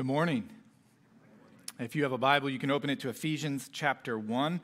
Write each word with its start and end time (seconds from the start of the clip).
Good 0.00 0.06
morning. 0.06 0.48
If 1.78 1.94
you 1.94 2.04
have 2.04 2.12
a 2.12 2.16
Bible, 2.16 2.48
you 2.48 2.58
can 2.58 2.70
open 2.70 2.88
it 2.88 3.00
to 3.00 3.10
Ephesians 3.10 3.68
chapter 3.70 4.18
1. 4.18 4.58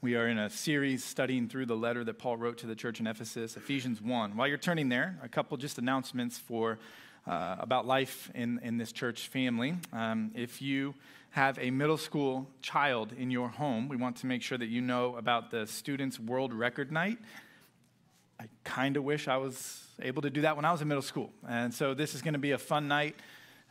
We 0.00 0.14
are 0.14 0.28
in 0.28 0.38
a 0.38 0.48
series 0.48 1.04
studying 1.04 1.46
through 1.46 1.66
the 1.66 1.76
letter 1.76 2.04
that 2.04 2.14
Paul 2.14 2.38
wrote 2.38 2.56
to 2.60 2.66
the 2.66 2.74
church 2.74 2.98
in 2.98 3.06
Ephesus, 3.06 3.58
Ephesians 3.58 4.00
1. 4.00 4.34
While 4.34 4.48
you're 4.48 4.56
turning 4.56 4.88
there, 4.88 5.18
a 5.22 5.28
couple 5.28 5.58
just 5.58 5.76
announcements 5.76 6.38
for 6.38 6.78
uh, 7.26 7.56
about 7.58 7.86
life 7.86 8.30
in, 8.34 8.60
in 8.62 8.78
this 8.78 8.90
church 8.90 9.28
family. 9.28 9.76
Um, 9.92 10.30
if 10.34 10.62
you 10.62 10.94
have 11.32 11.58
a 11.58 11.70
middle 11.70 11.98
school 11.98 12.48
child 12.62 13.12
in 13.12 13.30
your 13.30 13.50
home, 13.50 13.88
we 13.88 13.96
want 13.98 14.16
to 14.16 14.26
make 14.26 14.40
sure 14.40 14.56
that 14.56 14.68
you 14.68 14.80
know 14.80 15.16
about 15.16 15.50
the 15.50 15.66
Students 15.66 16.18
World 16.18 16.54
Record 16.54 16.90
Night. 16.90 17.18
I 18.40 18.46
kind 18.64 18.96
of 18.96 19.04
wish 19.04 19.28
I 19.28 19.36
was 19.36 19.86
able 20.00 20.22
to 20.22 20.30
do 20.30 20.40
that 20.40 20.56
when 20.56 20.64
I 20.64 20.72
was 20.72 20.80
in 20.80 20.88
middle 20.88 21.02
school. 21.02 21.30
And 21.46 21.74
so 21.74 21.92
this 21.92 22.14
is 22.14 22.22
going 22.22 22.32
to 22.32 22.38
be 22.38 22.52
a 22.52 22.58
fun 22.58 22.88
night 22.88 23.16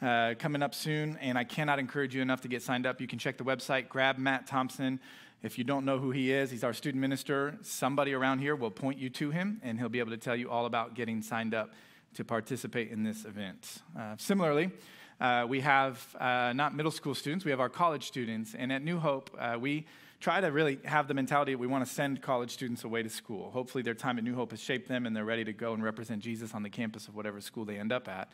uh, 0.02 0.36
coming 0.38 0.62
up 0.62 0.76
soon, 0.76 1.18
and 1.22 1.38
I 1.38 1.44
cannot 1.44 1.80
encourage 1.80 2.14
you 2.14 2.22
enough 2.22 2.42
to 2.42 2.48
get 2.48 2.62
signed 2.62 2.86
up. 2.86 3.02
You 3.02 3.08
can 3.08 3.20
check 3.20 3.38
the 3.38 3.44
website, 3.44 3.90
grab 3.90 4.18
Matt 4.18 4.48
Thompson. 4.48 5.00
If 5.44 5.58
you 5.58 5.64
don't 5.64 5.86
know 5.86 6.00
who 6.00 6.12
he 6.12 6.32
is, 6.32 6.52
he's 6.52 6.64
our 6.64 6.74
student 6.74 7.02
minister. 7.02 7.58
Somebody 7.62 8.14
around 8.14 8.40
here 8.40 8.56
will 8.56 8.72
point 8.72 9.00
you 9.00 9.10
to 9.12 9.32
him, 9.32 9.60
and 9.64 9.80
he'll 9.80 9.90
be 9.90 10.00
able 10.00 10.12
to 10.12 10.18
tell 10.18 10.36
you 10.36 10.50
all 10.50 10.66
about 10.66 10.96
getting 10.96 11.22
signed 11.22 11.54
up 11.54 11.72
to 12.16 12.24
participate 12.24 12.92
in 12.92 13.04
this 13.04 13.26
event. 13.26 13.82
Uh, 13.98 14.16
similarly, 14.18 14.72
uh, 15.20 15.46
we 15.48 15.62
have 15.62 16.16
uh, 16.20 16.54
not 16.54 16.76
middle 16.76 16.92
school 16.92 17.16
students, 17.16 17.46
we 17.46 17.52
have 17.52 17.60
our 17.60 17.70
college 17.70 18.08
students. 18.08 18.56
And 18.56 18.72
at 18.72 18.84
New 18.84 19.00
Hope, 19.00 19.30
uh, 19.40 19.58
we 19.60 19.86
try 20.20 20.42
to 20.42 20.48
really 20.48 20.80
have 20.86 21.08
the 21.08 21.14
mentality 21.14 21.54
that 21.54 21.60
we 21.60 21.68
want 21.68 21.86
to 21.86 21.92
send 21.92 22.22
college 22.22 22.52
students 22.52 22.84
away 22.84 23.04
to 23.04 23.10
school. 23.10 23.52
Hopefully, 23.52 23.84
their 23.84 23.94
time 23.94 24.18
at 24.18 24.24
New 24.24 24.36
Hope 24.36 24.52
has 24.52 24.60
shaped 24.60 24.88
them 24.88 25.06
and 25.06 25.16
they're 25.16 25.26
ready 25.26 25.44
to 25.44 25.54
go 25.54 25.74
and 25.74 25.84
represent 25.84 26.22
Jesus 26.22 26.54
on 26.54 26.64
the 26.64 26.70
campus 26.70 27.08
of 27.08 27.16
whatever 27.16 27.42
school 27.42 27.66
they 27.66 27.78
end 27.78 27.92
up 27.92 28.08
at. 28.08 28.30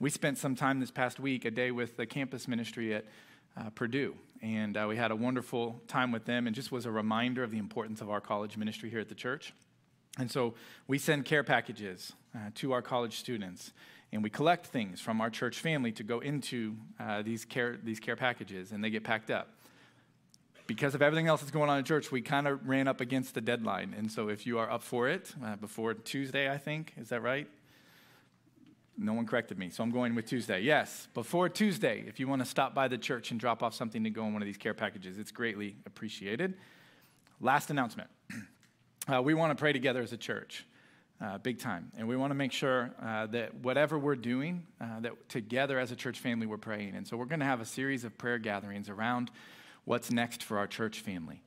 We 0.00 0.10
spent 0.10 0.38
some 0.38 0.54
time 0.54 0.80
this 0.80 0.90
past 0.90 1.20
week, 1.20 1.44
a 1.44 1.50
day 1.50 1.70
with 1.70 1.96
the 1.96 2.06
campus 2.06 2.48
ministry 2.48 2.94
at 2.94 3.04
uh, 3.56 3.70
Purdue, 3.70 4.14
and 4.40 4.76
uh, 4.76 4.86
we 4.88 4.96
had 4.96 5.10
a 5.10 5.16
wonderful 5.16 5.80
time 5.86 6.10
with 6.10 6.24
them 6.24 6.46
and 6.46 6.56
just 6.56 6.72
was 6.72 6.86
a 6.86 6.90
reminder 6.90 7.44
of 7.44 7.50
the 7.50 7.58
importance 7.58 8.00
of 8.00 8.10
our 8.10 8.20
college 8.20 8.56
ministry 8.56 8.90
here 8.90 9.00
at 9.00 9.08
the 9.08 9.14
church. 9.14 9.52
And 10.18 10.30
so 10.30 10.54
we 10.86 10.98
send 10.98 11.24
care 11.24 11.44
packages 11.44 12.12
uh, 12.34 12.50
to 12.56 12.72
our 12.72 12.82
college 12.82 13.18
students, 13.18 13.72
and 14.12 14.22
we 14.22 14.30
collect 14.30 14.66
things 14.66 15.00
from 15.00 15.20
our 15.20 15.30
church 15.30 15.60
family 15.60 15.92
to 15.92 16.02
go 16.02 16.20
into 16.20 16.76
uh, 17.00 17.22
these, 17.22 17.44
care, 17.44 17.78
these 17.82 18.00
care 18.00 18.16
packages, 18.16 18.72
and 18.72 18.82
they 18.82 18.90
get 18.90 19.04
packed 19.04 19.30
up. 19.30 19.48
Because 20.66 20.94
of 20.94 21.02
everything 21.02 21.26
else 21.26 21.40
that's 21.40 21.50
going 21.50 21.70
on 21.70 21.78
in 21.78 21.84
church, 21.84 22.12
we 22.12 22.22
kind 22.22 22.46
of 22.46 22.66
ran 22.68 22.88
up 22.88 23.00
against 23.00 23.34
the 23.34 23.40
deadline. 23.40 23.94
And 23.96 24.10
so 24.10 24.28
if 24.28 24.46
you 24.46 24.58
are 24.58 24.70
up 24.70 24.82
for 24.82 25.08
it, 25.08 25.34
uh, 25.44 25.56
before 25.56 25.94
Tuesday, 25.94 26.50
I 26.50 26.58
think, 26.58 26.92
is 26.96 27.08
that 27.08 27.22
right? 27.22 27.48
No 28.98 29.14
one 29.14 29.26
corrected 29.26 29.58
me, 29.58 29.70
so 29.70 29.82
I'm 29.82 29.90
going 29.90 30.14
with 30.14 30.26
Tuesday. 30.26 30.60
Yes, 30.60 31.08
before 31.14 31.48
Tuesday, 31.48 32.04
if 32.06 32.20
you 32.20 32.28
want 32.28 32.42
to 32.42 32.46
stop 32.46 32.74
by 32.74 32.88
the 32.88 32.98
church 32.98 33.30
and 33.30 33.40
drop 33.40 33.62
off 33.62 33.74
something 33.74 34.04
to 34.04 34.10
go 34.10 34.26
in 34.26 34.32
one 34.32 34.42
of 34.42 34.46
these 34.46 34.58
care 34.58 34.74
packages, 34.74 35.18
it's 35.18 35.30
greatly 35.30 35.76
appreciated. 35.86 36.54
Last 37.40 37.70
announcement 37.70 38.10
uh, 39.12 39.22
we 39.22 39.34
want 39.34 39.50
to 39.50 39.60
pray 39.60 39.72
together 39.72 40.02
as 40.02 40.12
a 40.12 40.16
church. 40.16 40.66
Uh, 41.20 41.38
big 41.38 41.60
time. 41.60 41.92
And 41.96 42.08
we 42.08 42.16
want 42.16 42.32
to 42.32 42.34
make 42.34 42.50
sure 42.50 42.90
uh, 43.00 43.26
that 43.26 43.54
whatever 43.54 43.96
we're 43.96 44.16
doing, 44.16 44.66
uh, 44.80 44.98
that 45.00 45.28
together 45.28 45.78
as 45.78 45.92
a 45.92 45.96
church 45.96 46.18
family, 46.18 46.46
we're 46.46 46.56
praying. 46.56 46.96
And 46.96 47.06
so 47.06 47.16
we're 47.16 47.26
going 47.26 47.38
to 47.38 47.46
have 47.46 47.60
a 47.60 47.64
series 47.64 48.02
of 48.02 48.18
prayer 48.18 48.38
gatherings 48.38 48.88
around 48.88 49.30
what's 49.84 50.10
next 50.10 50.42
for 50.42 50.58
our 50.58 50.66
church 50.66 50.98
family. 50.98 51.44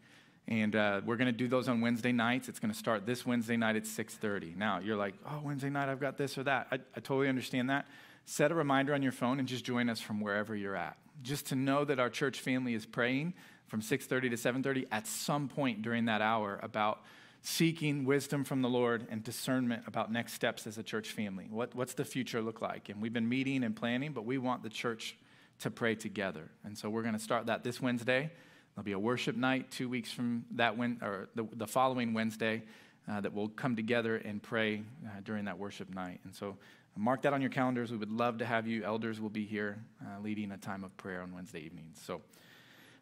And 0.48 0.76
uh, 0.76 1.02
we're 1.04 1.16
going 1.16 1.28
to 1.28 1.32
do 1.32 1.48
those 1.48 1.68
on 1.68 1.82
Wednesday 1.82 2.12
nights. 2.12 2.50
It's 2.50 2.60
going 2.60 2.72
to 2.72 2.78
start 2.78 3.06
this 3.06 3.26
Wednesday 3.26 3.58
night 3.58 3.76
at 3.76 3.84
6.30. 3.84 4.56
Now, 4.56 4.80
you're 4.80 4.96
like, 4.96 5.16
oh, 5.26 5.42
Wednesday 5.44 5.70
night, 5.70 5.90
I've 5.90 6.00
got 6.00 6.18
this 6.18 6.38
or 6.38 6.44
that. 6.44 6.68
I, 6.72 6.76
I 6.76 7.00
totally 7.00 7.30
understand 7.30 7.70
that. 7.72 7.88
Set 8.26 8.52
a 8.52 8.56
reminder 8.56 8.94
on 8.94 9.02
your 9.02 9.12
phone 9.12 9.40
and 9.40 9.48
just 9.48 9.66
join 9.66 9.90
us 9.90 10.00
from 10.00 10.22
wherever 10.22 10.56
you're 10.56 10.76
at. 10.76 10.98
Just 11.24 11.48
to 11.48 11.56
know 11.56 11.84
that 11.86 12.00
our 12.00 12.10
church 12.10 12.40
family 12.42 12.76
is 12.76 12.86
praying 12.86 13.34
from 13.68 13.82
6.30 13.82 14.22
to 14.22 14.30
7.30 14.30 14.88
at 14.92 15.08
some 15.08 15.48
point 15.48 15.82
during 15.82 16.06
that 16.06 16.22
hour 16.22 16.60
about 16.62 17.02
seeking 17.42 18.06
wisdom 18.06 18.44
from 18.44 18.62
the 18.62 18.70
Lord 18.70 19.08
and 19.10 19.24
discernment 19.24 19.84
about 19.88 20.12
next 20.12 20.34
steps 20.34 20.66
as 20.66 20.78
a 20.78 20.84
church 20.84 21.10
family. 21.12 21.48
What, 21.50 21.76
what's 21.76 21.94
the 21.94 22.06
future 22.06 22.42
look 22.42 22.62
like? 22.62 22.90
And 22.90 23.02
we've 23.02 23.14
been 23.14 23.30
meeting 23.30 23.64
and 23.64 23.76
planning, 23.76 24.14
but 24.14 24.26
we 24.26 24.38
want 24.38 24.64
the 24.64 24.70
church 24.70 25.16
to 25.60 25.70
pray 25.70 25.96
together. 25.96 26.50
And 26.64 26.78
so 26.78 26.90
we're 26.90 27.04
going 27.04 27.14
to 27.14 27.20
start 27.20 27.46
that 27.46 27.64
this 27.64 27.80
Wednesday. 27.80 28.32
There'll 28.76 28.86
be 28.86 28.92
a 28.92 29.00
worship 29.00 29.38
night 29.38 29.72
two 29.72 29.88
weeks 29.88 30.12
from 30.12 30.44
that, 30.52 30.78
when, 30.78 31.00
or 31.02 31.30
the, 31.34 31.48
the 31.54 31.68
following 31.68 32.14
Wednesday, 32.14 32.64
uh, 33.10 33.22
that 33.22 33.34
we'll 33.34 33.48
come 33.48 33.76
together 33.76 34.18
and 34.18 34.44
pray 34.44 34.84
uh, 35.06 35.22
during 35.24 35.46
that 35.46 35.58
worship 35.58 35.94
night. 35.94 36.20
And 36.26 36.36
so 36.36 36.58
mark 36.98 37.22
that 37.22 37.32
on 37.32 37.42
your 37.42 37.50
calendars. 37.50 37.92
We 37.92 37.98
would 37.98 38.12
love 38.12 38.40
to 38.40 38.46
have 38.46 38.68
you. 38.68 38.84
Elders 38.84 39.22
will 39.22 39.30
be 39.30 39.46
here 39.46 39.78
uh, 40.02 40.22
leading 40.22 40.52
a 40.52 40.58
time 40.58 40.84
of 40.84 40.96
prayer 40.98 41.22
on 41.22 41.34
Wednesday 41.34 41.60
evenings. 41.60 42.02
So 42.06 42.22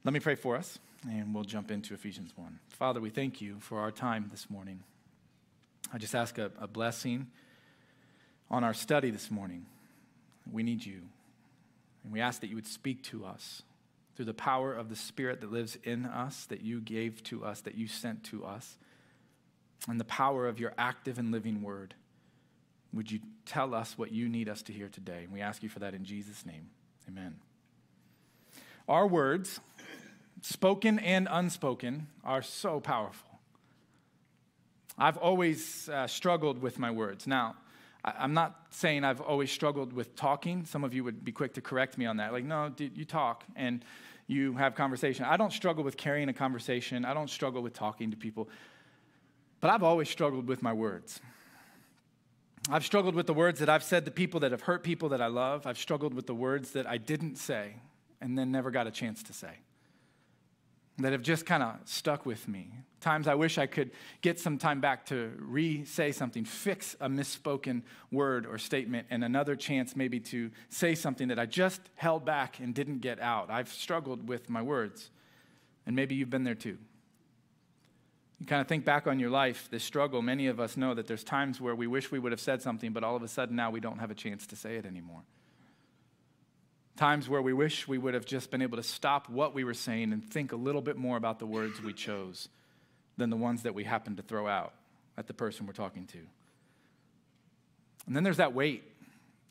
let 0.04 0.14
me 0.14 0.20
pray 0.20 0.36
for 0.36 0.56
us, 0.56 0.78
and 1.10 1.34
we'll 1.34 1.44
jump 1.44 1.72
into 1.72 1.96
Ephesians 1.96 2.34
1. 2.36 2.60
Father, 2.70 3.02
we 3.02 3.10
thank 3.10 3.42
you 3.42 3.58
for 3.60 3.80
our 3.80 3.92
time 3.92 4.28
this 4.32 4.50
morning. 4.52 4.84
I 5.92 5.98
just 5.98 6.14
ask 6.14 6.38
a, 6.38 6.52
a 6.60 6.68
blessing 6.68 7.28
on 8.52 8.64
our 8.64 8.76
study 8.76 9.10
this 9.10 9.32
morning. 9.32 9.66
We 10.52 10.62
need 10.62 10.86
you. 10.86 11.02
And 12.04 12.14
we 12.14 12.20
ask 12.20 12.42
that 12.42 12.48
you 12.48 12.56
would 12.56 12.68
speak 12.68 13.02
to 13.06 13.26
us 13.26 13.64
through 14.16 14.26
the 14.26 14.34
power 14.34 14.74
of 14.74 14.90
the 14.90 14.96
Spirit 14.96 15.42
that 15.42 15.52
lives 15.52 15.78
in 15.84 16.06
us, 16.06 16.46
that 16.46 16.62
you 16.62 16.80
gave 16.82 17.24
to 17.24 17.44
us, 17.44 17.62
that 17.62 17.76
you 17.76 17.88
sent 17.88 18.24
to 18.26 18.46
us, 18.46 18.78
and 19.88 20.00
the 20.00 20.06
power 20.06 20.48
of 20.48 20.60
your 20.60 20.74
active 20.78 21.18
and 21.18 21.32
living 21.32 21.62
word. 21.62 21.96
Would 22.94 23.12
you 23.12 23.20
tell 23.46 23.74
us 23.74 23.98
what 23.98 24.12
you 24.12 24.30
need 24.30 24.48
us 24.48 24.62
to 24.64 24.74
hear 24.74 24.88
today? 24.88 25.24
And 25.24 25.34
we 25.34 25.42
ask 25.42 25.64
you 25.64 25.70
for 25.70 25.80
that 25.80 25.94
in 25.96 26.06
Jesus' 26.06 26.46
name. 26.46 26.70
Amen. 27.08 27.38
Our 28.88 29.08
words, 29.08 29.60
spoken 30.42 31.00
and 31.00 31.28
unspoken, 31.32 32.08
are 32.24 32.42
so 32.42 32.80
powerful. 32.80 33.40
I've 34.98 35.18
always 35.18 35.90
uh, 35.90 36.06
struggled 36.06 36.62
with 36.62 36.78
my 36.78 36.92
words. 36.92 37.26
Now, 37.26 37.56
I'm 38.04 38.34
not 38.34 38.68
saying 38.70 39.04
I've 39.04 39.22
always 39.22 39.50
struggled 39.50 39.94
with 39.94 40.16
talking. 40.16 40.66
Some 40.66 40.84
of 40.84 40.94
you 40.94 41.04
would 41.04 41.24
be 41.24 41.32
quick 41.32 41.54
to 41.54 41.62
correct 41.62 41.98
me 41.98 42.06
on 42.06 42.18
that. 42.18 42.34
Like, 42.34 42.44
no, 42.44 42.70
dude, 42.70 42.98
you 42.98 43.06
talk 43.06 43.46
and 43.56 43.84
you 44.28 44.54
have 44.54 44.76
conversation. 44.76 45.26
I 45.26 45.38
don't 45.38 45.54
struggle 45.54 45.84
with 45.84 45.96
carrying 45.96 46.28
a 46.28 46.34
conversation. 46.34 47.06
I 47.06 47.14
don't 47.14 47.30
struggle 47.30 47.62
with 47.62 47.74
talking 47.74 48.12
to 48.12 48.18
people. 48.18 48.50
But 49.62 49.70
I've 49.70 49.84
always 49.84 50.10
struggled 50.10 50.48
with 50.48 50.62
my 50.62 50.74
words. 50.74 51.22
I've 52.70 52.86
struggled 52.86 53.16
with 53.16 53.28
the 53.28 53.34
words 53.34 53.60
that 53.60 53.70
I've 53.70 53.84
said 53.84 54.06
to 54.06 54.12
people 54.12 54.42
that 54.42 54.52
have 54.52 54.62
hurt 54.62 54.84
people 54.84 55.10
that 55.10 55.22
I 55.22 55.28
love. 55.28 55.66
I've 55.66 55.78
struggled 55.78 56.14
with 56.14 56.28
the 56.28 56.36
words 56.36 56.72
that 56.72 56.88
I 56.88 56.98
didn't 56.98 57.38
say 57.38 57.76
and 58.20 58.38
then 58.38 58.52
never 58.52 58.72
got 58.72 58.88
a 58.88 58.92
chance 58.92 59.24
to 59.24 59.34
say 59.34 59.60
that 61.00 61.12
have 61.12 61.24
just 61.24 61.46
kind 61.46 61.64
of 61.64 61.76
stuck 61.86 62.26
with 62.26 62.48
me. 62.48 62.70
Times 63.02 63.28
I 63.28 63.36
wish 63.36 63.58
I 63.58 63.66
could 63.66 63.92
get 64.22 64.40
some 64.40 64.58
time 64.58 64.80
back 64.80 65.06
to 65.08 65.32
re 65.40 65.84
say 65.86 66.12
something, 66.12 66.46
fix 66.46 66.96
a 67.02 67.10
misspoken 67.10 67.82
word 68.12 68.46
or 68.46 68.58
statement, 68.58 69.08
and 69.10 69.24
another 69.24 69.56
chance 69.56 69.96
maybe 69.96 70.20
to 70.20 70.52
say 70.70 70.96
something 70.96 71.28
that 71.30 71.40
I 71.40 71.46
just 71.46 71.82
held 71.96 72.26
back 72.26 72.60
and 72.60 72.74
didn't 72.74 73.00
get 73.00 73.20
out. 73.20 73.50
I've 73.50 73.70
struggled 73.70 74.30
with 74.30 74.50
my 74.50 74.62
words, 74.62 75.10
and 75.86 75.96
maybe 75.96 76.16
you've 76.16 76.30
been 76.30 76.44
there 76.44 76.56
too. 76.56 76.78
You 78.40 78.46
kind 78.46 78.62
of 78.62 78.68
think 78.68 78.86
back 78.86 79.08
on 79.08 79.20
your 79.20 79.30
life, 79.30 79.68
this 79.72 79.84
struggle, 79.84 80.22
many 80.22 80.48
of 80.48 80.60
us 80.60 80.78
know 80.78 80.94
that 80.94 81.08
there's 81.08 81.24
times 81.24 81.60
where 81.60 81.76
we 81.76 81.88
wish 81.88 82.12
we 82.12 82.20
would 82.20 82.32
have 82.32 82.42
said 82.42 82.62
something, 82.62 82.92
but 82.92 83.04
all 83.04 83.16
of 83.16 83.24
a 83.24 83.28
sudden 83.28 83.56
now 83.56 83.72
we 83.72 83.80
don't 83.80 84.00
have 84.00 84.12
a 84.12 84.16
chance 84.16 84.46
to 84.48 84.56
say 84.56 84.76
it 84.76 84.86
anymore. 84.86 85.22
Times 87.04 87.28
where 87.28 87.42
we 87.42 87.52
wish 87.52 87.86
we 87.86 87.98
would 87.98 88.14
have 88.14 88.26
just 88.26 88.50
been 88.50 88.62
able 88.62 88.78
to 88.78 88.84
stop 88.84 89.28
what 89.28 89.54
we 89.54 89.66
were 89.66 89.74
saying 89.74 90.14
and 90.14 90.24
think 90.24 90.54
a 90.54 90.56
little 90.56 90.82
bit 90.82 90.96
more 90.96 91.18
about 91.18 91.38
the 91.38 91.46
words 91.46 91.82
we 91.82 91.92
chose 91.92 92.48
than 93.18 93.30
the 93.30 93.36
ones 93.36 93.64
that 93.64 93.76
we 93.76 93.84
happen 93.84 94.16
to 94.16 94.22
throw 94.22 94.48
out 94.48 94.72
at 95.18 95.28
the 95.28 95.34
person 95.34 95.68
we're 95.68 95.74
talking 95.74 96.06
to. 96.06 96.20
And 98.08 98.16
then 98.16 98.24
there's 98.24 98.38
that 98.38 98.54
weight 98.54 98.86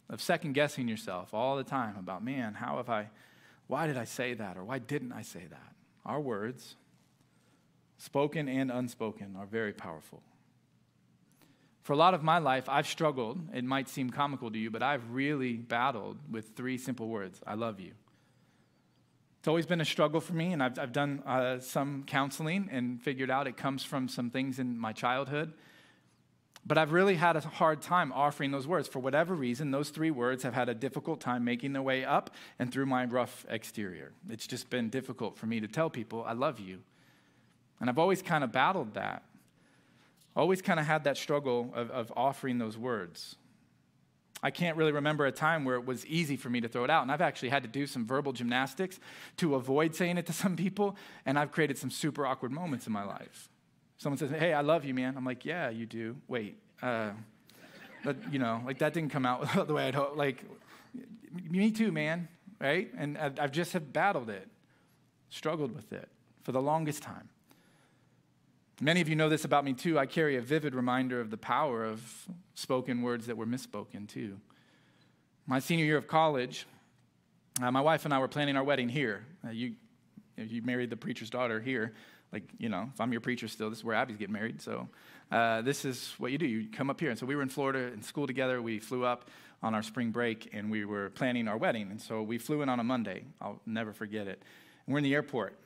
of 0.09 0.23
second 0.23 0.55
guessing 0.55 0.89
yourself 0.89 1.35
all 1.35 1.59
the 1.59 1.63
time 1.63 1.99
about, 1.99 2.25
man, 2.25 2.55
how 2.55 2.79
have 2.79 2.89
I, 2.89 3.11
why 3.67 3.87
did 3.87 3.99
I 3.99 4.05
say 4.05 4.33
that 4.33 4.57
or 4.57 4.65
why 4.65 4.79
didn't 4.79 5.13
I 5.13 5.21
say 5.21 5.45
that? 5.51 5.75
Our 6.07 6.21
words, 6.21 6.77
spoken 7.99 8.49
and 8.49 8.71
unspoken, 8.71 9.37
are 9.39 9.45
very 9.45 9.75
powerful. 9.75 10.23
For 11.83 11.93
a 11.93 11.97
lot 11.97 12.15
of 12.15 12.23
my 12.23 12.39
life, 12.39 12.69
I've 12.69 12.87
struggled. 12.87 13.41
It 13.53 13.65
might 13.65 13.89
seem 13.89 14.11
comical 14.11 14.51
to 14.51 14.59
you, 14.59 14.71
but 14.71 14.83
I've 14.83 15.11
really 15.11 15.55
battled 15.55 16.19
with 16.31 16.51
three 16.57 16.79
simple 16.79 17.09
words 17.09 17.41
I 17.47 17.55
love 17.55 17.81
you. 17.81 17.93
It's 19.41 19.49
always 19.49 19.67
been 19.67 19.81
a 19.81 19.85
struggle 19.85 20.21
for 20.21 20.35
me, 20.35 20.53
and 20.53 20.63
I've, 20.63 20.79
I've 20.79 20.93
done 20.93 21.21
uh, 21.27 21.59
some 21.59 22.05
counseling 22.05 22.69
and 22.71 23.03
figured 23.03 23.29
out 23.29 23.49
it 23.49 23.57
comes 23.57 23.83
from 23.83 24.09
some 24.09 24.31
things 24.31 24.61
in 24.61 24.79
my 24.79 24.93
childhood. 24.93 25.53
But 26.65 26.79
I've 26.79 26.93
really 26.93 27.17
had 27.17 27.35
a 27.35 27.41
hard 27.41 27.83
time 27.83 28.13
offering 28.13 28.53
those 28.53 28.69
words. 28.69 28.87
For 28.87 29.01
whatever 29.01 29.35
reason, 29.35 29.73
those 29.73 29.91
three 29.91 30.13
words 30.13 30.45
have 30.45 30.55
had 30.55 30.69
a 30.69 30.75
difficult 30.75 31.21
time 31.21 31.45
making 31.45 31.73
their 31.73 31.83
way 31.83 32.05
up 32.05 32.31
and 32.61 32.73
through 32.73 32.87
my 32.87 33.05
rough 33.05 33.45
exterior. 33.49 34.13
It's 34.31 34.47
just 34.47 34.71
been 34.71 34.89
difficult 34.89 35.37
for 35.37 35.47
me 35.47 35.59
to 35.59 35.67
tell 35.67 35.91
people, 35.91 36.23
I 36.25 36.35
love 36.35 36.61
you. 36.61 36.79
And 37.81 37.91
I've 37.91 37.99
always 37.99 38.23
kind 38.23 38.45
of 38.45 38.53
battled 38.53 38.95
that. 38.95 39.25
Always 40.35 40.63
kind 40.63 40.81
of 40.81 40.87
had 40.87 41.05
that 41.05 41.17
struggle 41.17 41.73
of, 41.75 41.91
of 41.91 42.13
offering 42.17 42.59
those 42.59 42.79
words. 42.79 43.37
I 44.43 44.51
can't 44.51 44.77
really 44.77 44.93
remember 44.93 45.27
a 45.27 45.33
time 45.33 45.65
where 45.65 45.77
it 45.77 45.87
was 45.87 46.05
easy 46.07 46.37
for 46.37 46.51
me 46.51 46.61
to 46.63 46.69
throw 46.69 46.83
it 46.83 46.91
out. 46.91 47.03
And 47.03 47.13
I've 47.13 47.21
actually 47.21 47.51
had 47.51 47.63
to 47.63 47.69
do 47.69 47.87
some 47.87 48.07
verbal 48.07 48.33
gymnastics 48.33 48.99
to 49.37 49.55
avoid 49.55 49.95
saying 49.95 50.19
it 50.19 50.27
to 50.27 50.33
some 50.33 50.57
people, 50.57 50.97
and 51.25 51.39
I've 51.39 51.53
created 51.53 51.79
some 51.79 51.91
super 51.91 52.27
awkward 52.27 52.51
moments 52.51 52.87
in 52.87 52.93
my 52.93 53.05
life. 53.05 53.49
Someone 53.99 54.19
says, 54.19 54.31
Hey, 54.31 54.53
I 54.53 54.63
love 54.63 54.85
you, 54.85 54.95
man. 54.95 55.17
I'm 55.17 55.25
like, 55.25 55.45
Yeah, 55.45 55.71
you 55.71 55.87
do. 55.87 56.17
Wait, 56.27 56.59
uh, 56.83 57.11
but, 58.05 58.17
you 58.33 58.41
know, 58.41 58.61
like 58.67 58.79
that 58.79 58.95
didn't 58.95 59.13
come 59.13 59.25
out 59.25 59.67
the 59.69 59.73
way 59.73 59.87
I'd 59.87 59.95
hope. 59.95 60.17
Like, 60.17 60.45
me 61.49 61.71
too, 61.71 61.93
man, 61.93 62.27
right? 62.61 62.91
And 62.99 63.17
I've 63.17 63.53
just 63.53 63.73
have 63.75 63.93
battled 63.93 64.29
it, 64.29 64.49
struggled 65.31 65.73
with 65.73 65.93
it 65.93 66.09
for 66.43 66.51
the 66.51 66.61
longest 66.61 67.03
time. 67.03 67.29
Many 68.83 69.01
of 69.01 69.09
you 69.09 69.15
know 69.15 69.29
this 69.29 69.45
about 69.45 69.65
me 69.65 69.75
too. 69.75 69.97
I 69.97 70.07
carry 70.07 70.39
a 70.39 70.41
vivid 70.41 70.75
reminder 70.75 71.21
of 71.21 71.31
the 71.31 71.37
power 71.37 71.85
of 71.85 72.03
spoken 72.55 73.01
words 73.01 73.27
that 73.27 73.37
were 73.37 73.47
misspoken 73.47 74.09
too. 74.09 74.41
My 75.47 75.61
senior 75.61 75.85
year 75.85 75.97
of 75.97 76.09
college, 76.09 76.67
uh, 77.63 77.71
my 77.71 77.81
wife 77.81 78.07
and 78.07 78.13
I 78.13 78.19
were 78.19 78.27
planning 78.27 78.57
our 78.57 78.65
wedding 78.65 78.89
here. 78.89 79.25
Uh, 79.47 79.51
you, 79.51 79.75
you 80.37 80.63
married 80.63 80.91
the 80.91 80.97
preacher's 80.97 81.31
daughter 81.31 81.61
here. 81.61 81.95
Like, 82.33 82.43
you 82.59 82.69
know, 82.69 82.91
if 82.93 83.01
I'm 83.01 83.13
your 83.13 83.21
preacher 83.21 83.47
still, 83.47 83.71
this 83.71 83.79
is 83.79 83.85
where 83.85 83.95
Abby's 83.95 84.17
getting 84.17 84.33
married. 84.33 84.61
So 84.61 84.89
uh, 85.31 85.63
this 85.63 85.85
is 85.85 86.13
what 86.19 86.33
you 86.33 86.39
do. 86.39 86.47
You 86.47 86.69
come 86.69 86.91
up 86.91 86.99
here. 86.99 87.11
And 87.11 87.19
so 87.19 87.25
we 87.25 87.37
were 87.37 87.43
in 87.43 87.51
Florida 87.51 87.93
in 87.93 88.03
school 88.03 88.27
together. 88.27 88.61
We 88.61 88.81
flew 88.81 89.05
up 89.05 89.31
on 89.63 89.77
our 89.77 89.85
spring 89.85 90.11
break 90.11 90.51
and 90.53 90.73
we 90.73 90.87
were 90.87 91.11
planning 91.11 91.47
our 91.47 91.57
wedding. 91.57 91.89
And 91.93 92.03
so 92.03 92.21
we 92.21 92.37
flew 92.37 92.63
in 92.63 92.69
on 92.69 92.81
a 92.81 92.85
Monday. 92.85 93.27
I'll 93.41 93.61
never 93.65 93.93
forget 93.93 94.27
it. 94.27 94.43
And 94.87 94.93
we're 94.93 94.99
in 94.99 95.05
the 95.05 95.15
airport. 95.15 95.57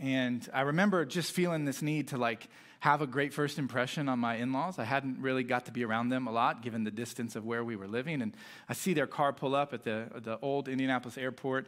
And 0.00 0.48
I 0.54 0.62
remember 0.62 1.04
just 1.04 1.32
feeling 1.32 1.66
this 1.66 1.82
need 1.82 2.08
to 2.08 2.16
like 2.16 2.48
have 2.80 3.02
a 3.02 3.06
great 3.06 3.34
first 3.34 3.58
impression 3.58 4.08
on 4.08 4.18
my 4.18 4.36
in 4.36 4.52
laws. 4.52 4.78
I 4.78 4.84
hadn't 4.84 5.20
really 5.20 5.44
got 5.44 5.66
to 5.66 5.72
be 5.72 5.84
around 5.84 6.08
them 6.08 6.26
a 6.26 6.32
lot 6.32 6.62
given 6.62 6.84
the 6.84 6.90
distance 6.90 7.36
of 7.36 7.44
where 7.44 7.62
we 7.62 7.76
were 7.76 7.86
living. 7.86 8.22
And 8.22 8.34
I 8.68 8.72
see 8.72 8.94
their 8.94 9.06
car 9.06 9.34
pull 9.34 9.54
up 9.54 9.74
at 9.74 9.84
the, 9.84 10.06
the 10.22 10.38
old 10.40 10.68
Indianapolis 10.68 11.18
airport, 11.18 11.66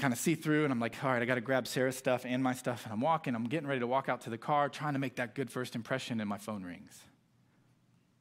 kind 0.00 0.14
of 0.14 0.18
see 0.18 0.34
through, 0.34 0.64
and 0.64 0.72
I'm 0.72 0.80
like, 0.80 1.04
all 1.04 1.10
right, 1.10 1.20
I 1.20 1.26
got 1.26 1.34
to 1.34 1.42
grab 1.42 1.66
Sarah's 1.66 1.96
stuff 1.96 2.24
and 2.24 2.42
my 2.42 2.54
stuff. 2.54 2.84
And 2.84 2.92
I'm 2.94 3.02
walking, 3.02 3.34
I'm 3.34 3.44
getting 3.44 3.68
ready 3.68 3.80
to 3.80 3.86
walk 3.86 4.08
out 4.08 4.22
to 4.22 4.30
the 4.30 4.38
car, 4.38 4.70
trying 4.70 4.94
to 4.94 4.98
make 4.98 5.16
that 5.16 5.34
good 5.34 5.50
first 5.50 5.74
impression, 5.74 6.18
and 6.20 6.28
my 6.28 6.38
phone 6.38 6.62
rings. 6.62 6.98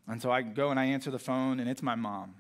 And 0.08 0.22
so 0.22 0.30
I 0.30 0.42
go 0.42 0.72
and 0.72 0.80
I 0.80 0.86
answer 0.86 1.10
the 1.10 1.20
phone, 1.20 1.62
and 1.62 1.70
it's 1.70 1.82
my 1.82 1.96
mom. 1.96 2.36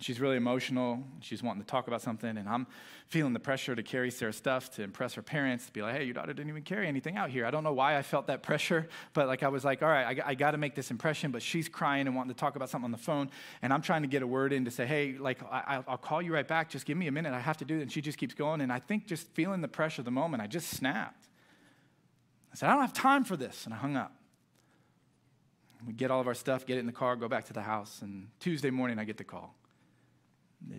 She's 0.00 0.18
really 0.18 0.36
emotional. 0.36 1.04
She's 1.20 1.42
wanting 1.42 1.62
to 1.62 1.66
talk 1.66 1.86
about 1.86 2.00
something, 2.00 2.38
and 2.38 2.48
I'm 2.48 2.66
feeling 3.08 3.34
the 3.34 3.40
pressure 3.40 3.76
to 3.76 3.82
carry 3.82 4.10
Sarah's 4.10 4.36
stuff 4.36 4.70
to 4.76 4.82
impress 4.82 5.12
her 5.12 5.22
parents, 5.22 5.66
to 5.66 5.72
be 5.72 5.82
like, 5.82 5.96
hey, 5.96 6.04
your 6.04 6.14
daughter 6.14 6.32
didn't 6.32 6.48
even 6.48 6.62
carry 6.62 6.88
anything 6.88 7.18
out 7.18 7.28
here. 7.28 7.44
I 7.44 7.50
don't 7.50 7.64
know 7.64 7.74
why 7.74 7.98
I 7.98 8.02
felt 8.02 8.26
that 8.28 8.42
pressure, 8.42 8.88
but 9.12 9.26
like 9.26 9.42
I 9.42 9.48
was 9.48 9.62
like, 9.62 9.82
all 9.82 9.90
right, 9.90 10.18
I, 10.18 10.30
I 10.30 10.34
got 10.34 10.52
to 10.52 10.58
make 10.58 10.74
this 10.74 10.90
impression, 10.90 11.32
but 11.32 11.42
she's 11.42 11.68
crying 11.68 12.06
and 12.06 12.16
wanting 12.16 12.32
to 12.32 12.38
talk 12.38 12.56
about 12.56 12.70
something 12.70 12.86
on 12.86 12.92
the 12.92 12.96
phone, 12.96 13.30
and 13.60 13.74
I'm 13.74 13.82
trying 13.82 14.00
to 14.00 14.08
get 14.08 14.22
a 14.22 14.26
word 14.26 14.54
in 14.54 14.64
to 14.64 14.70
say, 14.70 14.86
hey, 14.86 15.16
like, 15.18 15.42
I, 15.52 15.82
will 15.86 15.98
call 15.98 16.22
you 16.22 16.32
right 16.32 16.48
back. 16.48 16.70
Just 16.70 16.86
give 16.86 16.96
me 16.96 17.06
a 17.06 17.12
minute. 17.12 17.34
I 17.34 17.40
have 17.40 17.58
to 17.58 17.66
do 17.66 17.78
it. 17.78 17.82
And 17.82 17.92
she 17.92 18.00
just 18.00 18.16
keeps 18.16 18.32
going, 18.32 18.62
and 18.62 18.72
I 18.72 18.78
think 18.78 19.06
just 19.06 19.28
feeling 19.34 19.60
the 19.60 19.68
pressure 19.68 20.00
of 20.00 20.06
the 20.06 20.10
moment, 20.10 20.42
I 20.42 20.46
just 20.46 20.70
snapped. 20.70 21.28
I 22.52 22.56
said, 22.56 22.70
I 22.70 22.72
don't 22.72 22.82
have 22.82 22.94
time 22.94 23.24
for 23.24 23.36
this, 23.36 23.66
and 23.66 23.74
I 23.74 23.76
hung 23.76 23.96
up. 23.96 24.14
We 25.86 25.92
get 25.92 26.10
all 26.10 26.20
of 26.20 26.26
our 26.26 26.34
stuff, 26.34 26.64
get 26.64 26.76
it 26.76 26.80
in 26.80 26.86
the 26.86 26.92
car, 26.92 27.16
go 27.16 27.28
back 27.28 27.44
to 27.46 27.52
the 27.52 27.62
house, 27.62 28.00
and 28.00 28.28
Tuesday 28.38 28.70
morning 28.70 28.98
I 28.98 29.04
get 29.04 29.18
the 29.18 29.24
call. 29.24 29.54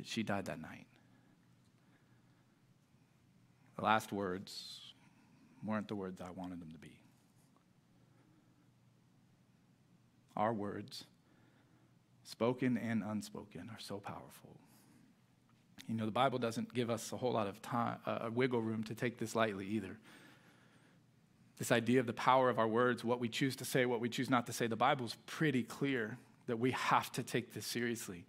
She 0.03 0.23
died 0.23 0.45
that 0.45 0.61
night. 0.61 0.85
The 3.77 3.83
last 3.83 4.11
words 4.11 4.93
weren't 5.65 5.87
the 5.87 5.95
words 5.95 6.21
I 6.21 6.29
wanted 6.31 6.61
them 6.61 6.71
to 6.71 6.77
be. 6.77 6.93
Our 10.35 10.53
words, 10.53 11.05
spoken 12.23 12.77
and 12.77 13.03
unspoken, 13.03 13.69
are 13.71 13.79
so 13.79 13.97
powerful. 13.97 14.55
You 15.87 15.95
know, 15.95 16.05
the 16.05 16.11
Bible 16.11 16.39
doesn't 16.39 16.73
give 16.73 16.89
us 16.89 17.11
a 17.11 17.17
whole 17.17 17.33
lot 17.33 17.47
of 17.47 17.61
time, 17.61 17.97
uh, 18.05 18.29
wiggle 18.33 18.61
room 18.61 18.83
to 18.85 18.95
take 18.95 19.17
this 19.17 19.35
lightly 19.35 19.67
either. 19.67 19.97
This 21.57 21.71
idea 21.71 21.99
of 21.99 22.07
the 22.07 22.13
power 22.13 22.49
of 22.49 22.59
our 22.59 22.67
words, 22.67 23.03
what 23.03 23.19
we 23.19 23.27
choose 23.27 23.55
to 23.57 23.65
say, 23.65 23.85
what 23.85 23.99
we 23.99 24.09
choose 24.09 24.29
not 24.29 24.47
to 24.47 24.53
say, 24.53 24.67
the 24.67 24.75
Bible's 24.75 25.17
pretty 25.25 25.63
clear 25.63 26.17
that 26.47 26.57
we 26.57 26.71
have 26.71 27.11
to 27.13 27.23
take 27.23 27.53
this 27.53 27.65
seriously. 27.65 28.25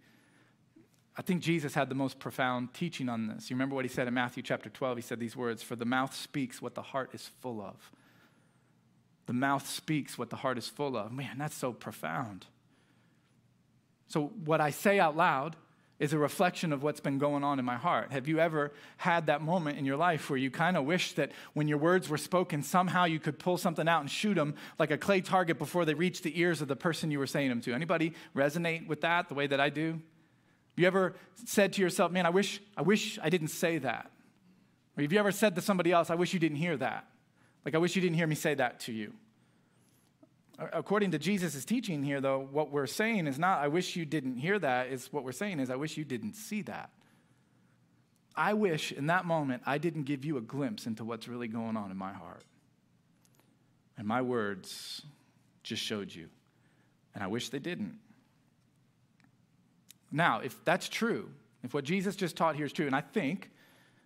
I 1.15 1.21
think 1.21 1.41
Jesus 1.41 1.75
had 1.75 1.89
the 1.89 1.95
most 1.95 2.17
profound 2.17 2.73
teaching 2.73 3.07
on 3.07 3.27
this. 3.27 3.49
You 3.49 3.55
remember 3.55 3.75
what 3.75 3.85
he 3.85 3.89
said 3.89 4.07
in 4.07 4.13
Matthew 4.15 4.41
chapter 4.41 4.69
12? 4.69 4.97
He 4.97 5.01
said 5.01 5.19
these 5.19 5.35
words 5.35 5.61
For 5.61 5.75
the 5.75 5.85
mouth 5.85 6.15
speaks 6.15 6.61
what 6.61 6.75
the 6.75 6.81
heart 6.81 7.11
is 7.13 7.29
full 7.41 7.61
of. 7.61 7.91
The 9.25 9.33
mouth 9.33 9.67
speaks 9.67 10.17
what 10.17 10.29
the 10.29 10.35
heart 10.37 10.57
is 10.57 10.67
full 10.67 10.97
of. 10.97 11.11
Man, 11.11 11.37
that's 11.37 11.55
so 11.55 11.71
profound. 11.71 12.47
So, 14.07 14.31
what 14.43 14.59
I 14.59 14.71
say 14.71 14.99
out 14.99 15.15
loud 15.15 15.55
is 15.99 16.11
a 16.11 16.17
reflection 16.17 16.73
of 16.73 16.83
what's 16.83 16.99
been 16.99 17.19
going 17.19 17.43
on 17.43 17.59
in 17.59 17.65
my 17.65 17.77
heart. 17.77 18.11
Have 18.11 18.27
you 18.27 18.39
ever 18.39 18.73
had 18.97 19.27
that 19.27 19.41
moment 19.41 19.77
in 19.77 19.85
your 19.85 19.95
life 19.95 20.29
where 20.29 20.37
you 20.37 20.49
kind 20.51 20.75
of 20.75 20.83
wish 20.83 21.13
that 21.13 21.31
when 21.53 21.67
your 21.67 21.77
words 21.77 22.09
were 22.09 22.17
spoken, 22.17 22.63
somehow 22.63 23.05
you 23.05 23.19
could 23.19 23.39
pull 23.39 23.57
something 23.57 23.87
out 23.87 24.01
and 24.01 24.09
shoot 24.09 24.33
them 24.33 24.55
like 24.79 24.91
a 24.91 24.97
clay 24.97 25.21
target 25.21 25.57
before 25.59 25.85
they 25.85 25.93
reach 25.93 26.21
the 26.21 26.37
ears 26.39 26.61
of 26.61 26.67
the 26.67 26.75
person 26.75 27.11
you 27.11 27.19
were 27.19 27.27
saying 27.27 27.49
them 27.49 27.61
to? 27.61 27.73
Anybody 27.73 28.13
resonate 28.35 28.87
with 28.87 29.01
that 29.01 29.29
the 29.29 29.35
way 29.35 29.47
that 29.47 29.61
I 29.61 29.69
do? 29.69 30.01
You 30.79 30.87
ever 30.87 31.15
said 31.45 31.73
to 31.73 31.81
yourself, 31.81 32.11
man, 32.11 32.25
I 32.25 32.29
wish, 32.29 32.61
I 32.75 32.81
wish 32.81 33.19
I 33.21 33.29
didn't 33.29 33.49
say 33.49 33.77
that? 33.79 34.09
Or 34.97 35.01
have 35.01 35.11
you 35.11 35.19
ever 35.19 35.31
said 35.31 35.55
to 35.55 35.61
somebody 35.61 35.91
else, 35.91 36.09
I 36.09 36.15
wish 36.15 36.33
you 36.33 36.39
didn't 36.39 36.57
hear 36.57 36.77
that? 36.77 37.07
Like, 37.65 37.75
I 37.75 37.77
wish 37.77 37.95
you 37.95 38.01
didn't 38.01 38.17
hear 38.17 38.27
me 38.27 38.35
say 38.35 38.53
that 38.55 38.79
to 38.81 38.91
you. 38.91 39.13
According 40.59 41.11
to 41.11 41.19
Jesus' 41.19 41.65
teaching 41.65 42.03
here, 42.03 42.21
though, 42.21 42.47
what 42.51 42.71
we're 42.71 42.87
saying 42.87 43.25
is 43.25 43.39
not, 43.39 43.59
I 43.59 43.67
wish 43.67 43.95
you 43.95 44.05
didn't 44.05 44.37
hear 44.37 44.59
that, 44.59 44.87
is 44.87 45.11
what 45.11 45.23
we're 45.23 45.31
saying 45.31 45.59
is, 45.59 45.69
I 45.69 45.75
wish 45.75 45.97
you 45.97 46.05
didn't 46.05 46.33
see 46.33 46.61
that. 46.63 46.91
I 48.35 48.53
wish 48.53 48.91
in 48.91 49.07
that 49.07 49.25
moment 49.25 49.63
I 49.65 49.77
didn't 49.77 50.03
give 50.03 50.25
you 50.25 50.37
a 50.37 50.41
glimpse 50.41 50.85
into 50.85 51.05
what's 51.05 51.27
really 51.27 51.47
going 51.47 51.77
on 51.77 51.91
in 51.91 51.97
my 51.97 52.13
heart. 52.13 52.43
And 53.97 54.07
my 54.07 54.21
words 54.21 55.01
just 55.63 55.81
showed 55.81 56.13
you. 56.13 56.29
And 57.13 57.23
I 57.23 57.27
wish 57.27 57.49
they 57.49 57.59
didn't. 57.59 57.99
Now, 60.13 60.39
if 60.39 60.63
that's 60.63 60.87
true, 60.87 61.31
if 61.63 61.73
what 61.73 61.83
Jesus 61.83 62.15
just 62.15 62.37
taught 62.37 62.55
here 62.55 62.65
is 62.65 62.71
true, 62.71 62.85
and 62.85 62.95
I 62.95 63.01
think, 63.01 63.49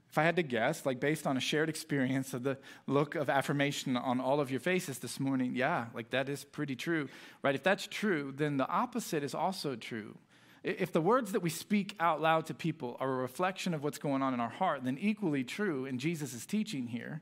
if 0.09 0.17
I 0.17 0.23
had 0.23 0.37
to 0.37 0.43
guess, 0.43 0.85
like 0.85 1.01
based 1.01 1.27
on 1.27 1.35
a 1.35 1.41
shared 1.41 1.67
experience 1.67 2.33
of 2.33 2.43
the 2.43 2.57
look 2.87 3.15
of 3.15 3.29
affirmation 3.29 3.97
on 3.97 4.21
all 4.21 4.39
of 4.39 4.49
your 4.49 4.61
faces 4.61 4.99
this 4.99 5.19
morning, 5.19 5.53
yeah, 5.53 5.87
like 5.93 6.11
that 6.11 6.29
is 6.29 6.45
pretty 6.45 6.77
true, 6.77 7.09
right? 7.43 7.53
If 7.53 7.61
that's 7.61 7.85
true, 7.87 8.33
then 8.35 8.55
the 8.55 8.67
opposite 8.69 9.21
is 9.21 9.35
also 9.35 9.75
true. 9.75 10.17
If 10.63 10.93
the 10.93 11.01
words 11.01 11.33
that 11.33 11.41
we 11.41 11.49
speak 11.49 11.95
out 11.99 12.21
loud 12.21 12.45
to 12.47 12.53
people 12.53 12.95
are 13.01 13.09
a 13.09 13.17
reflection 13.17 13.73
of 13.73 13.83
what's 13.83 13.97
going 13.97 14.21
on 14.21 14.33
in 14.33 14.39
our 14.39 14.49
heart, 14.49 14.85
then 14.85 14.97
equally 14.99 15.43
true 15.43 15.85
in 15.85 15.99
Jesus' 15.99 16.45
teaching 16.45 16.87
here 16.87 17.21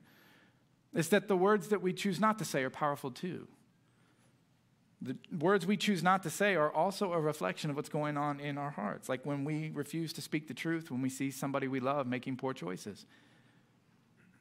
is 0.94 1.10
that 1.10 1.28
the 1.28 1.36
words 1.36 1.70
that 1.70 1.82
we 1.82 1.92
choose 1.92 2.20
not 2.20 2.38
to 2.38 2.46
say 2.46 2.64
are 2.64 2.70
powerful 2.70 3.10
too. 3.10 3.48
The 5.02 5.18
words 5.38 5.66
we 5.66 5.78
choose 5.78 6.02
not 6.02 6.24
to 6.24 6.30
say 6.30 6.56
are 6.56 6.72
also 6.72 7.14
a 7.14 7.20
reflection 7.20 7.70
of 7.70 7.76
what's 7.76 7.90
going 7.90 8.18
on 8.18 8.40
in 8.40 8.58
our 8.58 8.72
hearts. 8.72 9.10
Like 9.10 9.26
when 9.26 9.44
we 9.44 9.72
refuse 9.74 10.14
to 10.14 10.22
speak 10.22 10.48
the 10.48 10.54
truth, 10.54 10.90
when 10.90 11.02
we 11.02 11.10
see 11.10 11.32
somebody 11.32 11.68
we 11.68 11.80
love 11.80 12.08
making 12.08 12.38
poor 12.38 12.54
choices. 12.54 13.06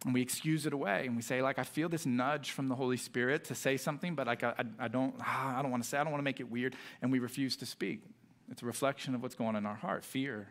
And 0.04 0.12
we 0.12 0.20
excuse 0.20 0.66
it 0.66 0.72
away 0.72 1.06
and 1.06 1.16
we 1.16 1.22
say, 1.22 1.40
like, 1.42 1.58
I 1.58 1.64
feel 1.64 1.88
this 1.88 2.04
nudge 2.04 2.50
from 2.50 2.68
the 2.68 2.74
Holy 2.74 2.98
Spirit 2.98 3.44
to 3.46 3.54
say 3.54 3.76
something, 3.76 4.14
but 4.14 4.26
like, 4.26 4.44
I, 4.44 4.54
I 4.78 4.88
don't, 4.88 5.14
ah, 5.20 5.58
I 5.58 5.62
don't 5.62 5.70
want 5.70 5.82
to 5.82 5.88
say, 5.88 5.98
I 5.98 6.04
don't 6.04 6.12
want 6.12 6.20
to 6.20 6.24
make 6.24 6.40
it 6.40 6.50
weird. 6.50 6.76
And 7.00 7.10
we 7.10 7.18
refuse 7.18 7.56
to 7.56 7.66
speak. 7.66 8.02
It's 8.50 8.62
a 8.62 8.66
reflection 8.66 9.14
of 9.14 9.22
what's 9.22 9.34
going 9.34 9.50
on 9.50 9.56
in 9.56 9.66
our 9.66 9.74
heart 9.74 10.04
fear, 10.04 10.48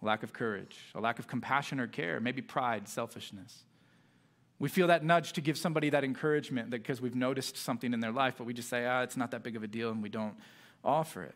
lack 0.00 0.22
of 0.22 0.32
courage, 0.32 0.78
a 0.94 1.00
lack 1.00 1.18
of 1.18 1.26
compassion 1.26 1.80
or 1.80 1.88
care, 1.88 2.20
maybe 2.20 2.42
pride, 2.42 2.88
selfishness. 2.88 3.64
We 4.60 4.68
feel 4.68 4.88
that 4.88 5.02
nudge 5.02 5.32
to 5.32 5.40
give 5.40 5.56
somebody 5.56 5.90
that 5.90 6.04
encouragement 6.04 6.68
because 6.68 7.00
we've 7.00 7.16
noticed 7.16 7.56
something 7.56 7.94
in 7.94 8.00
their 8.00 8.12
life, 8.12 8.34
but 8.36 8.44
we 8.44 8.52
just 8.52 8.68
say, 8.68 8.86
ah, 8.86 9.00
it's 9.00 9.16
not 9.16 9.30
that 9.32 9.42
big 9.42 9.56
of 9.56 9.62
a 9.62 9.66
deal, 9.66 9.90
and 9.90 10.02
we 10.02 10.10
don't 10.10 10.34
offer 10.84 11.24
it. 11.24 11.34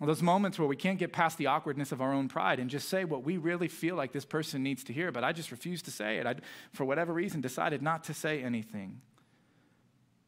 Well, 0.00 0.08
those 0.08 0.22
moments 0.22 0.58
where 0.58 0.66
we 0.66 0.76
can't 0.76 0.98
get 0.98 1.12
past 1.12 1.38
the 1.38 1.46
awkwardness 1.46 1.92
of 1.92 2.00
our 2.00 2.12
own 2.12 2.28
pride 2.28 2.58
and 2.58 2.68
just 2.68 2.88
say 2.88 3.04
what 3.04 3.22
we 3.22 3.36
really 3.36 3.68
feel 3.68 3.94
like 3.94 4.12
this 4.12 4.24
person 4.24 4.64
needs 4.64 4.82
to 4.84 4.92
hear, 4.92 5.12
but 5.12 5.22
I 5.22 5.32
just 5.32 5.52
refuse 5.52 5.80
to 5.82 5.92
say 5.92 6.16
it. 6.16 6.26
I, 6.26 6.34
for 6.72 6.84
whatever 6.84 7.12
reason, 7.12 7.40
decided 7.40 7.82
not 7.82 8.02
to 8.04 8.14
say 8.14 8.42
anything. 8.42 9.00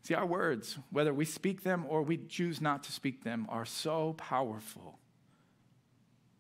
See, 0.04 0.14
our 0.14 0.26
words, 0.26 0.78
whether 0.90 1.12
we 1.12 1.24
speak 1.24 1.64
them 1.64 1.86
or 1.88 2.02
we 2.02 2.18
choose 2.18 2.60
not 2.60 2.84
to 2.84 2.92
speak 2.92 3.24
them, 3.24 3.46
are 3.48 3.64
so 3.64 4.12
powerful. 4.12 4.98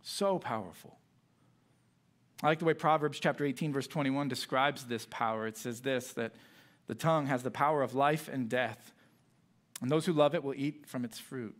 So 0.02 0.38
powerful. 0.38 0.98
I 2.42 2.48
like 2.48 2.58
the 2.58 2.64
way 2.64 2.74
Proverbs 2.74 3.20
chapter 3.20 3.44
18, 3.44 3.72
verse 3.72 3.86
21 3.86 4.28
describes 4.28 4.84
this 4.84 5.06
power. 5.08 5.46
It 5.46 5.56
says 5.56 5.80
this 5.80 6.12
that 6.14 6.32
the 6.88 6.94
tongue 6.94 7.26
has 7.26 7.42
the 7.42 7.50
power 7.50 7.82
of 7.82 7.94
life 7.94 8.28
and 8.28 8.48
death, 8.48 8.92
and 9.80 9.90
those 9.90 10.06
who 10.06 10.12
love 10.12 10.34
it 10.34 10.42
will 10.42 10.54
eat 10.54 10.86
from 10.86 11.04
its 11.04 11.18
fruit. 11.18 11.54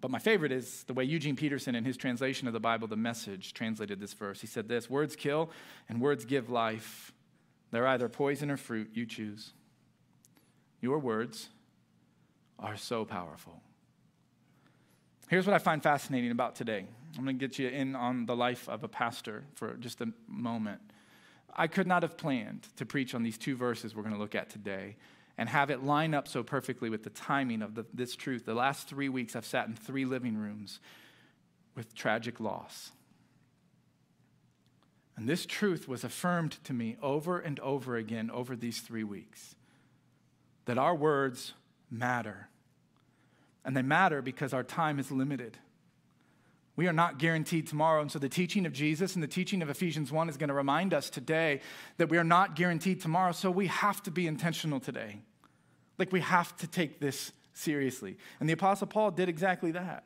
But 0.00 0.10
my 0.10 0.18
favorite 0.18 0.50
is 0.50 0.84
the 0.84 0.94
way 0.94 1.04
Eugene 1.04 1.36
Peterson, 1.36 1.74
in 1.74 1.84
his 1.84 1.96
translation 1.96 2.48
of 2.48 2.54
the 2.54 2.60
Bible, 2.60 2.88
the 2.88 2.96
message, 2.96 3.54
translated 3.54 4.00
this 4.00 4.12
verse. 4.12 4.40
He 4.40 4.46
said 4.46 4.68
this 4.68 4.88
Words 4.88 5.14
kill 5.14 5.50
and 5.88 6.00
words 6.00 6.24
give 6.24 6.50
life. 6.50 7.12
They're 7.70 7.86
either 7.86 8.08
poison 8.08 8.50
or 8.50 8.56
fruit, 8.56 8.90
you 8.94 9.04
choose. 9.04 9.52
Your 10.80 10.98
words 10.98 11.48
are 12.58 12.76
so 12.76 13.04
powerful. 13.04 13.60
Here's 15.28 15.46
what 15.46 15.54
I 15.54 15.58
find 15.58 15.82
fascinating 15.82 16.30
about 16.30 16.54
today. 16.54 16.86
I'm 17.16 17.24
going 17.24 17.38
to 17.38 17.46
get 17.46 17.58
you 17.58 17.68
in 17.68 17.96
on 17.96 18.26
the 18.26 18.36
life 18.36 18.68
of 18.68 18.84
a 18.84 18.88
pastor 18.88 19.44
for 19.54 19.74
just 19.74 20.00
a 20.00 20.12
moment. 20.26 20.80
I 21.54 21.66
could 21.66 21.86
not 21.86 22.02
have 22.02 22.16
planned 22.16 22.68
to 22.76 22.86
preach 22.86 23.14
on 23.14 23.22
these 23.22 23.38
two 23.38 23.56
verses 23.56 23.94
we're 23.94 24.02
going 24.02 24.14
to 24.14 24.20
look 24.20 24.34
at 24.34 24.50
today 24.50 24.96
and 25.36 25.48
have 25.48 25.70
it 25.70 25.82
line 25.82 26.14
up 26.14 26.28
so 26.28 26.42
perfectly 26.42 26.90
with 26.90 27.04
the 27.04 27.10
timing 27.10 27.62
of 27.62 27.74
the, 27.74 27.86
this 27.94 28.14
truth. 28.16 28.44
The 28.44 28.54
last 28.54 28.88
three 28.88 29.08
weeks, 29.08 29.34
I've 29.36 29.46
sat 29.46 29.68
in 29.68 29.74
three 29.74 30.04
living 30.04 30.36
rooms 30.36 30.80
with 31.74 31.94
tragic 31.94 32.40
loss. 32.40 32.90
And 35.16 35.28
this 35.28 35.46
truth 35.46 35.88
was 35.88 36.04
affirmed 36.04 36.58
to 36.64 36.72
me 36.72 36.96
over 37.02 37.40
and 37.40 37.58
over 37.60 37.96
again 37.96 38.30
over 38.30 38.54
these 38.54 38.80
three 38.80 39.04
weeks 39.04 39.54
that 40.66 40.78
our 40.78 40.94
words 40.94 41.54
matter. 41.90 42.48
And 43.64 43.76
they 43.76 43.82
matter 43.82 44.22
because 44.22 44.52
our 44.52 44.62
time 44.62 44.98
is 44.98 45.10
limited. 45.10 45.58
We 46.78 46.86
are 46.86 46.92
not 46.92 47.18
guaranteed 47.18 47.66
tomorrow. 47.66 48.02
And 48.02 48.12
so 48.12 48.20
the 48.20 48.28
teaching 48.28 48.64
of 48.64 48.72
Jesus 48.72 49.16
and 49.16 49.22
the 49.22 49.26
teaching 49.26 49.62
of 49.62 49.68
Ephesians 49.68 50.12
1 50.12 50.28
is 50.28 50.36
going 50.36 50.46
to 50.46 50.54
remind 50.54 50.94
us 50.94 51.10
today 51.10 51.60
that 51.96 52.08
we 52.08 52.18
are 52.18 52.24
not 52.24 52.54
guaranteed 52.54 53.00
tomorrow. 53.00 53.32
So 53.32 53.50
we 53.50 53.66
have 53.66 54.00
to 54.04 54.12
be 54.12 54.28
intentional 54.28 54.78
today. 54.78 55.18
Like 55.98 56.12
we 56.12 56.20
have 56.20 56.56
to 56.58 56.68
take 56.68 57.00
this 57.00 57.32
seriously. 57.52 58.16
And 58.38 58.48
the 58.48 58.52
Apostle 58.52 58.86
Paul 58.86 59.10
did 59.10 59.28
exactly 59.28 59.72
that. 59.72 60.04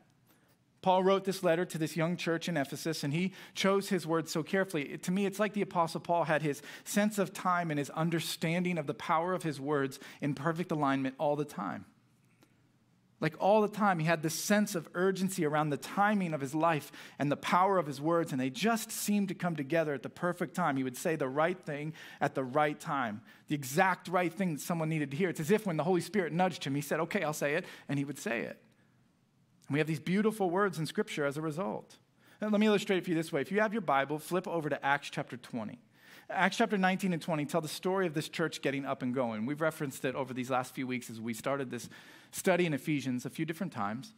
Paul 0.81 1.03
wrote 1.03 1.25
this 1.25 1.43
letter 1.43 1.63
to 1.63 1.77
this 1.77 1.95
young 1.95 2.17
church 2.17 2.49
in 2.49 2.57
Ephesus, 2.57 3.03
and 3.03 3.13
he 3.13 3.33
chose 3.53 3.89
his 3.89 4.07
words 4.07 4.31
so 4.31 4.41
carefully. 4.41 4.93
It, 4.93 5.03
to 5.03 5.11
me, 5.11 5.27
it's 5.27 5.39
like 5.39 5.53
the 5.53 5.61
Apostle 5.61 5.99
Paul 6.01 6.23
had 6.23 6.41
his 6.41 6.63
sense 6.85 7.19
of 7.19 7.33
time 7.33 7.69
and 7.69 7.77
his 7.77 7.91
understanding 7.91 8.79
of 8.79 8.87
the 8.87 8.95
power 8.95 9.35
of 9.35 9.43
his 9.43 9.61
words 9.61 9.99
in 10.21 10.33
perfect 10.33 10.71
alignment 10.71 11.13
all 11.19 11.35
the 11.35 11.45
time. 11.45 11.85
Like 13.23 13.35
all 13.39 13.61
the 13.61 13.69
time, 13.69 13.99
he 13.99 14.05
had 14.05 14.21
this 14.21 14.33
sense 14.33 14.75
of 14.75 14.89
urgency 14.93 15.45
around 15.45 15.69
the 15.69 15.77
timing 15.77 16.33
of 16.33 16.41
his 16.41 16.53
life 16.53 16.91
and 17.17 17.31
the 17.31 17.37
power 17.37 17.77
of 17.77 17.87
his 17.87 18.01
words, 18.01 18.33
and 18.33 18.41
they 18.41 18.49
just 18.49 18.91
seemed 18.91 19.29
to 19.29 19.33
come 19.33 19.55
together 19.55 19.93
at 19.93 20.03
the 20.03 20.09
perfect 20.09 20.55
time. 20.55 20.75
He 20.75 20.83
would 20.83 20.97
say 20.97 21.15
the 21.15 21.29
right 21.29 21.57
thing 21.57 21.93
at 22.19 22.35
the 22.35 22.43
right 22.43 22.77
time, 22.77 23.21
the 23.47 23.55
exact 23.55 24.09
right 24.09 24.31
thing 24.31 24.51
that 24.51 24.59
someone 24.59 24.89
needed 24.89 25.09
to 25.11 25.15
hear. 25.15 25.29
It's 25.29 25.39
as 25.39 25.51
if 25.51 25.65
when 25.65 25.77
the 25.77 25.85
Holy 25.85 26.01
Spirit 26.01 26.33
nudged 26.33 26.65
him, 26.65 26.75
he 26.75 26.81
said, 26.81 26.99
Okay, 26.99 27.23
I'll 27.23 27.31
say 27.31 27.55
it, 27.55 27.63
and 27.87 27.97
he 27.97 28.03
would 28.03 28.19
say 28.19 28.41
it. 28.41 28.61
And 29.69 29.73
we 29.73 29.79
have 29.79 29.87
these 29.87 30.01
beautiful 30.01 30.49
words 30.49 30.77
in 30.77 30.85
Scripture 30.85 31.25
as 31.25 31.37
a 31.37 31.41
result. 31.41 31.95
And 32.41 32.51
let 32.51 32.59
me 32.59 32.67
illustrate 32.67 32.97
it 32.97 33.03
for 33.05 33.11
you 33.11 33.15
this 33.15 33.31
way. 33.31 33.39
If 33.39 33.53
you 33.53 33.61
have 33.61 33.71
your 33.71 33.81
Bible, 33.83 34.19
flip 34.19 34.49
over 34.49 34.69
to 34.69 34.85
Acts 34.85 35.09
chapter 35.09 35.37
20. 35.37 35.79
Acts 36.29 36.57
chapter 36.57 36.77
19 36.77 37.13
and 37.13 37.21
20 37.21 37.45
tell 37.45 37.61
the 37.61 37.67
story 37.67 38.07
of 38.07 38.13
this 38.13 38.29
church 38.29 38.61
getting 38.61 38.85
up 38.85 39.01
and 39.01 39.13
going. 39.13 39.45
We've 39.45 39.61
referenced 39.61 40.05
it 40.05 40.15
over 40.15 40.33
these 40.33 40.49
last 40.49 40.73
few 40.73 40.87
weeks 40.87 41.09
as 41.09 41.19
we 41.19 41.33
started 41.33 41.69
this 41.69 41.89
study 42.31 42.65
in 42.65 42.73
Ephesians 42.73 43.25
a 43.25 43.29
few 43.29 43.45
different 43.45 43.73
times. 43.73 44.13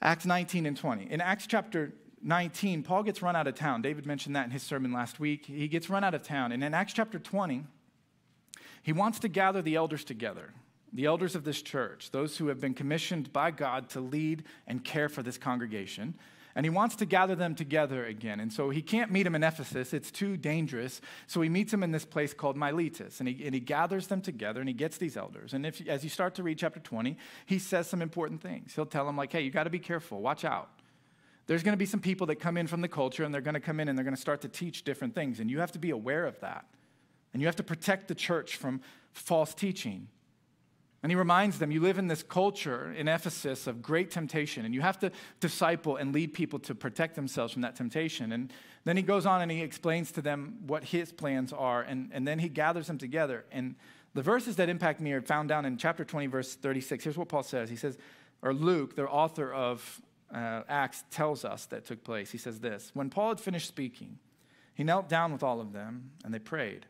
Acts 0.00 0.26
19 0.26 0.66
and 0.66 0.76
20. 0.76 1.10
In 1.10 1.20
Acts 1.20 1.46
chapter 1.46 1.92
19, 2.22 2.82
Paul 2.82 3.02
gets 3.02 3.22
run 3.22 3.36
out 3.36 3.46
of 3.46 3.54
town. 3.54 3.82
David 3.82 4.06
mentioned 4.06 4.34
that 4.34 4.46
in 4.46 4.50
his 4.50 4.62
sermon 4.62 4.92
last 4.92 5.20
week. 5.20 5.46
He 5.46 5.68
gets 5.68 5.90
run 5.90 6.04
out 6.04 6.14
of 6.14 6.22
town. 6.22 6.52
And 6.52 6.64
in 6.64 6.74
Acts 6.74 6.94
chapter 6.94 7.18
20, 7.18 7.64
he 8.82 8.92
wants 8.92 9.18
to 9.20 9.28
gather 9.28 9.62
the 9.62 9.76
elders 9.76 10.04
together, 10.04 10.52
the 10.92 11.04
elders 11.04 11.34
of 11.34 11.44
this 11.44 11.62
church, 11.62 12.10
those 12.10 12.38
who 12.38 12.48
have 12.48 12.60
been 12.60 12.74
commissioned 12.74 13.32
by 13.32 13.50
God 13.50 13.88
to 13.90 14.00
lead 14.00 14.44
and 14.66 14.84
care 14.84 15.08
for 15.08 15.22
this 15.22 15.38
congregation 15.38 16.14
and 16.56 16.64
he 16.64 16.70
wants 16.70 16.96
to 16.96 17.04
gather 17.04 17.34
them 17.34 17.54
together 17.54 18.04
again. 18.04 18.40
And 18.40 18.52
so 18.52 18.70
he 18.70 18.80
can't 18.80 19.10
meet 19.10 19.24
them 19.24 19.34
in 19.34 19.42
Ephesus, 19.42 19.92
it's 19.92 20.10
too 20.10 20.36
dangerous. 20.36 21.00
So 21.26 21.40
he 21.40 21.48
meets 21.48 21.70
them 21.70 21.82
in 21.82 21.90
this 21.90 22.04
place 22.04 22.32
called 22.32 22.56
Miletus, 22.56 23.20
and 23.20 23.28
he, 23.28 23.44
and 23.44 23.54
he 23.54 23.60
gathers 23.60 24.06
them 24.06 24.20
together 24.20 24.60
and 24.60 24.68
he 24.68 24.74
gets 24.74 24.96
these 24.98 25.16
elders. 25.16 25.54
And 25.54 25.66
if, 25.66 25.86
as 25.88 26.04
you 26.04 26.10
start 26.10 26.34
to 26.36 26.42
read 26.42 26.58
chapter 26.58 26.80
20, 26.80 27.16
he 27.46 27.58
says 27.58 27.88
some 27.88 28.02
important 28.02 28.40
things. 28.40 28.74
He'll 28.74 28.86
tell 28.86 29.06
them, 29.06 29.16
like, 29.16 29.32
hey, 29.32 29.40
you 29.40 29.50
got 29.50 29.64
to 29.64 29.70
be 29.70 29.78
careful, 29.78 30.20
watch 30.20 30.44
out. 30.44 30.70
There's 31.46 31.62
going 31.62 31.74
to 31.74 31.78
be 31.78 31.86
some 31.86 32.00
people 32.00 32.26
that 32.28 32.36
come 32.36 32.56
in 32.56 32.66
from 32.66 32.80
the 32.80 32.88
culture, 32.88 33.24
and 33.24 33.34
they're 33.34 33.42
going 33.42 33.54
to 33.54 33.60
come 33.60 33.80
in 33.80 33.88
and 33.88 33.98
they're 33.98 34.04
going 34.04 34.16
to 34.16 34.20
start 34.20 34.40
to 34.42 34.48
teach 34.48 34.84
different 34.84 35.14
things. 35.14 35.40
And 35.40 35.50
you 35.50 35.60
have 35.60 35.72
to 35.72 35.78
be 35.78 35.90
aware 35.90 36.26
of 36.26 36.40
that. 36.40 36.64
And 37.32 37.42
you 37.42 37.48
have 37.48 37.56
to 37.56 37.62
protect 37.62 38.08
the 38.08 38.14
church 38.14 38.56
from 38.56 38.80
false 39.12 39.52
teaching. 39.54 40.08
And 41.04 41.12
he 41.12 41.16
reminds 41.16 41.58
them, 41.58 41.70
you 41.70 41.80
live 41.80 41.98
in 41.98 42.06
this 42.06 42.22
culture 42.22 42.90
in 42.96 43.08
Ephesus 43.08 43.66
of 43.66 43.82
great 43.82 44.10
temptation, 44.10 44.64
and 44.64 44.74
you 44.74 44.80
have 44.80 44.98
to 45.00 45.12
disciple 45.38 45.96
and 45.96 46.14
lead 46.14 46.32
people 46.32 46.58
to 46.60 46.74
protect 46.74 47.14
themselves 47.14 47.52
from 47.52 47.60
that 47.60 47.76
temptation. 47.76 48.32
And 48.32 48.50
then 48.84 48.96
he 48.96 49.02
goes 49.02 49.26
on 49.26 49.42
and 49.42 49.52
he 49.52 49.60
explains 49.60 50.12
to 50.12 50.22
them 50.22 50.60
what 50.66 50.82
his 50.82 51.12
plans 51.12 51.52
are, 51.52 51.82
and, 51.82 52.08
and 52.14 52.26
then 52.26 52.38
he 52.38 52.48
gathers 52.48 52.86
them 52.86 52.96
together. 52.96 53.44
And 53.52 53.74
the 54.14 54.22
verses 54.22 54.56
that 54.56 54.70
impact 54.70 54.98
me 54.98 55.12
are 55.12 55.20
found 55.20 55.50
down 55.50 55.66
in 55.66 55.76
chapter 55.76 56.06
20, 56.06 56.26
verse 56.28 56.54
36. 56.54 57.04
Here's 57.04 57.18
what 57.18 57.28
Paul 57.28 57.42
says. 57.42 57.68
He 57.68 57.76
says, 57.76 57.98
or 58.40 58.54
Luke, 58.54 58.96
the 58.96 59.06
author 59.06 59.52
of 59.52 60.00
uh, 60.34 60.62
Acts, 60.70 61.04
tells 61.10 61.44
us 61.44 61.66
that 61.66 61.84
took 61.84 62.02
place. 62.02 62.30
He 62.30 62.38
says 62.38 62.60
this 62.60 62.92
When 62.94 63.10
Paul 63.10 63.28
had 63.28 63.40
finished 63.40 63.68
speaking, 63.68 64.20
he 64.74 64.84
knelt 64.84 65.10
down 65.10 65.34
with 65.34 65.42
all 65.42 65.60
of 65.60 65.74
them, 65.74 66.12
and 66.24 66.32
they 66.32 66.38
prayed. 66.38 66.86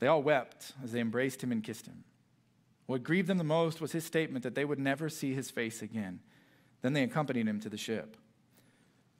They 0.00 0.06
all 0.06 0.22
wept 0.22 0.74
as 0.84 0.92
they 0.92 1.00
embraced 1.00 1.42
him 1.42 1.50
and 1.50 1.64
kissed 1.64 1.86
him. 1.86 2.04
What 2.86 3.02
grieved 3.02 3.28
them 3.28 3.38
the 3.38 3.44
most 3.44 3.80
was 3.80 3.92
his 3.92 4.04
statement 4.04 4.44
that 4.44 4.54
they 4.54 4.64
would 4.64 4.78
never 4.78 5.08
see 5.08 5.34
his 5.34 5.50
face 5.50 5.82
again. 5.82 6.20
Then 6.82 6.92
they 6.92 7.02
accompanied 7.02 7.48
him 7.48 7.60
to 7.60 7.68
the 7.68 7.76
ship. 7.76 8.16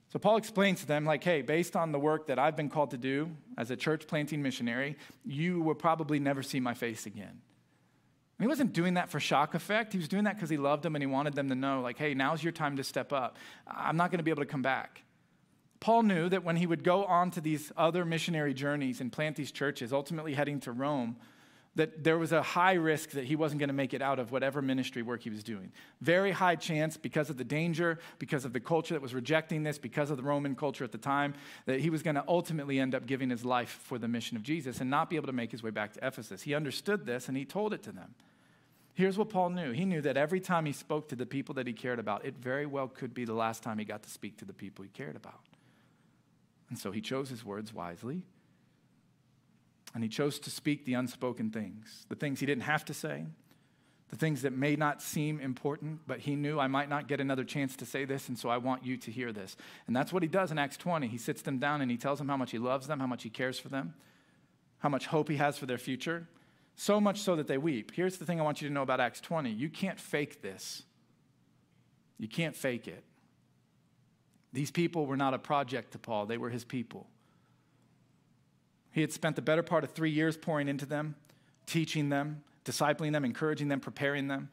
So 0.09 0.21
Paul 0.21 0.37
explains 0.37 0.81
to 0.81 0.87
them, 0.87 1.05
like, 1.05 1.25
hey, 1.25 1.43
based 1.43 1.75
on 1.75 1.91
the 1.91 1.99
work 1.99 2.29
that 2.29 2.39
I've 2.39 2.57
been 2.57 2.69
called 2.69 2.93
to 2.93 2.97
do 2.97 3.29
as 3.59 3.73
a 3.73 3.77
church 3.77 4.07
planting 4.07 4.41
missionary, 4.41 4.97
you 5.25 5.61
will 5.61 5.75
probably 5.75 6.21
never 6.21 6.45
see 6.45 6.61
my 6.61 6.75
face 6.75 7.07
again. 7.07 7.41
And 8.39 8.45
he 8.45 8.47
wasn't 8.47 8.73
doing 8.73 8.95
that 8.95 9.11
for 9.11 9.19
shock 9.19 9.55
effect. 9.55 9.93
He 9.93 9.99
was 9.99 10.09
doing 10.09 10.25
that 10.25 10.37
because 10.37 10.51
he 10.51 10.59
loved 10.59 10.85
them 10.85 10.95
and 10.95 11.03
he 11.03 11.07
wanted 11.07 11.35
them 11.35 11.49
to 11.49 11.55
know, 11.57 11.81
like, 11.81 11.99
hey, 11.99 12.15
now's 12.15 12.43
your 12.43 12.53
time 12.53 12.77
to 12.77 12.85
step 12.85 13.13
up. 13.13 13.37
I'm 13.67 13.97
not 13.97 14.11
going 14.11 14.19
to 14.19 14.25
be 14.25 14.31
able 14.31 14.43
to 14.43 14.49
come 14.49 14.63
back. 14.63 15.03
Paul 15.81 16.05
knew 16.05 16.29
that 16.29 16.45
when 16.45 16.57
he 16.57 16.67
would 16.67 16.85
go 16.85 17.05
on 17.05 17.31
to 17.33 17.41
these 17.41 17.73
other 17.77 18.05
missionary 18.05 18.55
journeys 18.55 19.01
and 19.01 19.11
plant 19.13 19.37
these 19.37 19.51
churches, 19.51 19.93
ultimately 19.93 20.35
heading 20.35 20.61
to 20.61 20.73
Rome, 20.73 21.17
that 21.77 22.03
there 22.03 22.19
was 22.19 22.33
a 22.33 22.43
high 22.43 22.73
risk 22.73 23.11
that 23.11 23.25
he 23.25 23.37
wasn't 23.37 23.59
going 23.59 23.69
to 23.69 23.75
make 23.75 23.95
it 23.95 24.03
out 24.03 24.19
of 24.19 24.33
whatever 24.33 24.61
ministry 24.61 25.03
work 25.03 25.23
he 25.23 25.31
was 25.31 25.45
doing. 25.45 25.71
Very 26.01 26.33
high 26.33 26.57
chance 26.57 26.97
because 26.97 27.31
of 27.31 27.37
the 27.37 27.45
danger, 27.45 27.99
because 28.19 28.45
of 28.45 28.53
the 28.53 28.61
culture 28.61 28.95
that 28.95 29.03
was 29.03 29.15
rejecting 29.15 29.63
this, 29.63 29.79
because 29.79 30.11
of 30.11 30.17
the 30.17 30.23
Roman 30.23 30.57
culture 30.57 30.85
at 30.85 30.93
the 30.93 30.99
time, 30.99 31.35
that 31.67 31.81
he 31.81 31.91
was 31.91 32.03
going 32.03 32.17
to 32.17 32.25
ultimately 32.27 32.81
end 32.81 32.95
up 32.95 33.07
giving 33.07 33.29
his 33.29 33.45
life 33.45 33.79
for 33.85 33.99
the 33.99 34.09
mission 34.09 34.37
of 34.37 34.43
Jesus 34.43 34.81
and 34.81 34.91
not 34.91 35.11
be 35.11 35.17
able 35.17 35.27
to 35.27 35.33
make 35.33 35.53
his 35.53 35.63
way 35.63 35.71
back 35.71 35.93
to 35.93 36.07
Ephesus. 36.07 36.43
He 36.43 36.55
understood 36.55 37.05
this 37.05 37.29
and 37.29 37.37
he 37.37 37.45
told 37.45 37.75
it 37.75 37.83
to 37.85 37.93
them. 37.93 38.15
Here's 38.95 39.19
what 39.19 39.29
Paul 39.29 39.51
knew. 39.51 39.73
He 39.73 39.85
knew 39.85 40.01
that 40.01 40.17
every 40.17 40.41
time 40.41 40.65
he 40.65 40.73
spoke 40.73 41.11
to 41.11 41.17
the 41.17 41.27
people 41.27 41.55
that 41.57 41.67
he 41.67 41.75
cared 41.75 41.99
about, 41.99 42.25
it 42.25 42.37
very 42.41 42.65
well 42.65 42.89
could 42.89 43.13
be 43.13 43.27
the 43.27 43.35
last 43.35 43.63
time 43.63 43.79
he 43.79 43.85
got 43.85 44.03
to 44.05 44.11
speak 44.11 44.39
to 44.39 44.47
the 44.47 44.55
people 44.55 44.83
he 44.83 44.89
cared 44.89 45.17
about. 45.17 45.41
And 46.71 46.79
so 46.79 46.91
he 46.91 47.03
chose 47.03 47.29
his 47.29 47.45
words 47.45 47.75
wisely 47.75 48.23
and 49.97 50.05
he 50.05 50.11
chose 50.11 50.39
to 50.39 50.51
speak 50.51 50.85
the 50.85 50.93
unspoken 50.93 51.51
things, 51.51 52.05
the 52.11 52.15
things 52.15 52.39
he 52.39 52.45
didn't 52.45 52.65
have 52.65 52.85
to 52.85 52.93
say, 52.93 53.25
the 54.11 54.17
things 54.17 54.43
that 54.43 54.53
may 54.53 54.77
not 54.77 55.01
seem 55.01 55.41
important, 55.41 56.01
but 56.07 56.21
he 56.21 56.37
knew 56.37 56.61
I 56.61 56.67
might 56.67 56.91
not 56.91 57.09
get 57.09 57.19
another 57.19 57.45
chance 57.45 57.77
to 57.77 57.87
say 57.87 58.05
this, 58.05 58.29
and 58.29 58.39
so 58.39 58.51
I 58.51 58.59
want 58.59 58.85
you 58.85 58.99
to 58.99 59.11
hear 59.11 59.33
this. 59.33 59.57
And 59.87 59.97
that's 59.97 60.13
what 60.13 60.23
he 60.23 60.29
does 60.29 60.53
in 60.53 60.59
Acts 60.59 60.77
20. 60.77 61.07
He 61.07 61.17
sits 61.17 61.41
them 61.41 61.59
down 61.59 61.81
and 61.81 61.91
he 61.91 61.97
tells 61.97 62.19
them 62.19 62.29
how 62.29 62.37
much 62.37 62.51
he 62.51 62.59
loves 62.59 62.87
them, 62.87 63.01
how 63.01 63.07
much 63.07 63.23
he 63.23 63.31
cares 63.31 63.59
for 63.59 63.71
them, 63.71 63.95
how 64.81 64.91
much 64.91 65.07
hope 65.07 65.31
he 65.31 65.37
has 65.37 65.57
for 65.57 65.65
their 65.65 65.79
future, 65.79 66.29
so 66.75 67.01
much 67.01 67.23
so 67.23 67.35
that 67.35 67.47
they 67.47 67.57
weep. 67.57 67.93
Here's 67.95 68.19
the 68.19 68.27
thing 68.27 68.39
I 68.39 68.45
want 68.45 68.61
you 68.61 68.69
to 68.69 68.75
know 68.75 68.83
about 68.83 69.01
Acts 69.01 69.23
20 69.23 69.49
you 69.51 69.71
can't 69.71 69.99
fake 69.99 70.43
this, 70.43 70.83
you 72.19 72.29
can't 72.29 72.55
fake 72.55 72.87
it. 72.87 73.03
These 74.53 74.71
people 74.71 75.07
were 75.07 75.17
not 75.17 75.33
a 75.33 75.39
project 75.39 75.93
to 75.93 75.99
Paul, 75.99 76.27
they 76.27 76.37
were 76.37 76.51
his 76.51 76.65
people. 76.65 77.07
He 78.97 79.03
had 79.03 79.13
spent 79.13 79.37
the 79.37 79.43
better 79.43 79.63
part 79.63 79.85
of 79.85 79.91
three 79.91 80.09
years 80.09 80.39
pouring 80.39 80.69
into 80.69 80.87
them, 80.87 81.17
teaching 81.67 82.09
them, 82.09 82.43
discipling 82.65 83.13
them, 83.13 83.27
encouraging 83.27 83.69
them, 83.69 83.79
preparing 83.79 84.29
them. 84.29 84.49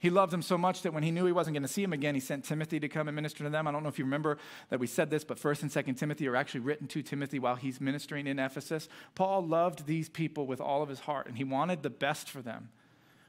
He 0.00 0.10
loved 0.10 0.32
them 0.32 0.42
so 0.42 0.58
much 0.58 0.82
that 0.82 0.92
when 0.92 1.04
he 1.04 1.12
knew 1.12 1.24
he 1.24 1.30
wasn't 1.30 1.54
going 1.54 1.62
to 1.62 1.68
see 1.68 1.82
them 1.82 1.92
again, 1.92 2.16
he 2.16 2.20
sent 2.20 2.44
Timothy 2.44 2.80
to 2.80 2.88
come 2.88 3.06
and 3.06 3.14
minister 3.14 3.44
to 3.44 3.48
them. 3.48 3.68
I 3.68 3.70
don't 3.70 3.84
know 3.84 3.88
if 3.88 3.96
you 3.96 4.04
remember 4.04 4.38
that 4.70 4.80
we 4.80 4.88
said 4.88 5.08
this, 5.08 5.22
but 5.22 5.38
1st 5.38 5.62
and 5.62 5.70
2nd 5.70 5.96
Timothy 5.96 6.26
are 6.26 6.34
actually 6.34 6.62
written 6.62 6.88
to 6.88 7.00
Timothy 7.00 7.38
while 7.38 7.54
he's 7.54 7.80
ministering 7.80 8.26
in 8.26 8.40
Ephesus. 8.40 8.88
Paul 9.14 9.46
loved 9.46 9.86
these 9.86 10.08
people 10.08 10.48
with 10.48 10.60
all 10.60 10.82
of 10.82 10.88
his 10.88 10.98
heart, 10.98 11.28
and 11.28 11.36
he 11.36 11.44
wanted 11.44 11.84
the 11.84 11.88
best 11.88 12.28
for 12.28 12.42
them. 12.42 12.70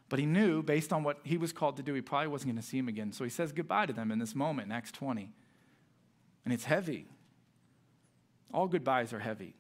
But 0.10 0.18
he 0.18 0.26
knew, 0.26 0.64
based 0.64 0.92
on 0.92 1.04
what 1.04 1.20
he 1.22 1.38
was 1.38 1.54
called 1.54 1.78
to 1.78 1.84
do, 1.84 1.94
he 1.94 2.02
probably 2.02 2.30
wasn't 2.30 2.54
going 2.54 2.64
to 2.64 2.68
see 2.68 2.78
them 2.78 2.88
again. 2.88 3.12
So 3.12 3.24
he 3.24 3.30
says 3.30 3.52
goodbye 3.52 3.86
to 3.86 3.94
them 3.94 4.12
in 4.12 4.18
this 4.18 4.34
moment 4.34 4.70
in 4.70 4.72
Acts 4.72 4.92
20. 4.92 5.32
And 6.46 6.52
it's 6.52 6.66
heavy. 6.66 7.06
All 8.52 8.68
goodbyes 8.68 9.14
are 9.14 9.20
heavy. 9.20 9.54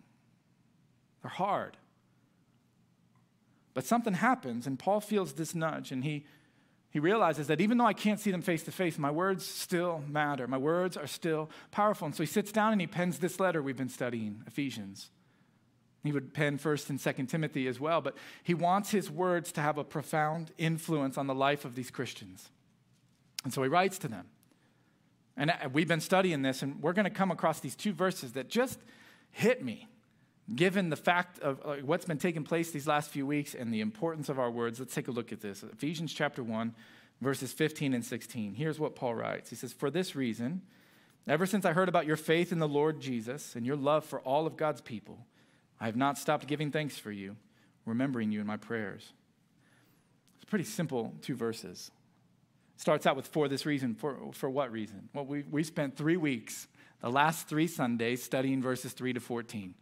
They're 1.28 1.46
hard. 1.46 1.76
But 3.74 3.86
something 3.86 4.14
happens, 4.14 4.66
and 4.66 4.80
Paul 4.80 5.02
feels 5.02 5.34
this 5.34 5.54
nudge, 5.54 5.92
and 5.92 6.02
he, 6.02 6.26
he 6.90 7.00
realizes 7.00 7.48
that 7.48 7.60
even 7.60 7.78
though 7.78 7.86
I 7.86 7.92
can't 7.92 8.18
see 8.18 8.32
them 8.32 8.42
face 8.42 8.64
to 8.64 8.72
face, 8.72 8.98
my 8.98 9.12
words 9.12 9.46
still 9.46 10.02
matter. 10.08 10.48
My 10.48 10.58
words 10.58 10.96
are 10.96 11.06
still 11.06 11.50
powerful. 11.70 12.06
And 12.06 12.16
so 12.16 12.24
he 12.24 12.28
sits 12.28 12.54
down 12.54 12.72
and 12.72 12.80
he 12.80 12.88
pens 12.88 13.20
this 13.20 13.42
letter 13.42 13.62
we've 13.62 13.76
been 13.76 13.90
studying, 13.90 14.42
Ephesians. 14.48 15.12
He 16.06 16.14
would 16.14 16.34
pen 16.34 16.58
1st 16.58 16.92
and 16.92 17.00
2nd 17.00 17.28
Timothy 17.28 17.68
as 17.68 17.78
well, 17.78 18.00
but 18.00 18.16
he 18.42 18.54
wants 18.54 18.92
his 18.92 19.12
words 19.12 19.52
to 19.52 19.62
have 19.62 19.78
a 19.78 19.84
profound 19.84 20.52
influence 20.58 21.18
on 21.18 21.28
the 21.28 21.36
life 21.36 21.66
of 21.66 21.76
these 21.76 21.92
Christians. 21.92 22.50
And 23.44 23.54
so 23.54 23.64
he 23.64 23.68
writes 23.68 23.98
to 24.00 24.08
them. 24.08 24.28
And 25.36 25.52
uh, 25.52 25.68
we've 25.74 25.90
been 25.90 26.00
studying 26.00 26.42
this, 26.42 26.64
and 26.64 26.82
we're 26.82 26.94
going 26.94 27.04
to 27.04 27.12
come 27.12 27.32
across 27.32 27.60
these 27.60 27.76
two 27.76 27.92
verses 27.92 28.32
that 28.32 28.48
just 28.48 28.80
hit 29.32 29.62
me, 29.62 29.88
given 30.54 30.90
the 30.90 30.96
fact 30.96 31.40
of 31.40 31.60
uh, 31.66 31.76
what's 31.84 32.06
been 32.06 32.18
taking 32.18 32.44
place 32.44 32.72
these 32.72 32.88
last 32.88 33.10
few 33.10 33.26
weeks 33.26 33.54
and 33.54 33.74
the 33.74 33.82
importance 33.82 34.30
of 34.30 34.40
our 34.40 34.50
words. 34.50 34.80
Let's 34.80 34.96
take 34.96 35.08
a 35.08 35.12
look 35.12 35.32
at 35.32 35.42
this. 35.42 35.64
Ephesians 35.64 36.14
chapter 36.14 36.42
1, 36.42 36.74
verses 37.22 37.52
15 37.52 37.94
and 37.94 38.06
16. 38.06 38.54
Here's 38.54 38.80
what 38.80 38.96
Paul 38.96 39.16
writes 39.16 39.50
He 39.50 39.56
says, 39.56 39.74
For 39.74 39.90
this 39.90 40.16
reason, 40.16 40.62
ever 41.28 41.46
since 41.46 41.66
I 41.66 41.74
heard 41.74 41.90
about 41.90 42.06
your 42.06 42.16
faith 42.16 42.52
in 42.52 42.60
the 42.60 42.68
Lord 42.68 43.02
Jesus 43.02 43.56
and 43.56 43.66
your 43.66 43.76
love 43.76 44.06
for 44.06 44.20
all 44.22 44.48
of 44.48 44.56
God's 44.56 44.82
people, 44.82 45.20
I 45.80 45.86
have 45.86 45.98
not 45.98 46.18
stopped 46.18 46.48
giving 46.48 46.72
thanks 46.72 46.98
for 46.98 47.12
you, 47.12 47.36
remembering 47.86 48.32
you 48.32 48.40
in 48.40 48.48
my 48.48 48.58
prayers. 48.58 49.12
It's 50.38 50.46
pretty 50.46 50.66
simple 50.66 51.14
two 51.22 51.36
verses. 51.36 51.92
Starts 52.78 53.06
out 53.06 53.16
with 53.16 53.28
for 53.28 53.48
this 53.48 53.66
reason. 53.66 53.96
For, 53.96 54.18
for 54.34 54.50
what 54.50 54.72
reason? 54.72 55.10
Well, 55.14 55.26
we, 55.26 55.44
we 55.50 55.64
spent 55.64 55.98
three 55.98 56.18
weeks, 56.18 56.68
the 57.02 57.10
last 57.10 57.48
three 57.50 57.68
Sundays, 57.68 58.24
studying 58.24 58.62
verses 58.62 58.94
3 58.94 59.14
to 59.14 59.20
14. 59.20 59.74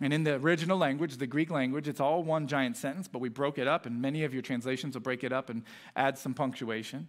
And 0.00 0.12
in 0.12 0.24
the 0.24 0.34
original 0.34 0.76
language, 0.76 1.16
the 1.16 1.26
Greek 1.26 1.50
language, 1.50 1.88
it's 1.88 2.00
all 2.00 2.22
one 2.22 2.46
giant 2.46 2.76
sentence, 2.76 3.08
but 3.08 3.20
we 3.20 3.28
broke 3.28 3.58
it 3.58 3.68
up, 3.68 3.86
and 3.86 4.02
many 4.02 4.24
of 4.24 4.32
your 4.32 4.42
translations 4.42 4.94
will 4.94 5.02
break 5.02 5.24
it 5.24 5.32
up 5.32 5.50
and 5.50 5.62
add 5.96 6.18
some 6.18 6.34
punctuation. 6.34 7.08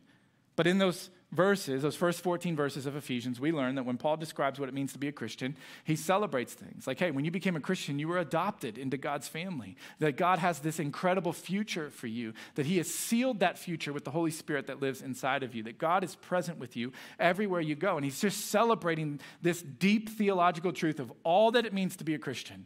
But 0.56 0.68
in 0.68 0.78
those 0.78 1.10
verses, 1.32 1.82
those 1.82 1.96
first 1.96 2.22
14 2.22 2.56
verses 2.56 2.86
of 2.86 2.96
Ephesians, 2.96 3.40
we 3.40 3.52
learn 3.52 3.76
that 3.76 3.86
when 3.86 3.98
Paul 3.98 4.16
describes 4.16 4.60
what 4.60 4.70
it 4.70 4.76
means 4.76 4.94
to 4.94 5.00
be 5.00 5.10
a 5.10 5.12
Christian, 5.12 5.58
he 5.84 5.96
celebrates 5.96 6.54
things 6.54 6.88
like, 6.88 6.98
hey, 6.98 7.12
when 7.12 7.26
you 7.26 7.32
became 7.32 7.56
a 7.56 7.60
Christian, 7.60 8.00
you 8.00 8.08
were 8.08 8.20
adopted 8.20 8.78
into 8.78 8.96
God's 8.96 9.28
family, 9.28 9.76
that 10.00 10.16
God 10.16 10.40
has 10.40 10.60
this 10.60 10.80
incredible 10.80 11.34
future 11.34 11.90
for 11.90 12.08
you, 12.08 12.34
that 12.56 12.66
he 12.66 12.78
has 12.78 12.90
sealed 12.90 13.42
that 13.42 13.58
future 13.58 13.92
with 13.92 14.06
the 14.06 14.12
Holy 14.12 14.32
Spirit 14.32 14.68
that 14.68 14.82
lives 14.82 15.02
inside 15.02 15.44
of 15.44 15.54
you, 15.54 15.64
that 15.64 15.78
God 15.78 16.04
is 16.04 16.16
present 16.16 16.58
with 16.58 16.78
you 16.78 16.94
everywhere 17.20 17.62
you 17.62 17.76
go. 17.76 17.98
And 17.98 18.06
he's 18.06 18.22
just 18.22 18.46
celebrating 18.48 19.20
this 19.42 19.62
deep 19.62 20.10
theological 20.10 20.72
truth 20.72 21.00
of 21.00 21.12
all 21.24 21.52
that 21.52 21.66
it 21.66 21.74
means 21.74 21.98
to 21.98 22.06
be 22.06 22.16
a 22.16 22.20
Christian. 22.20 22.66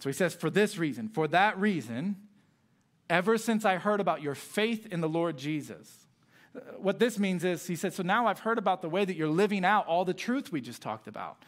So 0.00 0.08
he 0.08 0.14
says, 0.14 0.34
for 0.34 0.50
this 0.50 0.78
reason, 0.78 1.08
for 1.08 1.28
that 1.28 1.58
reason, 1.58 2.16
ever 3.08 3.36
since 3.36 3.64
I 3.64 3.76
heard 3.76 4.00
about 4.00 4.22
your 4.22 4.34
faith 4.34 4.86
in 4.86 5.02
the 5.02 5.08
Lord 5.08 5.36
Jesus, 5.36 6.06
Uh, 6.54 6.60
what 6.78 6.98
this 6.98 7.18
means 7.18 7.44
is, 7.44 7.66
he 7.66 7.76
said, 7.76 7.92
So 7.92 8.02
now 8.02 8.26
I've 8.26 8.40
heard 8.40 8.58
about 8.58 8.82
the 8.82 8.88
way 8.88 9.04
that 9.04 9.16
you're 9.16 9.28
living 9.28 9.64
out 9.64 9.86
all 9.86 10.04
the 10.04 10.14
truth 10.14 10.50
we 10.50 10.60
just 10.60 10.82
talked 10.82 11.08
about. 11.08 11.44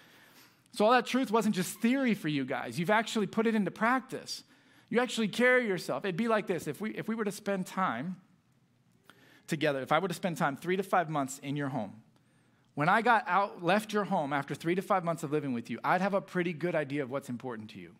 So 0.73 0.87
all 0.87 0.92
that 0.92 1.06
truth 1.06 1.30
wasn't 1.30 1.54
just 1.54 1.80
theory 1.80 2.14
for 2.14 2.28
you 2.28 2.44
guys, 2.44 2.78
you've 2.78 2.90
actually 2.90 3.26
put 3.26 3.47
it 3.47 3.54
into 3.54 3.71
practice. 3.71 4.44
You 4.88 5.00
actually 5.00 5.28
carry 5.28 5.66
yourself. 5.66 6.04
It'd 6.04 6.18
be 6.18 6.28
like 6.28 6.47
this 6.47 6.66
if 6.66 6.80
we, 6.80 6.90
if 6.90 7.09
we 7.09 7.14
were 7.14 7.25
to 7.25 7.32
spend 7.32 7.66
time 7.66 8.16
together, 9.47 9.80
if 9.80 9.90
I 9.90 9.99
were 9.99 10.09
to 10.09 10.14
spend 10.14 10.37
time 10.37 10.54
three 10.54 10.76
to 10.76 10.82
five 10.82 11.09
months 11.09 11.38
in 11.38 11.56
your 11.56 11.68
home, 11.68 12.02
when 12.75 12.88
I 12.88 13.00
got 13.02 13.25
out, 13.26 13.62
left 13.62 13.92
your 13.92 14.04
home 14.04 14.32
after 14.32 14.54
three 14.54 14.75
to 14.75 14.82
five 14.82 15.02
months 15.02 15.23
of 15.23 15.32
living 15.32 15.52
with 15.52 15.71
you, 15.71 15.78
I'd 15.82 16.00
have 16.00 16.14
a 16.14 16.21
pretty 16.21 16.52
good 16.52 16.75
idea 16.75 17.02
of 17.02 17.11
what's 17.11 17.28
important 17.28 17.71
to 17.71 17.78
you. 17.78 17.92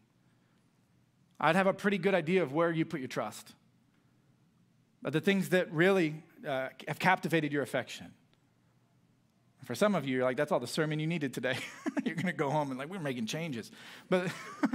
I'd 1.41 1.57
have 1.57 1.67
a 1.67 1.75
pretty 1.75 1.99
good 1.99 2.15
idea 2.15 2.43
of 2.43 2.53
where 2.53 2.71
you 2.71 2.85
put 2.85 3.01
your 3.01 3.09
trust. 3.09 3.55
But 5.03 5.13
the 5.13 5.21
things 5.21 5.49
that 5.49 5.73
really 5.73 6.23
uh, 6.47 6.69
have 6.89 6.99
captivated 6.99 7.53
your 7.53 7.63
affection. 7.63 8.13
For 9.65 9.75
some 9.75 9.95
of 9.95 10.05
you, 10.05 10.17
you're 10.17 10.25
like, 10.25 10.37
that's 10.37 10.51
all 10.51 10.61
the 10.61 10.67
sermon 10.67 10.99
you 10.99 11.07
needed 11.07 11.33
today. 11.33 11.57
you're 12.05 12.17
going 12.17 12.27
to 12.27 12.33
go 12.33 12.51
home 12.51 12.71
and 12.71 12.79
like, 12.79 12.89
we're 12.91 12.99
making 12.99 13.27
changes. 13.27 13.71
But, 14.09 14.29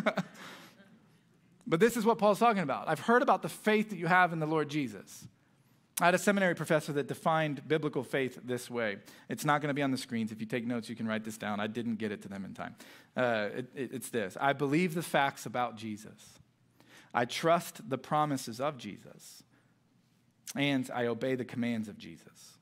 but 1.67 1.79
this 1.79 1.97
is 1.97 2.05
what 2.05 2.17
Paul's 2.17 2.39
talking 2.39 2.63
about. 2.63 2.87
I've 2.87 3.01
heard 3.01 3.21
about 3.21 3.41
the 3.41 3.49
faith 3.49 3.89
that 3.89 3.97
you 3.97 4.07
have 4.07 4.31
in 4.31 4.39
the 4.39 4.45
Lord 4.45 4.69
Jesus. 4.69 5.27
I 5.99 6.05
had 6.05 6.13
a 6.13 6.19
seminary 6.19 6.53
professor 6.53 6.93
that 6.93 7.07
defined 7.07 7.67
biblical 7.67 8.03
faith 8.03 8.39
this 8.43 8.69
way. 8.69 8.97
It's 9.29 9.43
not 9.43 9.61
going 9.61 9.69
to 9.69 9.73
be 9.73 9.81
on 9.81 9.91
the 9.91 9.97
screens. 9.97 10.31
If 10.31 10.39
you 10.39 10.45
take 10.45 10.65
notes, 10.65 10.89
you 10.89 10.95
can 10.95 11.07
write 11.07 11.23
this 11.23 11.37
down. 11.37 11.59
I 11.59 11.67
didn't 11.67 11.95
get 11.95 12.11
it 12.11 12.21
to 12.21 12.29
them 12.29 12.45
in 12.45 12.53
time. 12.53 12.75
Uh, 13.15 13.49
it, 13.55 13.65
it, 13.75 13.93
it's 13.93 14.09
this 14.09 14.37
I 14.39 14.53
believe 14.53 14.93
the 14.93 15.01
facts 15.01 15.47
about 15.47 15.75
Jesus, 15.75 16.39
I 17.15 17.25
trust 17.25 17.89
the 17.89 17.97
promises 17.97 18.61
of 18.61 18.77
Jesus 18.77 19.43
and 20.55 20.89
I 20.93 21.07
obey 21.07 21.35
the 21.35 21.45
commands 21.45 21.87
of 21.87 21.97
Jesus. 21.97 22.53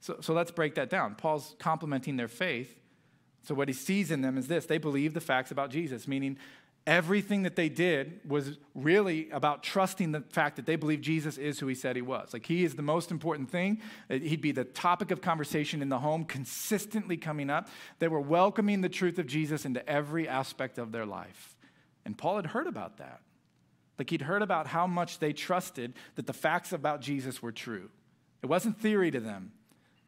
So, 0.00 0.16
so 0.20 0.32
let's 0.32 0.50
break 0.50 0.74
that 0.74 0.90
down. 0.90 1.14
Paul's 1.14 1.54
complimenting 1.58 2.16
their 2.16 2.28
faith. 2.28 2.76
So, 3.44 3.54
what 3.54 3.68
he 3.68 3.74
sees 3.74 4.10
in 4.10 4.20
them 4.20 4.38
is 4.38 4.48
this 4.48 4.66
they 4.66 4.78
believe 4.78 5.14
the 5.14 5.20
facts 5.20 5.50
about 5.50 5.70
Jesus, 5.70 6.06
meaning 6.06 6.38
everything 6.86 7.44
that 7.44 7.54
they 7.54 7.68
did 7.68 8.20
was 8.26 8.58
really 8.74 9.30
about 9.30 9.62
trusting 9.62 10.12
the 10.12 10.20
fact 10.20 10.56
that 10.56 10.66
they 10.66 10.76
believe 10.76 11.00
Jesus 11.00 11.38
is 11.38 11.60
who 11.60 11.66
he 11.68 11.74
said 11.74 11.94
he 11.94 12.02
was. 12.02 12.32
Like, 12.32 12.46
he 12.46 12.64
is 12.64 12.74
the 12.74 12.82
most 12.82 13.10
important 13.10 13.50
thing. 13.50 13.80
Uh, 14.10 14.14
he'd 14.14 14.40
be 14.40 14.52
the 14.52 14.64
topic 14.64 15.10
of 15.10 15.20
conversation 15.20 15.82
in 15.82 15.88
the 15.88 16.00
home, 16.00 16.24
consistently 16.24 17.16
coming 17.16 17.50
up. 17.50 17.68
They 17.98 18.08
were 18.08 18.20
welcoming 18.20 18.80
the 18.80 18.88
truth 18.88 19.18
of 19.18 19.26
Jesus 19.26 19.64
into 19.64 19.88
every 19.88 20.28
aspect 20.28 20.78
of 20.78 20.92
their 20.92 21.06
life. 21.06 21.56
And 22.04 22.18
Paul 22.18 22.36
had 22.36 22.46
heard 22.46 22.66
about 22.66 22.98
that. 22.98 23.20
Like 23.98 24.10
he'd 24.10 24.22
heard 24.22 24.42
about 24.42 24.66
how 24.66 24.86
much 24.86 25.18
they 25.18 25.32
trusted 25.32 25.94
that 26.16 26.26
the 26.26 26.32
facts 26.32 26.72
about 26.72 27.00
Jesus 27.00 27.42
were 27.42 27.52
true. 27.52 27.90
It 28.42 28.46
wasn't 28.46 28.80
theory 28.80 29.10
to 29.10 29.20
them. 29.20 29.52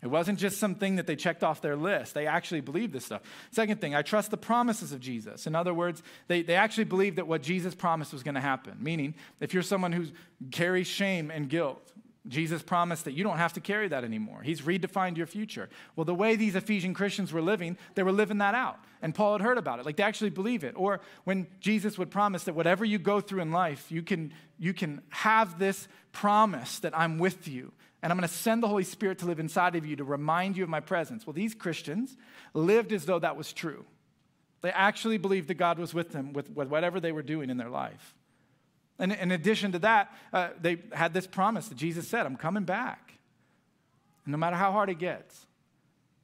It 0.03 0.09
wasn't 0.11 0.39
just 0.39 0.59
something 0.59 0.97
that 0.97 1.07
they 1.07 1.17
checked 1.17 1.43
off 1.43 1.63
their 1.63 1.77
list. 1.77 2.13
They 2.13 2.27
actually 2.27 2.61
believed 2.61 2.93
this 2.93 3.07
stuff. 3.07 3.23
Second 3.51 3.81
thing, 3.81 3.95
I 3.95 4.03
trust 4.03 4.31
the 4.31 4.37
promises 4.37 4.93
of 4.93 5.01
Jesus. 5.01 5.47
In 5.47 5.55
other 5.55 5.73
words, 5.73 6.03
they, 6.29 6.43
they 6.43 6.57
actually 6.57 6.85
believed 6.85 7.17
that 7.17 7.27
what 7.27 7.43
Jesus 7.43 7.75
promised 7.75 8.13
was 8.13 8.23
going 8.23 8.35
to 8.35 8.41
happen. 8.41 8.77
Meaning, 8.81 9.15
if 9.41 9.55
you're 9.55 9.63
someone 9.63 9.93
who 9.93 10.09
carries 10.51 10.87
shame 10.87 11.31
and 11.31 11.49
guilt, 11.49 11.91
Jesus 12.27 12.63
promised 12.63 13.05
that 13.05 13.13
you 13.13 13.23
don't 13.23 13.37
have 13.37 13.53
to 13.53 13.61
carry 13.61 13.89
that 13.89 14.03
anymore. 14.03 14.41
He's 14.43 14.63
redefined 14.63 15.19
your 15.19 15.27
future. 15.27 15.69
Well, 15.95 16.07
the 16.07 16.15
way 16.15 16.37
these 16.37 16.55
Ephesian 16.55 16.95
Christians 16.95 17.33
were 17.33 17.43
living, 17.43 17.77
they 17.95 18.03
were 18.03 18.13
living 18.13 18.39
that 18.39 18.55
out. 18.55 18.79
And 19.03 19.15
Paul 19.15 19.33
had 19.33 19.43
heard 19.43 19.59
about 19.59 19.79
it. 19.79 19.85
Like 19.85 19.97
they 19.97 20.03
actually 20.03 20.31
believe 20.31 20.65
it. 20.65 20.73
Or 20.77 21.01
when 21.25 21.47
Jesus 21.61 21.99
would 21.99 22.11
promise 22.11 22.45
that 22.45 22.55
whatever 22.55 22.85
you 22.85 22.99
go 22.99 23.21
through 23.21 23.43
in 23.43 23.53
life, 23.53 23.93
you 23.93 24.03
can, 24.03 24.33
you 24.59 24.73
can 24.73 25.03
have 25.11 25.59
this 25.59 25.87
promise 26.13 26.79
that 26.79 26.97
I'm 26.99 27.19
with 27.19 27.47
you. 27.47 27.73
And 28.03 28.11
I'm 28.11 28.19
going 28.19 28.29
to 28.29 28.35
send 28.35 28.63
the 28.63 28.69
Holy 28.69 28.85
Spirit 28.85 29.19
to 29.19 29.27
live 29.27 29.41
inside 29.41 29.77
of 29.77 29.85
you 29.85 29.97
to 29.97 30.05
remind 30.05 30.57
you 30.57 30.63
of 30.63 30.71
my 30.71 30.81
presence. 30.81 31.27
Well, 31.27 31.35
these 31.35 31.55
Christians 31.55 32.17
lived 32.55 32.93
as 32.93 33.05
though 33.05 33.19
that 33.19 33.37
was 33.37 33.53
true. 33.53 33.85
They 34.63 34.71
actually 34.71 35.19
believed 35.19 35.49
that 35.49 35.55
God 35.55 35.79
was 35.79 35.93
with 35.93 36.13
them 36.13 36.33
with, 36.33 36.51
with 36.51 36.69
whatever 36.69 37.01
they 37.01 37.13
were 37.13 37.23
doing 37.23 37.51
in 37.51 37.59
their 37.59 37.69
life. 37.69 38.15
And 38.99 39.13
in 39.13 39.33
addition 39.33 39.73
to 39.73 39.79
that, 39.81 40.15
uh, 40.33 40.51
they 40.61 40.79
had 40.93 41.13
this 41.13 41.27
promise 41.27 41.69
that 41.69 41.77
Jesus 41.77 42.07
said, 42.07 42.27
I'm 42.27 42.37
coming 42.37 42.65
back. 42.65 43.15
And 44.25 44.33
no 44.33 44.39
matter 44.39 44.57
how 44.57 44.73
hard 44.73 44.89
it 44.89 44.99
gets, 44.99 45.47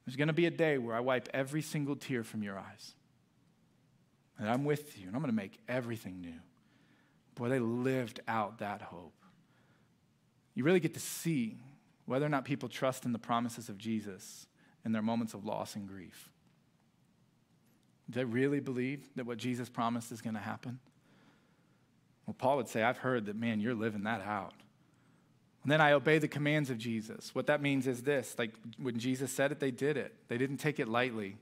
there's 0.07 0.17
going 0.17 0.29
to 0.29 0.35
be 0.35 0.47
a 0.47 0.51
day 0.51 0.79
where 0.79 0.95
I 0.95 1.01
wipe 1.01 1.29
every 1.35 1.63
single 1.63 1.97
tear 1.97 2.23
from 2.23 2.43
your 2.43 2.59
eyes. 2.59 2.95
And 4.39 4.49
I'm 4.49 4.65
with 4.65 4.99
you, 4.99 5.07
and 5.07 5.15
I'm 5.15 5.21
going 5.21 5.33
to 5.33 5.37
make 5.37 5.59
everything 5.69 6.21
new. 6.21 6.41
Boy, 7.35 7.49
they 7.49 7.59
lived 7.59 8.21
out 8.27 8.59
that 8.59 8.83
hope. 8.83 9.15
You 10.55 10.65
really 10.65 10.81
get 10.81 10.95
to 10.95 11.01
see 11.01 11.59
whether 12.07 12.25
or 12.25 12.31
not 12.31 12.45
people 12.45 12.69
trust 12.69 13.05
in 13.05 13.13
the 13.13 13.19
promises 13.19 13.69
of 13.69 13.79
Jesus 13.79 14.47
in 14.85 14.93
their 14.93 15.03
moments 15.03 15.35
of 15.35 15.45
loss 15.45 15.77
and 15.77 15.87
grief. 15.87 16.31
Do 18.09 18.19
they 18.19 18.25
really 18.25 18.61
believe 18.61 19.09
that 19.17 19.27
what 19.27 19.39
Jesus 19.39 19.69
promised 19.69 20.11
is 20.11 20.21
going 20.21 20.35
to 20.35 20.41
happen? 20.41 20.81
Well, 22.31 22.37
Paul 22.39 22.59
would 22.59 22.69
say, 22.69 22.85
I've 22.85 22.99
heard 22.99 23.27
that, 23.27 23.35
man, 23.35 23.59
you're 23.59 23.75
living 23.75 24.05
that 24.05 24.21
out. 24.21 24.53
And 25.65 25.73
then 25.73 25.81
I 25.81 25.91
obey 25.91 26.19
the 26.19 26.29
commands 26.29 26.71
of 26.71 26.79
Jesus. 26.79 27.35
What 27.35 27.49
that 27.49 27.61
means 27.61 27.89
is 27.89 28.05
this 28.05 28.37
like 28.39 28.53
when 28.81 29.01
Jesus 29.01 29.33
said 29.33 29.51
it, 29.51 29.59
they 29.59 29.73
did 29.73 29.97
it, 29.97 30.15
they 30.29 30.39
didn't 30.39 30.59
take 30.59 30.79
it 30.79 30.87
lightly. 30.87 31.39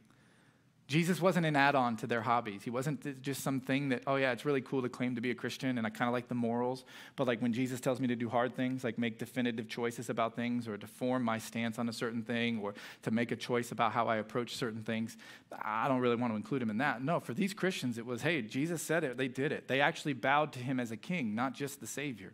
Jesus 0.88 1.20
wasn't 1.20 1.44
an 1.44 1.54
add 1.54 1.74
on 1.74 1.98
to 1.98 2.06
their 2.06 2.22
hobbies. 2.22 2.62
He 2.62 2.70
wasn't 2.70 3.20
just 3.20 3.42
something 3.42 3.90
that, 3.90 4.04
oh, 4.06 4.16
yeah, 4.16 4.32
it's 4.32 4.46
really 4.46 4.62
cool 4.62 4.80
to 4.80 4.88
claim 4.88 5.16
to 5.16 5.20
be 5.20 5.30
a 5.30 5.34
Christian 5.34 5.76
and 5.76 5.86
I 5.86 5.90
kind 5.90 6.08
of 6.08 6.14
like 6.14 6.28
the 6.28 6.34
morals. 6.34 6.82
But 7.14 7.26
like 7.26 7.42
when 7.42 7.52
Jesus 7.52 7.78
tells 7.78 8.00
me 8.00 8.06
to 8.06 8.16
do 8.16 8.30
hard 8.30 8.56
things, 8.56 8.84
like 8.84 8.96
make 8.96 9.18
definitive 9.18 9.68
choices 9.68 10.08
about 10.08 10.34
things 10.34 10.66
or 10.66 10.78
to 10.78 10.86
form 10.86 11.24
my 11.24 11.36
stance 11.36 11.78
on 11.78 11.90
a 11.90 11.92
certain 11.92 12.22
thing 12.22 12.60
or 12.60 12.72
to 13.02 13.10
make 13.10 13.30
a 13.32 13.36
choice 13.36 13.70
about 13.70 13.92
how 13.92 14.08
I 14.08 14.16
approach 14.16 14.56
certain 14.56 14.82
things, 14.82 15.18
I 15.60 15.88
don't 15.88 16.00
really 16.00 16.16
want 16.16 16.32
to 16.32 16.36
include 16.36 16.62
him 16.62 16.70
in 16.70 16.78
that. 16.78 17.04
No, 17.04 17.20
for 17.20 17.34
these 17.34 17.52
Christians, 17.52 17.98
it 17.98 18.06
was, 18.06 18.22
hey, 18.22 18.40
Jesus 18.40 18.80
said 18.80 19.04
it, 19.04 19.18
they 19.18 19.28
did 19.28 19.52
it. 19.52 19.68
They 19.68 19.82
actually 19.82 20.14
bowed 20.14 20.54
to 20.54 20.58
him 20.58 20.80
as 20.80 20.90
a 20.90 20.96
king, 20.96 21.34
not 21.34 21.52
just 21.52 21.80
the 21.80 21.86
Savior. 21.86 22.32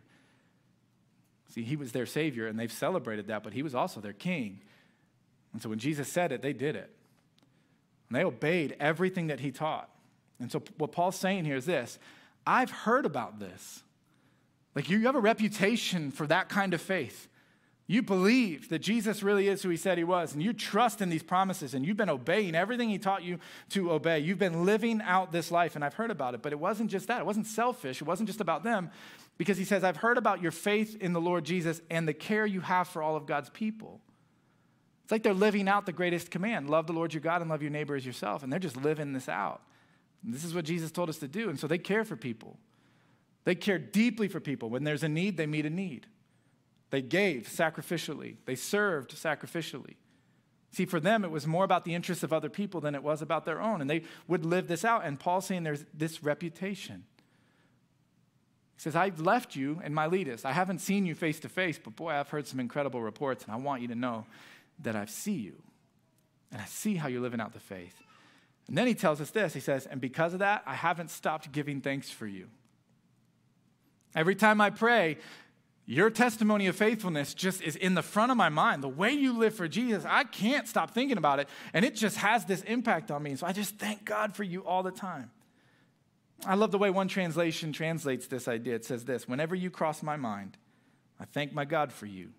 See, 1.49 1.63
he 1.63 1.75
was 1.75 1.91
their 1.91 2.05
Savior 2.05 2.47
and 2.47 2.57
they've 2.57 2.71
celebrated 2.71 3.27
that, 3.27 3.43
but 3.43 3.51
he 3.51 3.63
was 3.63 3.75
also 3.75 3.99
their 3.99 4.13
king. 4.13 4.61
And 5.51 5.61
so 5.61 5.67
when 5.67 5.79
Jesus 5.79 6.07
said 6.07 6.31
it, 6.31 6.41
they 6.41 6.53
did 6.53 6.77
it. 6.77 6.89
And 8.15 8.21
they 8.21 8.25
obeyed 8.25 8.77
everything 8.79 9.27
that 9.27 9.41
he 9.41 9.51
taught. 9.51 9.89
And 10.39 10.49
so, 10.49 10.63
what 10.77 10.93
Paul's 10.93 11.17
saying 11.17 11.43
here 11.43 11.57
is 11.57 11.65
this 11.65 11.99
I've 12.47 12.71
heard 12.71 13.05
about 13.05 13.39
this. 13.39 13.83
Like, 14.73 14.89
you 14.89 15.01
have 15.01 15.15
a 15.15 15.19
reputation 15.19 16.11
for 16.11 16.25
that 16.27 16.47
kind 16.47 16.73
of 16.73 16.79
faith. 16.79 17.27
You 17.87 18.01
believe 18.01 18.69
that 18.69 18.79
Jesus 18.79 19.21
really 19.21 19.49
is 19.49 19.61
who 19.61 19.69
he 19.69 19.75
said 19.75 19.97
he 19.97 20.05
was, 20.05 20.33
and 20.33 20.41
you 20.41 20.53
trust 20.53 21.01
in 21.01 21.09
these 21.09 21.23
promises, 21.23 21.73
and 21.73 21.85
you've 21.85 21.97
been 21.97 22.09
obeying 22.09 22.55
everything 22.55 22.89
he 22.89 22.97
taught 22.97 23.21
you 23.21 23.37
to 23.71 23.91
obey. 23.91 24.19
You've 24.19 24.39
been 24.39 24.65
living 24.65 25.01
out 25.01 25.33
this 25.33 25.51
life, 25.51 25.75
and 25.75 25.83
I've 25.83 25.93
heard 25.95 26.09
about 26.09 26.35
it. 26.35 26.41
But 26.41 26.53
it 26.53 26.59
wasn't 26.59 26.89
just 26.89 27.09
that, 27.09 27.19
it 27.19 27.25
wasn't 27.25 27.47
selfish, 27.47 28.01
it 28.01 28.07
wasn't 28.07 28.27
just 28.27 28.39
about 28.39 28.63
them, 28.63 28.91
because 29.37 29.57
he 29.57 29.65
says, 29.65 29.83
I've 29.83 29.97
heard 29.97 30.17
about 30.17 30.41
your 30.41 30.51
faith 30.51 30.95
in 31.01 31.11
the 31.11 31.21
Lord 31.21 31.43
Jesus 31.43 31.81
and 31.89 32.07
the 32.07 32.13
care 32.13 32.45
you 32.45 32.61
have 32.61 32.87
for 32.87 33.03
all 33.03 33.17
of 33.17 33.25
God's 33.25 33.49
people. 33.49 33.99
It's 35.05 35.11
like 35.11 35.21
they're 35.21 35.35
living 35.35 35.69
out 35.69 35.85
the 35.85 35.91
greatest 35.91 36.31
command 36.31 36.67
love 36.67 36.87
the 36.87 36.93
Lord 36.93 37.13
your 37.13 37.21
God 37.21 37.41
and 37.41 37.49
love 37.49 37.61
your 37.61 37.69
neighbor 37.69 37.95
as 37.95 38.03
yourself. 38.03 38.41
And 38.41 38.51
they're 38.51 38.59
just 38.59 38.75
living 38.75 39.13
this 39.13 39.29
out. 39.29 39.61
And 40.23 40.33
this 40.33 40.43
is 40.43 40.55
what 40.55 40.65
Jesus 40.65 40.91
told 40.91 41.09
us 41.09 41.19
to 41.19 41.27
do. 41.27 41.47
And 41.47 41.59
so 41.59 41.67
they 41.67 41.77
care 41.77 42.03
for 42.03 42.15
people. 42.15 42.57
They 43.43 43.53
care 43.53 43.77
deeply 43.77 44.27
for 44.27 44.39
people. 44.39 44.71
When 44.71 44.83
there's 44.83 45.03
a 45.03 45.07
need, 45.07 45.37
they 45.37 45.45
meet 45.45 45.67
a 45.67 45.69
need. 45.69 46.07
They 46.89 47.03
gave 47.03 47.47
sacrificially, 47.47 48.37
they 48.45 48.55
served 48.55 49.11
sacrificially. 49.11 49.93
See, 50.71 50.85
for 50.85 50.99
them, 50.99 51.23
it 51.23 51.29
was 51.29 51.45
more 51.45 51.63
about 51.63 51.85
the 51.85 51.93
interests 51.93 52.23
of 52.23 52.33
other 52.33 52.49
people 52.49 52.81
than 52.81 52.95
it 52.95 53.03
was 53.03 53.21
about 53.21 53.45
their 53.45 53.61
own. 53.61 53.79
And 53.79 53.89
they 53.89 54.01
would 54.27 54.43
live 54.43 54.67
this 54.67 54.83
out. 54.83 55.05
And 55.05 55.19
Paul's 55.19 55.45
saying 55.45 55.63
there's 55.63 55.85
this 55.93 56.23
reputation. 56.23 57.05
He 58.75 58.81
says, 58.81 58.95
I've 58.95 59.21
left 59.21 59.55
you 59.55 59.79
in 59.85 59.93
Miletus. 59.93 60.45
I 60.45 60.51
haven't 60.51 60.79
seen 60.79 61.05
you 61.05 61.13
face 61.13 61.39
to 61.41 61.49
face, 61.49 61.79
but 61.81 61.95
boy, 61.95 62.09
I've 62.09 62.29
heard 62.29 62.47
some 62.47 62.59
incredible 62.59 63.01
reports, 63.01 63.45
and 63.45 63.53
I 63.53 63.55
want 63.55 63.83
you 63.83 63.87
to 63.89 63.95
know 63.95 64.25
that 64.79 64.95
I 64.95 65.05
see 65.05 65.33
you 65.33 65.61
and 66.51 66.61
I 66.61 66.65
see 66.65 66.95
how 66.95 67.07
you're 67.07 67.21
living 67.21 67.41
out 67.41 67.53
the 67.53 67.59
faith. 67.59 67.95
And 68.67 68.77
then 68.77 68.87
he 68.87 68.95
tells 68.95 69.21
us 69.21 69.31
this 69.31 69.53
he 69.53 69.59
says, 69.59 69.85
And 69.85 70.01
because 70.01 70.33
of 70.33 70.39
that, 70.39 70.63
I 70.65 70.73
haven't 70.73 71.11
stopped 71.11 71.51
giving 71.51 71.81
thanks 71.81 72.09
for 72.09 72.27
you. 72.27 72.47
Every 74.15 74.35
time 74.35 74.61
I 74.61 74.69
pray, 74.69 75.17
your 75.85 76.09
testimony 76.09 76.67
of 76.67 76.75
faithfulness 76.75 77.33
just 77.33 77.61
is 77.61 77.75
in 77.75 77.93
the 77.93 78.01
front 78.01 78.31
of 78.31 78.37
my 78.37 78.49
mind. 78.49 78.81
The 78.81 78.89
way 78.89 79.11
you 79.11 79.37
live 79.37 79.53
for 79.53 79.67
Jesus, 79.67 80.03
I 80.07 80.23
can't 80.23 80.67
stop 80.67 80.91
thinking 80.91 81.17
about 81.17 81.39
it. 81.39 81.47
And 81.73 81.85
it 81.85 81.95
just 81.95 82.17
has 82.17 82.45
this 82.45 82.61
impact 82.61 83.11
on 83.11 83.21
me. 83.21 83.35
So 83.35 83.45
I 83.45 83.51
just 83.51 83.77
thank 83.77 84.03
God 84.03 84.35
for 84.35 84.43
you 84.43 84.65
all 84.65 84.81
the 84.81 84.91
time. 84.91 85.29
I 86.45 86.55
love 86.55 86.71
the 86.71 86.77
way 86.77 86.89
one 86.89 87.07
translation 87.07 87.71
translates 87.71 88.27
this 88.27 88.47
idea. 88.47 88.75
It 88.75 88.85
says 88.85 89.05
this 89.05 89.27
Whenever 89.27 89.55
you 89.55 89.69
cross 89.69 90.01
my 90.01 90.17
mind, 90.17 90.57
I 91.19 91.25
thank 91.25 91.53
my 91.53 91.65
God 91.65 91.93
for 91.93 92.07
you 92.07 92.29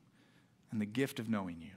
and 0.73 0.81
the 0.81 0.87
gift 0.87 1.21
of 1.21 1.29
knowing 1.29 1.61
you. 1.61 1.76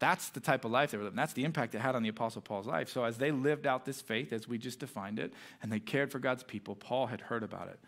That's 0.00 0.30
the 0.30 0.40
type 0.40 0.64
of 0.64 0.70
life 0.70 0.90
they 0.90 0.98
were 0.98 1.04
living. 1.04 1.16
That's 1.16 1.34
the 1.34 1.44
impact 1.44 1.74
it 1.74 1.80
had 1.80 1.94
on 1.94 2.02
the 2.02 2.08
Apostle 2.08 2.40
Paul's 2.40 2.66
life. 2.66 2.88
So, 2.88 3.04
as 3.04 3.18
they 3.18 3.30
lived 3.30 3.66
out 3.66 3.84
this 3.84 4.00
faith, 4.00 4.32
as 4.32 4.48
we 4.48 4.58
just 4.58 4.80
defined 4.80 5.18
it, 5.18 5.34
and 5.62 5.70
they 5.70 5.78
cared 5.78 6.10
for 6.10 6.18
God's 6.18 6.42
people, 6.42 6.74
Paul 6.74 7.06
had 7.06 7.20
heard 7.20 7.42
about 7.42 7.68
it. 7.68 7.78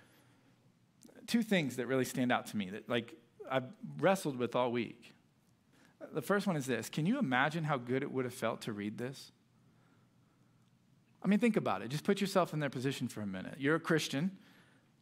Two 1.26 1.42
things 1.42 1.76
that 1.76 1.86
really 1.86 2.04
stand 2.04 2.30
out 2.30 2.46
to 2.48 2.56
me 2.56 2.68
that, 2.70 2.88
like, 2.88 3.14
I've 3.50 3.64
wrestled 3.98 4.36
with 4.36 4.54
all 4.54 4.70
week. 4.70 5.14
The 6.12 6.22
first 6.22 6.46
one 6.46 6.56
is 6.56 6.66
this 6.66 6.90
Can 6.90 7.06
you 7.06 7.18
imagine 7.18 7.64
how 7.64 7.78
good 7.78 8.02
it 8.02 8.12
would 8.12 8.26
have 8.26 8.34
felt 8.34 8.60
to 8.62 8.72
read 8.72 8.98
this? 8.98 9.32
I 11.24 11.28
mean, 11.28 11.38
think 11.38 11.56
about 11.56 11.80
it. 11.82 11.88
Just 11.88 12.04
put 12.04 12.20
yourself 12.20 12.52
in 12.52 12.60
their 12.60 12.70
position 12.70 13.08
for 13.08 13.22
a 13.22 13.26
minute. 13.26 13.54
You're 13.58 13.76
a 13.76 13.80
Christian. 13.80 14.32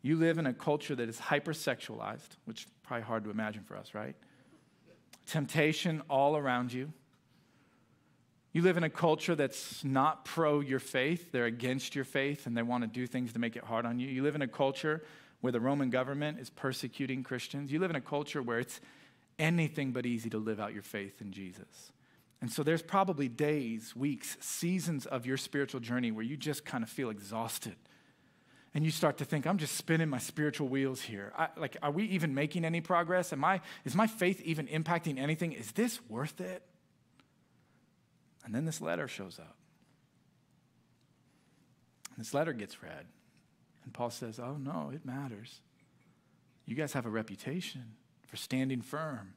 You 0.03 0.17
live 0.17 0.39
in 0.39 0.47
a 0.47 0.53
culture 0.53 0.95
that 0.95 1.09
is 1.09 1.19
hypersexualized, 1.19 2.29
which 2.45 2.63
is 2.63 2.67
probably 2.83 3.05
hard 3.05 3.25
to 3.25 3.31
imagine 3.31 3.65
for 3.65 3.77
us, 3.77 3.95
right? 3.95 4.15
Temptation 5.27 6.03
all 6.09 6.37
around 6.37 6.73
you. 6.73 6.93
You 8.53 8.63
live 8.63 8.77
in 8.77 8.83
a 8.83 8.91
culture 8.91 9.37
that's 9.37 9.85
not 9.85 10.25
pro 10.25 10.61
your 10.61 10.81
faith, 10.81 11.31
they're 11.31 11.45
against 11.45 11.95
your 11.95 12.05
faith, 12.05 12.47
and 12.47 12.57
they 12.57 12.63
want 12.63 12.83
to 12.83 12.89
do 12.89 13.07
things 13.07 13.33
to 13.35 13.39
make 13.39 13.55
it 13.55 13.63
hard 13.63 13.87
on 13.87 14.01
you. 14.01 14.09
You 14.09 14.23
live 14.23 14.35
in 14.35 14.43
a 14.43 14.49
culture 14.49 15.03
where 15.41 15.53
the 15.53 15.61
Roman 15.61 15.89
government 15.89 16.41
is 16.41 16.51
persecuting 16.51 17.23
Christians. 17.23 17.71
You 17.71 17.79
live 17.79 17.91
in 17.91 17.97
a 17.97 18.01
culture 18.01 18.43
where 18.43 18.59
it's 18.59 18.81
anything 19.39 19.93
but 19.93 20.05
easy 20.05 20.29
to 20.31 20.39
live 20.39 20.59
out 20.61 20.75
your 20.75 20.83
faith 20.83 21.21
in 21.21 21.33
Jesus. 21.33 21.93
And 22.41 22.51
so 22.51 22.63
there's 22.63 22.83
probably 22.83 23.29
days, 23.29 23.95
weeks, 23.95 24.37
seasons 24.41 25.07
of 25.07 25.27
your 25.27 25.37
spiritual 25.37 25.81
journey 25.81 26.11
where 26.11 26.25
you 26.25 26.37
just 26.37 26.65
kind 26.65 26.83
of 26.83 26.91
feel 26.91 27.11
exhausted. 27.11 27.77
And 28.75 28.85
you 28.85 28.91
start 28.91 29.19
to 29.19 29.25
think, 29.25 29.47
I'm 29.47 29.59
just 29.59 29.77
spinning 29.77 30.09
my 30.09 30.19
spiritual 30.19 30.69
wheels 30.69 31.01
here. 31.01 31.33
I, 31.37 31.49
like, 31.57 31.77
are 31.83 31.91
we 31.91 32.05
even 32.05 32.35
making 32.35 32.65
any 32.65 32.81
progress? 32.81 33.33
Am 33.33 33.45
I, 33.45 33.61
is 33.85 33.95
my 33.95 34.07
faith 34.07 34.41
even 34.43 34.67
impacting 34.69 35.19
anything? 35.19 35.53
Is 35.53 35.73
this 35.73 36.01
worth 36.09 36.41
it? 36.41 36.63
And 38.45 38.55
then 38.55 38.65
this 38.65 38.81
letter 38.81 39.09
shows 39.09 39.39
up. 39.39 39.57
This 42.17 42.35
letter 42.35 42.53
gets 42.53 42.83
read. 42.83 43.07
And 43.85 43.95
Paul 43.95 44.11
says, 44.11 44.39
Oh, 44.39 44.57
no, 44.59 44.91
it 44.95 45.05
matters. 45.05 45.61
You 46.67 46.77
guys 46.77 46.93
have 46.93 47.07
a 47.07 47.11
reputation 47.11 47.95
for 48.27 48.37
standing 48.37 48.83
firm, 48.83 49.35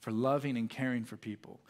for 0.00 0.10
loving 0.12 0.56
and 0.56 0.68
caring 0.68 1.04
for 1.04 1.16
people. 1.16 1.60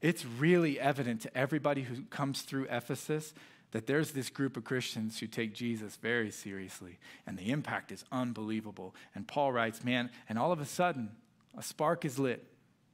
It's 0.00 0.24
really 0.24 0.80
evident 0.80 1.20
to 1.22 1.36
everybody 1.36 1.82
who 1.82 2.02
comes 2.04 2.42
through 2.42 2.66
Ephesus 2.70 3.34
that 3.72 3.86
there's 3.86 4.12
this 4.12 4.30
group 4.30 4.56
of 4.56 4.64
Christians 4.64 5.18
who 5.18 5.26
take 5.26 5.54
Jesus 5.54 5.96
very 5.96 6.30
seriously, 6.30 6.98
and 7.26 7.38
the 7.38 7.50
impact 7.50 7.90
is 7.90 8.04
unbelievable. 8.12 8.94
And 9.14 9.26
Paul 9.26 9.52
writes, 9.52 9.82
Man, 9.82 10.10
and 10.28 10.38
all 10.38 10.52
of 10.52 10.60
a 10.60 10.66
sudden, 10.66 11.10
a 11.56 11.62
spark 11.62 12.04
is 12.04 12.18
lit 12.18 12.51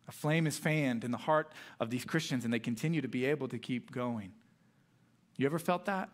a 0.09 0.13
flame 0.13 0.47
is 0.47 0.59
fanned 0.59 1.05
in 1.05 1.11
the 1.11 1.19
heart 1.19 1.53
of 1.79 1.91
these 1.91 2.05
Christians, 2.05 2.45
and 2.45 2.53
they 2.53 2.59
continue 2.59 3.03
to 3.03 3.09
be 3.09 3.27
able 3.27 3.47
to 3.49 3.59
keep 3.59 3.93
going. 3.93 4.33
You 5.37 5.47
ever 5.47 5.59
felt 5.59 5.85
that? 5.85 6.09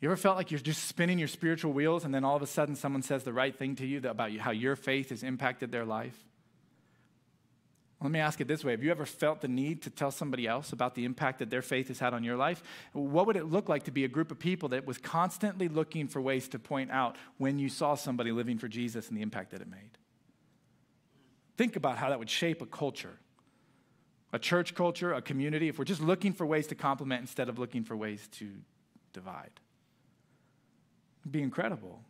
You 0.00 0.08
ever 0.08 0.16
felt 0.16 0.36
like 0.36 0.50
you're 0.50 0.60
just 0.60 0.84
spinning 0.84 1.18
your 1.18 1.28
spiritual 1.28 1.72
wheels, 1.72 2.04
and 2.04 2.14
then 2.14 2.22
all 2.22 2.36
of 2.36 2.42
a 2.42 2.46
sudden 2.46 2.76
someone 2.76 3.02
says 3.02 3.24
the 3.24 3.32
right 3.32 3.54
thing 3.54 3.74
to 3.76 3.86
you 3.86 3.98
about 4.08 4.30
how 4.36 4.52
your 4.52 4.76
faith 4.76 5.08
has 5.10 5.22
impacted 5.22 5.72
their 5.72 5.84
life? 5.84 6.16
Let 8.00 8.12
me 8.12 8.20
ask 8.20 8.40
it 8.40 8.46
this 8.46 8.62
way 8.62 8.72
Have 8.72 8.84
you 8.84 8.90
ever 8.90 9.06
felt 9.06 9.40
the 9.40 9.48
need 9.48 9.82
to 9.82 9.90
tell 9.90 10.10
somebody 10.10 10.46
else 10.46 10.72
about 10.72 10.94
the 10.94 11.04
impact 11.04 11.38
that 11.40 11.50
their 11.50 11.62
faith 11.62 11.88
has 11.88 11.98
had 11.98 12.14
on 12.14 12.22
your 12.22 12.36
life? 12.36 12.62
What 12.92 13.26
would 13.26 13.36
it 13.36 13.46
look 13.46 13.68
like 13.68 13.84
to 13.84 13.90
be 13.90 14.04
a 14.04 14.08
group 14.08 14.30
of 14.30 14.38
people 14.38 14.68
that 14.68 14.86
was 14.86 14.98
constantly 14.98 15.66
looking 15.66 16.06
for 16.06 16.20
ways 16.20 16.46
to 16.48 16.58
point 16.58 16.90
out 16.90 17.16
when 17.38 17.58
you 17.58 17.68
saw 17.68 17.94
somebody 17.94 18.32
living 18.32 18.58
for 18.58 18.68
Jesus 18.68 19.08
and 19.08 19.16
the 19.16 19.22
impact 19.22 19.50
that 19.52 19.62
it 19.62 19.68
made? 19.68 19.98
Think 21.56 21.76
about 21.76 21.96
how 21.96 22.10
that 22.10 22.18
would 22.18 22.30
shape 22.30 22.60
a 22.60 22.66
culture, 22.66 23.18
a 24.32 24.38
church 24.38 24.74
culture, 24.74 25.12
a 25.12 25.22
community, 25.22 25.68
if 25.68 25.78
we're 25.78 25.84
just 25.84 26.02
looking 26.02 26.32
for 26.32 26.44
ways 26.44 26.66
to 26.68 26.74
compliment 26.74 27.20
instead 27.20 27.48
of 27.48 27.58
looking 27.58 27.84
for 27.84 27.96
ways 27.96 28.28
to 28.32 28.50
divide. 29.12 29.50
It'd 31.22 31.32
be 31.32 31.42
incredible. 31.42 32.00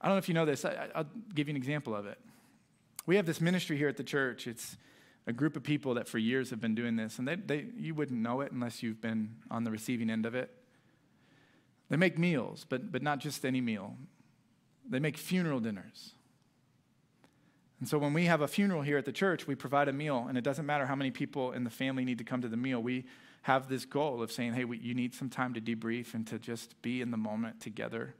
I 0.00 0.06
don't 0.06 0.14
know 0.14 0.18
if 0.18 0.28
you 0.28 0.34
know 0.34 0.44
this, 0.44 0.64
I, 0.64 0.88
will 0.94 1.06
give 1.34 1.48
you 1.48 1.52
an 1.52 1.56
example 1.56 1.94
of 1.94 2.06
it. 2.06 2.18
We 3.06 3.16
have 3.16 3.26
this 3.26 3.40
ministry 3.40 3.76
here 3.76 3.88
at 3.88 3.96
the 3.96 4.04
church. 4.04 4.46
It's 4.46 4.76
a 5.26 5.32
group 5.32 5.56
of 5.56 5.62
people 5.62 5.94
that 5.94 6.08
for 6.08 6.18
years 6.18 6.50
have 6.50 6.60
been 6.60 6.74
doing 6.74 6.96
this, 6.96 7.18
and 7.18 7.26
they, 7.26 7.36
they, 7.36 7.66
you 7.76 7.94
wouldn't 7.94 8.20
know 8.20 8.40
it 8.40 8.52
unless 8.52 8.82
you've 8.82 9.00
been 9.00 9.36
on 9.50 9.64
the 9.64 9.70
receiving 9.70 10.10
end 10.10 10.26
of 10.26 10.34
it. 10.34 10.50
They 11.90 11.96
make 11.96 12.18
meals, 12.18 12.64
but, 12.68 12.92
but 12.92 13.02
not 13.02 13.18
just 13.18 13.44
any 13.44 13.60
meal. 13.60 13.96
They 14.88 15.00
make 15.00 15.16
funeral 15.16 15.60
dinners. 15.60 16.12
And 17.80 17.88
so 17.88 17.98
when 17.98 18.12
we 18.12 18.26
have 18.26 18.40
a 18.40 18.48
funeral 18.48 18.82
here 18.82 18.96
at 18.98 19.04
the 19.04 19.12
church, 19.12 19.46
we 19.46 19.54
provide 19.54 19.88
a 19.88 19.92
meal, 19.92 20.26
and 20.28 20.38
it 20.38 20.44
doesn't 20.44 20.64
matter 20.64 20.86
how 20.86 20.94
many 20.94 21.10
people 21.10 21.52
in 21.52 21.64
the 21.64 21.70
family 21.70 22.04
need 22.04 22.18
to 22.18 22.24
come 22.24 22.40
to 22.40 22.48
the 22.48 22.56
meal. 22.56 22.80
We 22.80 23.04
have 23.42 23.68
this 23.68 23.84
goal 23.84 24.22
of 24.22 24.32
saying, 24.32 24.54
hey, 24.54 24.64
we, 24.64 24.78
you 24.78 24.94
need 24.94 25.14
some 25.14 25.28
time 25.28 25.52
to 25.54 25.60
debrief 25.60 26.14
and 26.14 26.26
to 26.28 26.38
just 26.38 26.80
be 26.82 27.02
in 27.02 27.10
the 27.10 27.16
moment 27.16 27.60
together. 27.60 28.14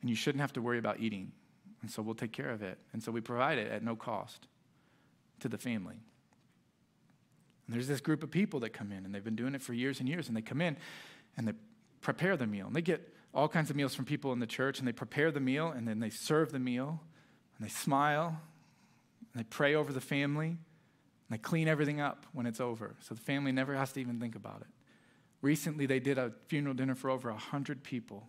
And 0.00 0.10
you 0.10 0.14
shouldn't 0.14 0.40
have 0.40 0.52
to 0.52 0.62
worry 0.62 0.78
about 0.78 1.00
eating. 1.00 1.32
And 1.80 1.90
so 1.90 2.00
we'll 2.00 2.14
take 2.14 2.32
care 2.32 2.50
of 2.50 2.62
it. 2.62 2.78
And 2.92 3.02
so 3.02 3.10
we 3.10 3.20
provide 3.20 3.58
it 3.58 3.72
at 3.72 3.82
no 3.82 3.96
cost 3.96 4.46
to 5.40 5.48
the 5.48 5.58
family. 5.58 5.96
And 7.66 7.74
there's 7.74 7.88
this 7.88 8.00
group 8.00 8.22
of 8.22 8.30
people 8.30 8.60
that 8.60 8.70
come 8.70 8.92
in, 8.92 9.04
and 9.04 9.14
they've 9.14 9.24
been 9.24 9.36
doing 9.36 9.54
it 9.54 9.62
for 9.62 9.72
years 9.72 9.98
and 9.98 10.08
years, 10.08 10.28
and 10.28 10.36
they 10.36 10.42
come 10.42 10.60
in 10.60 10.76
and 11.36 11.48
they 11.48 11.52
prepare 12.02 12.36
the 12.36 12.46
meal. 12.46 12.66
And 12.66 12.76
they 12.76 12.82
get 12.82 13.12
all 13.34 13.48
kinds 13.48 13.70
of 13.70 13.76
meals 13.76 13.94
from 13.94 14.04
people 14.04 14.32
in 14.32 14.38
the 14.38 14.46
church, 14.46 14.78
and 14.78 14.86
they 14.86 14.92
prepare 14.92 15.32
the 15.32 15.40
meal, 15.40 15.68
and 15.68 15.88
then 15.88 15.98
they 15.98 16.10
serve 16.10 16.52
the 16.52 16.58
meal, 16.58 17.00
and 17.56 17.66
they 17.66 17.70
smile, 17.70 18.40
and 19.32 19.40
they 19.42 19.46
pray 19.48 19.74
over 19.74 19.92
the 19.92 20.00
family, 20.00 20.48
and 20.48 20.58
they 21.30 21.38
clean 21.38 21.68
everything 21.68 22.00
up 22.00 22.26
when 22.32 22.46
it's 22.46 22.60
over. 22.60 22.96
So 23.00 23.14
the 23.14 23.20
family 23.20 23.52
never 23.52 23.74
has 23.74 23.92
to 23.92 24.00
even 24.00 24.20
think 24.20 24.34
about 24.34 24.60
it. 24.60 24.68
Recently, 25.40 25.86
they 25.86 26.00
did 26.00 26.18
a 26.18 26.32
funeral 26.46 26.74
dinner 26.74 26.94
for 26.94 27.10
over 27.10 27.30
100 27.30 27.82
people 27.82 28.28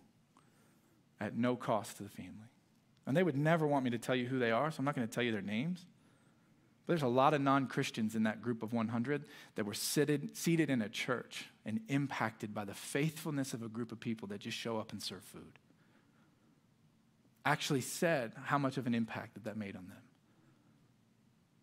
at 1.20 1.36
no 1.36 1.56
cost 1.56 1.98
to 1.98 2.02
the 2.02 2.08
family. 2.08 2.48
And 3.06 3.16
they 3.16 3.22
would 3.22 3.36
never 3.36 3.66
want 3.66 3.84
me 3.84 3.90
to 3.90 3.98
tell 3.98 4.16
you 4.16 4.26
who 4.26 4.38
they 4.38 4.50
are, 4.50 4.70
so 4.70 4.76
I'm 4.78 4.84
not 4.84 4.96
going 4.96 5.06
to 5.06 5.12
tell 5.12 5.22
you 5.22 5.32
their 5.32 5.42
names. 5.42 5.86
But 6.86 6.94
there's 6.94 7.02
a 7.02 7.08
lot 7.08 7.34
of 7.34 7.40
non 7.40 7.66
Christians 7.66 8.14
in 8.14 8.24
that 8.24 8.42
group 8.42 8.62
of 8.62 8.72
100 8.72 9.24
that 9.54 9.64
were 9.64 9.74
seated, 9.74 10.36
seated 10.36 10.70
in 10.70 10.82
a 10.82 10.88
church 10.88 11.46
and 11.64 11.80
impacted 11.88 12.54
by 12.54 12.64
the 12.64 12.74
faithfulness 12.74 13.54
of 13.54 13.62
a 13.62 13.68
group 13.68 13.92
of 13.92 14.00
people 14.00 14.28
that 14.28 14.40
just 14.40 14.56
show 14.56 14.78
up 14.78 14.92
and 14.92 15.02
serve 15.02 15.22
food. 15.22 15.58
Actually, 17.46 17.80
said 17.80 18.32
how 18.44 18.58
much 18.58 18.76
of 18.76 18.86
an 18.86 18.94
impact 18.94 19.34
that 19.34 19.44
that 19.44 19.56
made 19.56 19.76
on 19.76 19.86
them. 19.88 20.03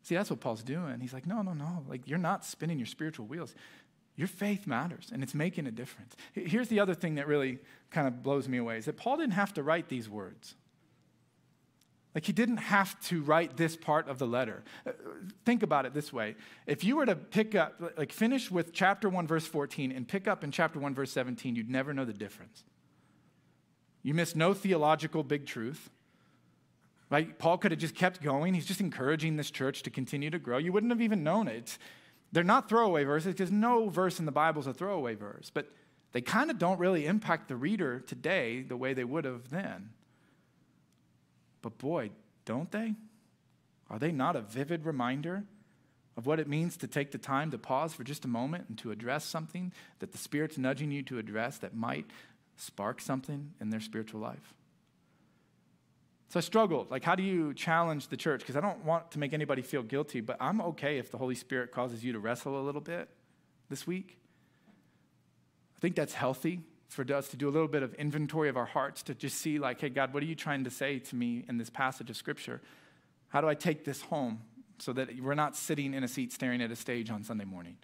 See, 0.04 0.16
that's 0.16 0.30
what 0.30 0.40
Paul's 0.40 0.64
doing. 0.64 1.00
He's 1.00 1.14
like, 1.14 1.28
no, 1.28 1.42
no, 1.42 1.54
no. 1.54 1.84
Like, 1.88 2.08
you're 2.08 2.18
not 2.18 2.44
spinning 2.44 2.80
your 2.80 2.88
spiritual 2.88 3.28
wheels. 3.28 3.54
Your 4.16 4.28
faith 4.28 4.68
matters, 4.68 5.10
and 5.14 5.24
it's 5.24 5.34
making 5.34 5.68
a 5.68 5.72
difference. 5.72 6.16
Here's 6.34 6.68
the 6.68 6.80
other 6.80 6.94
thing 6.94 7.16
that 7.16 7.28
really 7.28 7.60
kind 7.92 8.08
of 8.08 8.24
blows 8.24 8.48
me 8.48 8.58
away 8.58 8.78
is 8.78 8.86
that 8.86 8.98
Paul 8.98 9.18
didn't 9.18 9.34
have 9.34 9.54
to 9.54 9.64
write 9.64 9.90
these 9.90 10.10
words. 10.10 10.56
Like, 12.14 12.26
he 12.26 12.34
didn't 12.34 12.58
have 12.58 13.00
to 13.02 13.22
write 13.22 13.56
this 13.56 13.78
part 13.78 14.10
of 14.10 14.20
the 14.20 14.28
letter. 14.28 14.64
Uh, 14.86 14.92
think 15.46 15.64
about 15.64 15.86
it 15.86 15.94
this 15.94 16.12
way. 16.12 16.36
If 16.68 16.84
you 16.84 16.98
were 16.98 17.06
to 17.06 17.16
pick 17.16 17.56
up, 17.56 17.82
like, 17.98 18.12
finish 18.12 18.52
with 18.52 18.74
chapter 18.74 19.08
1, 19.08 19.28
verse 19.28 19.46
14, 19.46 19.94
and 19.94 20.06
pick 20.06 20.28
up 20.28 20.44
in 20.44 20.52
chapter 20.52 20.78
1, 20.78 20.94
verse 20.94 21.12
17, 21.12 21.56
you'd 21.56 21.70
never 21.70 21.94
know 21.94 22.04
the 22.04 22.12
difference. 22.12 22.66
You 24.04 24.14
miss 24.14 24.36
no 24.36 24.54
theological 24.54 25.24
big 25.24 25.46
truth. 25.46 25.90
Right? 27.12 27.38
Paul 27.38 27.58
could 27.58 27.72
have 27.72 27.80
just 27.80 27.94
kept 27.94 28.24
going. 28.24 28.54
He's 28.54 28.66
just 28.66 28.80
encouraging 28.80 29.36
this 29.36 29.52
church 29.52 29.84
to 29.84 29.90
continue 29.90 30.30
to 30.30 30.40
grow. 30.40 30.58
You 30.58 30.72
wouldn't 30.72 30.92
have 30.92 31.02
even 31.02 31.24
known 31.24 31.50
it. 31.50 31.78
They're 32.32 32.44
not 32.44 32.70
throwaway 32.70 33.04
verses 33.04 33.34
because 33.34 33.52
no 33.52 33.90
verse 33.90 34.18
in 34.18 34.26
the 34.26 34.32
Bible 34.32 34.62
is 34.62 34.68
a 34.68 34.74
throwaway 34.74 35.16
verse, 35.16 35.52
but 35.54 35.70
they 36.14 36.22
kind 36.22 36.50
of 36.50 36.58
don't 36.58 36.80
really 36.80 37.06
impact 37.06 37.50
the 37.50 37.58
reader 37.58 38.00
today 38.00 38.62
the 38.62 38.78
way 38.78 38.94
they 38.94 39.04
would 39.04 39.26
have 39.26 39.50
then. 39.50 39.90
But 41.62 41.78
boy, 41.78 42.12
don't 42.46 42.72
they? 42.72 42.96
Are 43.90 44.00
they 44.00 44.14
not 44.14 44.38
a 44.38 44.42
vivid 44.42 44.86
reminder 44.86 45.44
of 46.16 46.26
what 46.26 46.40
it 46.40 46.48
means 46.48 46.78
to 46.78 46.88
take 46.88 47.12
the 47.12 47.18
time 47.18 47.52
to 47.52 47.58
pause 47.58 47.94
for 47.94 48.06
just 48.06 48.24
a 48.24 48.30
moment 48.30 48.66
and 48.70 48.78
to 48.78 48.92
address 48.92 49.26
something 49.26 49.74
that 50.00 50.14
the 50.14 50.18
Spirit's 50.18 50.58
nudging 50.58 50.92
you 50.92 51.04
to 51.04 51.20
address 51.20 51.58
that 51.58 51.76
might 51.76 52.06
spark 52.56 53.02
something 53.02 53.52
in 53.60 53.70
their 53.70 53.82
spiritual 53.82 54.22
life? 54.22 54.54
So 56.32 56.40
I 56.40 56.42
struggled. 56.42 56.90
Like, 56.90 57.04
how 57.04 57.16
do 57.16 57.24
you 57.24 57.54
challenge 57.54 58.08
the 58.08 58.16
church? 58.16 58.40
Because 58.40 58.56
I 58.56 58.62
don't 58.62 58.86
want 58.86 59.12
to 59.12 59.20
make 59.20 59.34
anybody 59.34 59.62
feel 59.62 59.84
guilty, 59.84 60.22
but 60.22 60.38
I'm 60.40 60.62
okay 60.62 60.98
if 60.98 61.12
the 61.12 61.18
Holy 61.18 61.36
Spirit 61.36 61.74
causes 61.74 62.06
you 62.06 62.14
to 62.14 62.20
wrestle 62.20 62.58
a 62.58 62.64
little 62.64 62.80
bit 62.80 63.10
this 63.70 63.86
week. 63.86 64.18
I 65.76 65.80
think 65.82 65.98
that's 65.98 66.14
healthy 66.14 66.62
for 66.88 67.04
us 67.14 67.28
to 67.30 67.36
do 67.36 67.50
a 67.50 67.52
little 67.52 67.68
bit 67.68 67.84
of 67.84 67.94
inventory 67.96 68.48
of 68.48 68.56
our 68.56 68.66
hearts 68.66 69.04
to 69.04 69.14
just 69.14 69.40
see, 69.40 69.60
like, 69.60 69.82
hey, 69.82 69.90
God, 69.90 70.14
what 70.14 70.24
are 70.24 70.26
you 70.26 70.36
trying 70.36 70.64
to 70.64 70.70
say 70.70 71.00
to 71.00 71.18
me 71.18 71.44
in 71.50 71.58
this 71.58 71.70
passage 71.70 72.10
of 72.10 72.16
Scripture? 72.16 72.62
How 73.28 73.42
do 73.42 73.50
I 73.50 73.54
take 73.54 73.84
this 73.84 74.02
home 74.04 74.40
so 74.80 74.94
that 74.94 75.10
we're 75.20 75.34
not 75.34 75.58
sitting 75.58 75.94
in 75.94 76.02
a 76.06 76.08
seat 76.08 76.32
staring 76.32 76.62
at 76.62 76.72
a 76.72 76.78
stage 76.78 77.10
on 77.10 77.26
Sunday 77.26 77.44
morning? 77.44 77.76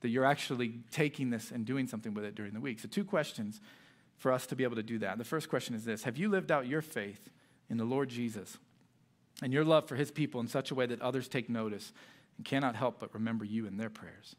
That 0.00 0.08
you're 0.08 0.24
actually 0.24 0.80
taking 0.92 1.28
this 1.28 1.50
and 1.50 1.66
doing 1.66 1.86
something 1.86 2.14
with 2.14 2.24
it 2.24 2.34
during 2.34 2.54
the 2.54 2.60
week. 2.60 2.80
So, 2.80 2.88
two 2.88 3.04
questions 3.04 3.60
for 4.16 4.32
us 4.32 4.46
to 4.46 4.56
be 4.56 4.64
able 4.64 4.76
to 4.76 4.82
do 4.82 4.98
that. 5.00 5.18
The 5.18 5.24
first 5.24 5.50
question 5.50 5.74
is 5.74 5.84
this 5.84 6.04
Have 6.04 6.16
you 6.16 6.30
lived 6.30 6.50
out 6.50 6.66
your 6.66 6.80
faith? 6.80 7.28
In 7.72 7.78
the 7.78 7.84
Lord 7.84 8.10
Jesus 8.10 8.58
and 9.42 9.50
your 9.50 9.64
love 9.64 9.88
for 9.88 9.96
his 9.96 10.10
people 10.10 10.40
in 10.40 10.46
such 10.46 10.70
a 10.70 10.74
way 10.74 10.84
that 10.84 11.00
others 11.00 11.26
take 11.26 11.48
notice 11.48 11.92
and 12.36 12.44
cannot 12.44 12.76
help 12.76 13.00
but 13.00 13.12
remember 13.14 13.46
you 13.46 13.66
in 13.66 13.78
their 13.78 13.88
prayers. 13.88 14.36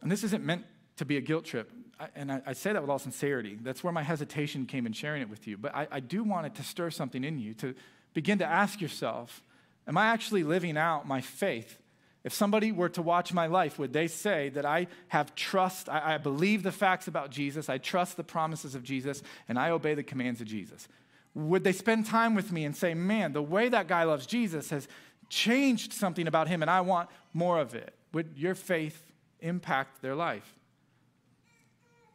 And 0.00 0.10
this 0.10 0.22
isn't 0.22 0.44
meant 0.44 0.64
to 0.96 1.04
be 1.04 1.16
a 1.16 1.20
guilt 1.20 1.44
trip. 1.44 1.70
And 2.14 2.40
I, 2.46 2.52
say 2.52 2.72
that 2.72 2.80
with 2.80 2.90
all 2.90 3.00
sincerity. 3.00 3.58
That's 3.60 3.82
where 3.82 3.92
my 3.92 4.04
hesitation 4.04 4.66
came 4.66 4.86
in 4.86 4.92
sharing 4.92 5.20
it 5.20 5.28
with 5.28 5.48
you. 5.48 5.58
But 5.58 5.74
I, 5.74 5.98
do 6.00 6.22
want 6.22 6.46
it 6.46 6.54
to 6.56 6.62
stir 6.62 6.90
something 6.90 7.24
in 7.24 7.38
you 7.38 7.54
to 7.54 7.74
begin 8.14 8.38
to 8.38 8.46
ask 8.46 8.80
yourself 8.80 9.42
Am 9.88 9.98
I 9.98 10.06
actually 10.06 10.44
living 10.44 10.76
out 10.76 11.08
my 11.08 11.20
faith? 11.20 11.76
If 12.22 12.32
somebody 12.32 12.70
were 12.70 12.88
to 12.90 13.02
watch 13.02 13.32
my 13.32 13.48
life, 13.48 13.80
would 13.80 13.92
they 13.92 14.06
say 14.06 14.48
that 14.50 14.64
I 14.64 14.86
have 15.08 15.34
trust, 15.34 15.88
I 15.88 16.18
believe 16.18 16.62
the 16.62 16.70
facts 16.70 17.08
about 17.08 17.30
Jesus, 17.30 17.68
I 17.68 17.78
trust 17.78 18.16
the 18.16 18.22
promises 18.22 18.76
of 18.76 18.84
Jesus, 18.84 19.24
and 19.48 19.58
I 19.58 19.70
obey 19.70 19.94
the 19.94 20.04
commands 20.04 20.40
of 20.40 20.46
Jesus? 20.46 20.86
Would 21.34 21.64
they 21.64 21.72
spend 21.72 22.06
time 22.06 22.34
with 22.34 22.52
me 22.52 22.64
and 22.64 22.76
say, 22.76 22.94
man, 22.94 23.32
the 23.32 23.42
way 23.42 23.68
that 23.68 23.88
guy 23.88 24.04
loves 24.04 24.26
Jesus 24.26 24.70
has 24.70 24.86
changed 25.28 25.92
something 25.92 26.26
about 26.26 26.48
him 26.48 26.62
and 26.62 26.70
I 26.70 26.82
want 26.82 27.08
more 27.32 27.58
of 27.58 27.74
it? 27.74 27.94
Would 28.12 28.34
your 28.36 28.54
faith 28.54 29.10
impact 29.40 30.02
their 30.02 30.14
life? 30.14 30.54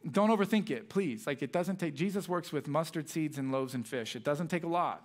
Don't 0.08 0.30
overthink 0.30 0.70
it, 0.70 0.88
please. 0.88 1.26
Like 1.26 1.42
it 1.42 1.52
doesn't 1.52 1.80
take, 1.80 1.94
Jesus 1.94 2.28
works 2.28 2.52
with 2.52 2.68
mustard 2.68 3.08
seeds 3.08 3.38
and 3.38 3.50
loaves 3.50 3.74
and 3.74 3.86
fish. 3.86 4.14
It 4.14 4.22
doesn't 4.22 4.48
take 4.48 4.62
a 4.62 4.68
lot. 4.68 5.04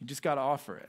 You 0.00 0.06
just 0.06 0.22
got 0.22 0.36
to 0.36 0.40
offer 0.40 0.78
it. 0.78 0.88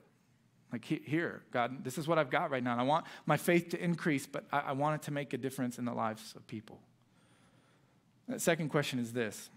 Like, 0.72 0.84
here, 0.84 1.42
God, 1.52 1.84
this 1.84 1.98
is 1.98 2.08
what 2.08 2.18
I've 2.18 2.30
got 2.30 2.52
right 2.52 2.64
now. 2.64 2.74
And 2.74 2.82
I 2.82 2.84
want 2.84 3.06
my 3.26 3.38
faith 3.38 3.70
to 3.70 3.82
increase, 3.82 4.26
but 4.26 4.44
I, 4.52 4.60
I 4.60 4.72
want 4.74 4.96
it 4.96 5.06
to 5.06 5.12
make 5.12 5.32
a 5.34 5.38
difference 5.38 5.78
in 5.78 5.86
the 5.86 5.94
lives 5.94 6.34
of 6.36 6.46
people. 6.48 6.80
The 8.28 8.40
second 8.40 8.70
question 8.70 9.00
is 9.00 9.14
this 9.14 9.50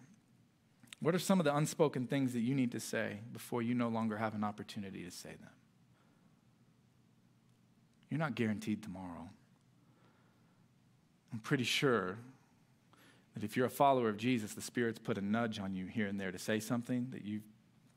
what 1.00 1.14
are 1.14 1.18
some 1.18 1.38
of 1.38 1.44
the 1.44 1.54
unspoken 1.54 2.06
things 2.06 2.32
that 2.32 2.40
you 2.40 2.54
need 2.54 2.72
to 2.72 2.80
say 2.80 3.20
before 3.32 3.62
you 3.62 3.74
no 3.74 3.88
longer 3.88 4.16
have 4.16 4.34
an 4.34 4.42
opportunity 4.42 5.04
to 5.04 5.10
say 5.10 5.30
them? 5.30 5.50
You're 8.10 8.18
not 8.18 8.34
guaranteed 8.34 8.82
tomorrow. 8.82 9.28
I'm 11.32 11.38
pretty 11.40 11.64
sure 11.64 12.18
that 13.34 13.44
if 13.44 13.56
you're 13.56 13.66
a 13.66 13.70
follower 13.70 14.08
of 14.08 14.16
Jesus, 14.16 14.54
the 14.54 14.62
Spirit's 14.62 14.98
put 14.98 15.18
a 15.18 15.20
nudge 15.20 15.60
on 15.60 15.74
you 15.74 15.86
here 15.86 16.06
and 16.06 16.18
there 16.18 16.32
to 16.32 16.38
say 16.38 16.58
something 16.58 17.08
that 17.10 17.24
you 17.24 17.40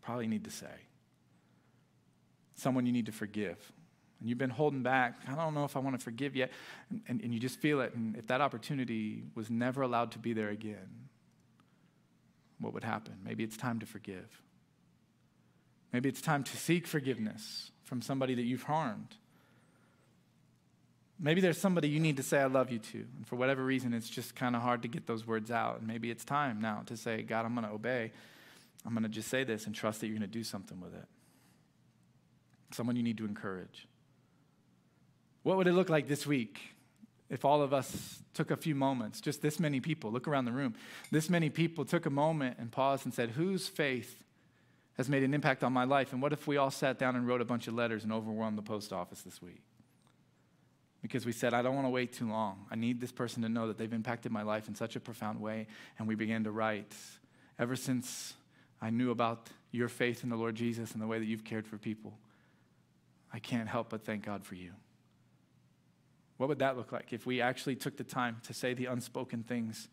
probably 0.02 0.28
need 0.28 0.44
to 0.44 0.52
say. 0.52 0.68
Someone 2.56 2.86
you 2.86 2.92
need 2.92 3.06
to 3.06 3.12
forgive. 3.12 3.72
And 4.20 4.30
you've 4.30 4.38
been 4.38 4.52
holding 4.52 4.84
back. 4.84 5.20
I 5.28 5.34
don't 5.34 5.56
know 5.56 5.66
if 5.66 5.76
I 5.76 5.80
want 5.80 5.98
to 5.98 6.04
forgive 6.04 6.36
yet. 6.36 6.52
And, 6.90 7.02
and, 7.08 7.22
and 7.22 7.34
you 7.34 7.40
just 7.40 7.60
feel 7.60 7.82
it. 7.82 7.96
And 7.96 8.16
if 8.18 8.28
that 8.28 8.42
opportunity 8.42 9.24
was 9.34 9.50
never 9.50 9.82
allowed 9.82 10.12
to 10.12 10.20
be 10.20 10.34
there 10.34 10.50
again, 10.50 11.10
what 12.62 12.74
would 12.74 12.84
happen? 12.84 13.16
Maybe 13.24 13.44
it's 13.44 13.58
time 13.58 13.80
to 13.80 13.86
forgive. 13.86 14.42
Maybe 15.92 16.08
it's 16.08 16.22
time 16.22 16.44
to 16.44 16.58
seek 16.58 16.88
forgiveness 16.88 17.72
from 17.84 18.02
somebody 18.02 18.36
that 18.36 18.44
you've 18.44 18.64
harmed. 18.64 19.18
Maybe 21.20 21.42
there's 21.42 21.58
somebody 21.58 21.90
you 21.90 22.00
need 22.00 22.18
to 22.18 22.24
say, 22.24 22.40
I 22.40 22.46
love 22.46 22.72
you 22.72 22.80
to. 22.80 22.98
And 22.98 23.28
for 23.28 23.36
whatever 23.36 23.64
reason, 23.64 23.94
it's 23.94 24.10
just 24.10 24.36
kind 24.36 24.56
of 24.56 24.62
hard 24.62 24.82
to 24.84 24.88
get 24.88 25.06
those 25.06 25.28
words 25.28 25.52
out. 25.52 25.80
And 25.80 25.88
maybe 25.88 26.10
it's 26.10 26.24
time 26.24 26.62
now 26.62 26.84
to 26.88 26.98
say, 26.98 27.22
God, 27.22 27.46
I'm 27.46 27.54
going 27.54 27.68
to 27.68 27.74
obey. 27.74 28.12
I'm 28.86 28.94
going 28.94 29.04
to 29.04 29.10
just 29.10 29.28
say 29.28 29.44
this 29.44 29.66
and 29.66 29.76
trust 29.76 30.00
that 30.00 30.08
you're 30.08 30.18
going 30.18 30.28
to 30.30 30.38
do 30.38 30.44
something 30.44 30.80
with 30.80 30.96
it. 30.96 31.06
Someone 32.72 32.96
you 32.96 33.04
need 33.04 33.18
to 33.18 33.26
encourage. 33.26 33.88
What 35.44 35.58
would 35.58 35.68
it 35.68 35.74
look 35.74 35.90
like 35.90 36.08
this 36.08 36.26
week 36.26 36.71
if 37.32 37.46
all 37.46 37.62
of 37.62 37.74
us 37.74 38.22
took 38.34 38.52
a 38.52 38.58
few 38.58 38.76
moments, 38.76 39.22
just 39.22 39.42
this 39.42 39.58
many 39.58 39.80
people, 39.80 40.12
look 40.12 40.28
around 40.28 40.46
the 40.46 40.52
room, 40.52 40.76
this 41.12 41.30
many 41.30 41.50
people 41.50 41.86
took 41.86 42.06
a 42.06 42.10
moment 42.10 42.58
and 42.60 42.70
paused 42.70 43.06
and 43.06 43.14
said, 43.14 43.30
Whose 43.32 43.70
faith 43.70 44.22
has 44.98 45.08
made 45.08 45.24
an 45.24 45.34
impact 45.34 45.64
on 45.64 45.72
my 45.72 45.86
life? 45.86 46.12
And 46.12 46.22
what 46.22 46.34
if 46.34 46.46
we 46.46 46.58
all 46.58 46.70
sat 46.70 47.00
down 47.00 47.16
and 47.16 47.26
wrote 47.26 47.40
a 47.40 47.46
bunch 47.46 47.70
of 47.70 47.74
letters 47.74 48.04
and 48.04 48.12
overwhelmed 48.12 48.58
the 48.58 48.62
post 48.62 48.92
office 48.92 49.22
this 49.22 49.42
week? 49.42 49.62
Because 51.02 51.26
we 51.26 51.32
said, 51.32 51.54
I 51.54 51.62
don't 51.62 51.74
want 51.74 51.86
to 51.86 51.90
wait 51.90 52.12
too 52.12 52.30
long. 52.30 52.66
I 52.70 52.76
need 52.76 53.00
this 53.00 53.14
person 53.14 53.44
to 53.44 53.50
know 53.50 53.68
that 53.68 53.78
they've 53.78 53.92
impacted 53.92 54.32
my 54.34 54.44
life 54.44 54.68
in 54.68 54.76
such 54.76 54.98
a 54.98 55.00
profound 55.00 55.40
way. 55.40 55.68
And 55.98 56.10
we 56.10 56.16
began 56.16 56.44
to 56.44 56.52
write. 56.52 56.94
Ever 57.58 57.78
since 57.78 58.34
I 58.82 58.90
knew 58.90 59.10
about 59.10 59.50
your 59.72 59.88
faith 59.88 60.24
in 60.24 60.30
the 60.30 60.36
Lord 60.36 60.56
Jesus 60.56 60.92
and 60.92 61.02
the 61.02 61.08
way 61.08 61.18
that 61.18 61.26
you've 61.26 61.46
cared 61.46 61.66
for 61.66 61.78
people, 61.78 62.14
I 63.34 63.40
can't 63.40 63.70
help 63.70 63.90
but 63.90 64.04
thank 64.06 64.26
God 64.26 64.44
for 64.44 64.56
you. 64.56 64.74
What 66.42 66.50
would 66.50 66.58
that 66.58 66.76
look 66.76 66.92
like 66.92 67.14
if 67.14 67.28
we 67.28 67.40
actually 67.40 67.76
took 67.76 67.98
the 67.98 68.04
time 68.04 68.38
to 68.48 68.54
say 68.56 68.74
the 68.74 68.88
unspoken 68.88 69.44
things 69.44 69.90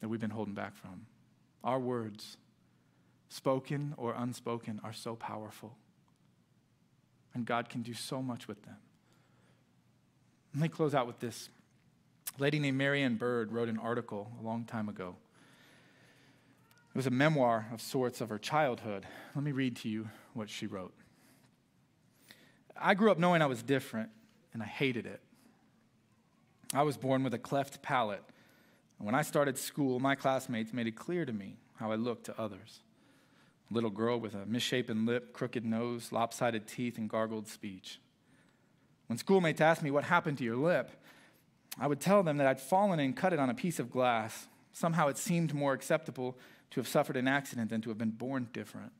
that 0.00 0.08
we've 0.08 0.18
been 0.18 0.30
holding 0.30 0.54
back 0.54 0.74
from? 0.74 1.04
Our 1.62 1.78
words, 1.78 2.38
spoken 3.28 3.92
or 3.98 4.14
unspoken, 4.16 4.80
are 4.82 4.94
so 4.94 5.14
powerful. 5.14 5.76
And 7.34 7.44
God 7.44 7.68
can 7.68 7.82
do 7.82 7.92
so 7.92 8.22
much 8.22 8.48
with 8.48 8.62
them. 8.62 8.76
Let 10.54 10.62
me 10.62 10.68
close 10.70 10.94
out 10.94 11.06
with 11.06 11.20
this. 11.20 11.50
A 12.38 12.42
lady 12.42 12.58
named 12.58 12.78
Mary 12.78 13.02
Ann 13.02 13.16
Bird 13.16 13.52
wrote 13.52 13.68
an 13.68 13.78
article 13.78 14.32
a 14.40 14.42
long 14.42 14.64
time 14.64 14.88
ago. 14.88 15.16
It 16.94 16.96
was 16.96 17.06
a 17.06 17.10
memoir 17.10 17.66
of 17.74 17.82
sorts 17.82 18.22
of 18.22 18.30
her 18.30 18.38
childhood. 18.38 19.04
Let 19.34 19.44
me 19.44 19.52
read 19.52 19.76
to 19.76 19.88
you 19.90 20.08
what 20.32 20.48
she 20.48 20.66
wrote. 20.66 20.94
I 22.74 22.94
grew 22.94 23.10
up 23.10 23.18
knowing 23.18 23.42
I 23.42 23.46
was 23.46 23.62
different 23.62 24.08
and 24.54 24.62
I 24.62 24.66
hated 24.66 25.04
it. 25.04 25.20
I 26.72 26.82
was 26.82 26.96
born 26.96 27.22
with 27.22 27.34
a 27.34 27.38
cleft 27.38 27.82
palate. 27.82 28.24
And 28.98 29.06
when 29.06 29.14
I 29.14 29.22
started 29.22 29.58
school, 29.58 30.00
my 30.00 30.14
classmates 30.14 30.72
made 30.72 30.86
it 30.86 30.96
clear 30.96 31.26
to 31.26 31.32
me 31.32 31.56
how 31.76 31.92
I 31.92 31.96
looked 31.96 32.24
to 32.26 32.40
others. 32.40 32.80
A 33.70 33.74
little 33.74 33.90
girl 33.90 34.18
with 34.18 34.34
a 34.34 34.46
misshapen 34.46 35.04
lip, 35.04 35.32
crooked 35.32 35.64
nose, 35.64 36.12
lopsided 36.12 36.66
teeth, 36.66 36.96
and 36.96 37.10
gargled 37.10 37.48
speech. 37.48 38.00
When 39.08 39.18
schoolmates 39.18 39.60
asked 39.60 39.82
me 39.82 39.90
what 39.90 40.04
happened 40.04 40.38
to 40.38 40.44
your 40.44 40.56
lip, 40.56 40.90
I 41.78 41.86
would 41.86 42.00
tell 42.00 42.22
them 42.22 42.36
that 42.38 42.46
I'd 42.46 42.60
fallen 42.60 43.00
and 43.00 43.16
cut 43.16 43.32
it 43.32 43.38
on 43.38 43.50
a 43.50 43.54
piece 43.54 43.78
of 43.78 43.90
glass. 43.90 44.46
Somehow 44.72 45.08
it 45.08 45.18
seemed 45.18 45.54
more 45.54 45.72
acceptable 45.72 46.38
to 46.70 46.80
have 46.80 46.88
suffered 46.88 47.16
an 47.16 47.28
accident 47.28 47.70
than 47.70 47.80
to 47.82 47.88
have 47.90 47.98
been 47.98 48.10
born 48.10 48.48
different. 48.52 48.92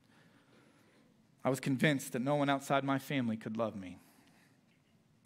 I 1.45 1.51
was 1.51 1.61
convinced 1.61 2.13
that 2.13 2.23
no 2.23 2.37
one 2.37 2.49
outside 2.49 2.85
my 2.85 2.99
family 2.99 3.37
could 3.37 3.57
love 3.57 3.77
me. 3.77 3.99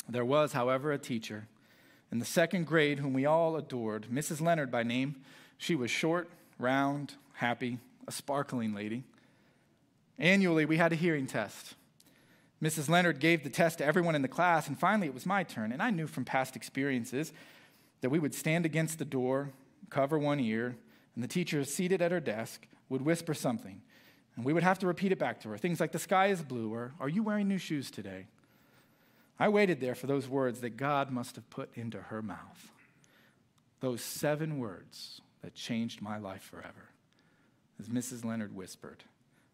There 0.09 0.25
was, 0.25 0.53
however, 0.53 0.93
a 0.93 0.99
teacher 0.99 1.47
in 2.11 2.19
the 2.19 2.25
second 2.25 2.67
grade 2.67 2.99
whom 2.99 3.13
we 3.13 3.27
all 3.27 3.57
adored, 3.57 4.07
Mrs. 4.11 4.41
Leonard 4.41 4.71
by 4.71 4.83
name. 4.83 5.17
She 5.59 5.75
was 5.75 5.91
short, 5.91 6.31
round, 6.59 7.15
happy, 7.35 7.79
a 8.07 8.13
sparkling 8.13 8.75
lady. 8.75 9.05
Annually, 10.19 10.65
we 10.65 10.79
had 10.79 10.93
a 10.93 10.97
hearing 10.97 11.27
test. 11.27 11.75
Mrs. 12.63 12.89
Leonard 12.89 13.21
gave 13.21 13.45
the 13.45 13.51
test 13.51 13.79
to 13.79 13.85
everyone 13.85 14.15
in 14.15 14.23
the 14.23 14.29
class, 14.29 14.67
and 14.67 14.79
finally 14.79 15.07
it 15.07 15.15
was 15.15 15.27
my 15.27 15.43
turn. 15.43 15.71
And 15.71 15.83
I 15.83 15.91
knew 15.91 16.07
from 16.07 16.25
past 16.25 16.57
experiences 16.57 17.33
that 18.01 18.11
we 18.11 18.19
would 18.19 18.35
stand 18.35 18.65
against 18.65 18.99
the 18.99 19.05
door, 19.05 19.51
cover 19.91 20.19
one 20.19 20.41
ear, 20.41 20.77
and 21.15 21.23
the 21.23 21.29
teacher, 21.29 21.65
seated 21.65 22.01
at 22.01 22.13
her 22.13 22.21
desk, 22.21 22.67
would 22.89 23.03
whisper 23.03 23.35
something. 23.35 23.81
And 24.37 24.45
we 24.45 24.53
would 24.53 24.63
have 24.63 24.79
to 24.81 24.87
repeat 24.87 25.13
it 25.13 25.19
back 25.19 25.41
to 25.43 25.51
her. 25.51 25.59
Things 25.59 25.81
like, 25.81 25.93
the 25.93 25.99
sky 25.99 26.29
is 26.29 26.43
blue, 26.43 26.73
or 26.73 26.95
are 26.99 27.09
you 27.09 27.23
wearing 27.23 27.49
new 27.49 27.59
shoes 27.59 27.91
today? 27.91 28.27
I 29.39 29.49
waited 29.49 29.81
there 29.81 29.95
for 29.95 30.07
those 30.07 30.29
words 30.29 30.61
that 30.61 30.77
God 30.77 31.11
must 31.11 31.37
have 31.37 31.49
put 31.51 31.71
into 31.75 31.99
her 31.99 32.23
mouth. 32.23 32.73
Those 33.81 34.03
seven 34.03 34.59
words 34.59 35.21
that 35.43 35.55
changed 35.55 36.03
my 36.03 36.19
life 36.19 36.43
forever. 36.43 36.91
As 37.79 37.89
Mrs. 37.89 38.25
Leonard 38.25 38.55
whispered, 38.55 39.05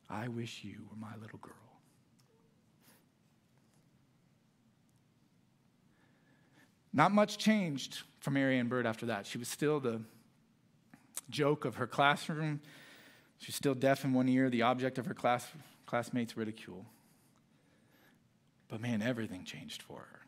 I 0.08 0.28
wish 0.28 0.64
you 0.64 0.76
were 0.90 0.96
my 0.96 1.14
little 1.20 1.38
girl. 1.38 1.52
Not 6.94 7.12
much 7.12 7.36
changed 7.38 8.02
for 8.20 8.30
Mary 8.30 8.58
Ann 8.58 8.68
Bird 8.68 8.86
after 8.86 9.06
that. 9.06 9.26
She 9.26 9.36
was 9.36 9.48
still 9.48 9.80
the 9.80 10.00
joke 11.28 11.64
of 11.64 11.74
her 11.74 11.86
classroom. 11.86 12.60
She 13.38 13.48
was 13.48 13.56
still 13.56 13.74
deaf 13.74 14.04
in 14.04 14.12
one 14.14 14.28
ear, 14.28 14.48
the 14.48 14.62
object 14.62 14.96
of 14.96 15.06
her 15.06 15.14
class, 15.14 15.46
classmates' 15.86 16.36
ridicule. 16.36 16.86
But 18.74 18.80
man, 18.80 19.02
everything 19.02 19.44
changed 19.44 19.82
for 19.82 20.00
her. 20.00 20.20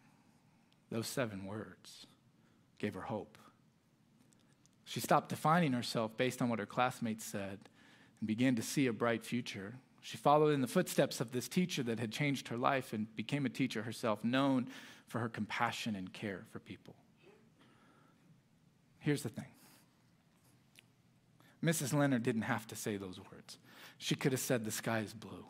Those 0.88 1.08
seven 1.08 1.46
words 1.46 2.06
gave 2.78 2.94
her 2.94 3.00
hope. 3.00 3.38
She 4.84 5.00
stopped 5.00 5.30
defining 5.30 5.72
herself 5.72 6.16
based 6.16 6.40
on 6.40 6.48
what 6.48 6.60
her 6.60 6.64
classmates 6.64 7.24
said 7.24 7.58
and 8.20 8.28
began 8.28 8.54
to 8.54 8.62
see 8.62 8.86
a 8.86 8.92
bright 8.92 9.24
future. 9.24 9.74
She 10.00 10.16
followed 10.16 10.50
in 10.50 10.60
the 10.60 10.68
footsteps 10.68 11.20
of 11.20 11.32
this 11.32 11.48
teacher 11.48 11.82
that 11.82 11.98
had 11.98 12.12
changed 12.12 12.46
her 12.46 12.56
life 12.56 12.92
and 12.92 13.12
became 13.16 13.46
a 13.46 13.48
teacher 13.48 13.82
herself, 13.82 14.22
known 14.22 14.68
for 15.08 15.18
her 15.18 15.28
compassion 15.28 15.96
and 15.96 16.12
care 16.12 16.44
for 16.52 16.60
people. 16.60 16.94
Here's 19.00 19.24
the 19.24 19.28
thing 19.28 19.50
Mrs. 21.64 21.92
Leonard 21.92 22.22
didn't 22.22 22.42
have 22.42 22.64
to 22.68 22.76
say 22.76 22.96
those 22.96 23.18
words. 23.32 23.58
She 23.98 24.14
could 24.14 24.30
have 24.30 24.40
said, 24.40 24.64
The 24.64 24.70
sky 24.70 25.00
is 25.00 25.14
blue. 25.14 25.46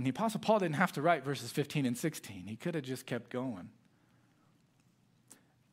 And 0.00 0.06
the 0.06 0.12
Apostle 0.12 0.40
Paul 0.40 0.60
didn't 0.60 0.76
have 0.76 0.92
to 0.92 1.02
write 1.02 1.24
verses 1.24 1.50
15 1.50 1.84
and 1.84 1.94
16, 1.94 2.46
he 2.46 2.56
could 2.56 2.74
have 2.74 2.84
just 2.84 3.04
kept 3.04 3.28
going. 3.28 3.68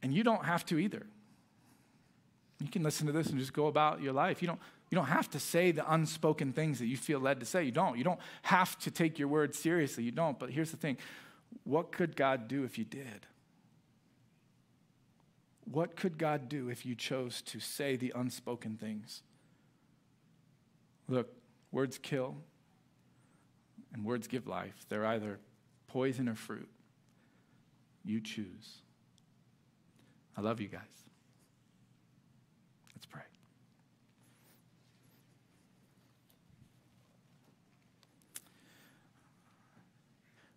And 0.03 0.13
you 0.13 0.21
don't 0.21 0.43
have 0.43 0.65
to 0.65 0.77
either. 0.77 1.07
You 2.59 2.67
can 2.67 2.83
listen 2.83 3.07
to 3.07 3.13
this 3.13 3.27
and 3.27 3.39
just 3.39 3.53
go 3.53 3.67
about 3.67 4.01
your 4.01 4.11
life. 4.11 4.41
You 4.41 4.49
don't, 4.49 4.59
you 4.91 4.97
don't 4.97 5.05
have 5.05 5.29
to 5.29 5.39
say 5.39 5.71
the 5.71 5.89
unspoken 5.89 6.51
things 6.51 6.79
that 6.79 6.87
you 6.87 6.97
feel 6.97 7.21
led 7.21 7.39
to 7.39 7.45
say. 7.45 7.63
You 7.63 7.71
don't. 7.71 7.97
You 7.97 8.03
don't 8.03 8.19
have 8.41 8.77
to 8.79 8.91
take 8.91 9.17
your 9.17 9.29
word 9.29 9.55
seriously. 9.55 10.03
You 10.03 10.11
don't. 10.11 10.37
But 10.37 10.49
here's 10.49 10.71
the 10.71 10.77
thing 10.77 10.97
what 11.63 11.93
could 11.93 12.17
God 12.17 12.49
do 12.49 12.65
if 12.65 12.77
you 12.77 12.83
did? 12.83 13.27
What 15.71 15.95
could 15.95 16.17
God 16.17 16.49
do 16.49 16.67
if 16.67 16.85
you 16.85 16.95
chose 16.95 17.41
to 17.43 17.61
say 17.61 17.95
the 17.95 18.11
unspoken 18.13 18.75
things? 18.75 19.23
Look, 21.07 21.29
words 21.71 21.97
kill 21.97 22.35
and 23.93 24.03
words 24.03 24.27
give 24.27 24.47
life. 24.47 24.85
They're 24.89 25.05
either 25.05 25.39
poison 25.87 26.29
or 26.29 26.35
fruit. 26.35 26.69
You 28.03 28.21
choose. 28.21 28.81
I 30.37 30.41
love 30.41 30.61
you 30.61 30.67
guys. 30.67 30.81
Let's 32.95 33.05
pray. 33.05 33.21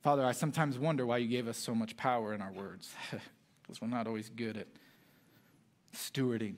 Father, 0.03 0.25
I 0.25 0.33
sometimes 0.33 0.79
wonder 0.79 1.07
why 1.07 1.19
you 1.19 1.29
gave 1.29 1.49
us 1.49 1.57
so 1.57 1.75
much 1.75 1.97
power 1.97 2.35
in 2.35 2.43
our 2.43 2.53
words, 2.53 2.95
because 3.63 3.81
we're 3.81 3.89
not 3.89 4.07
always 4.07 4.29
good 4.29 4.57
at 4.57 4.67
stewarding 5.95 6.57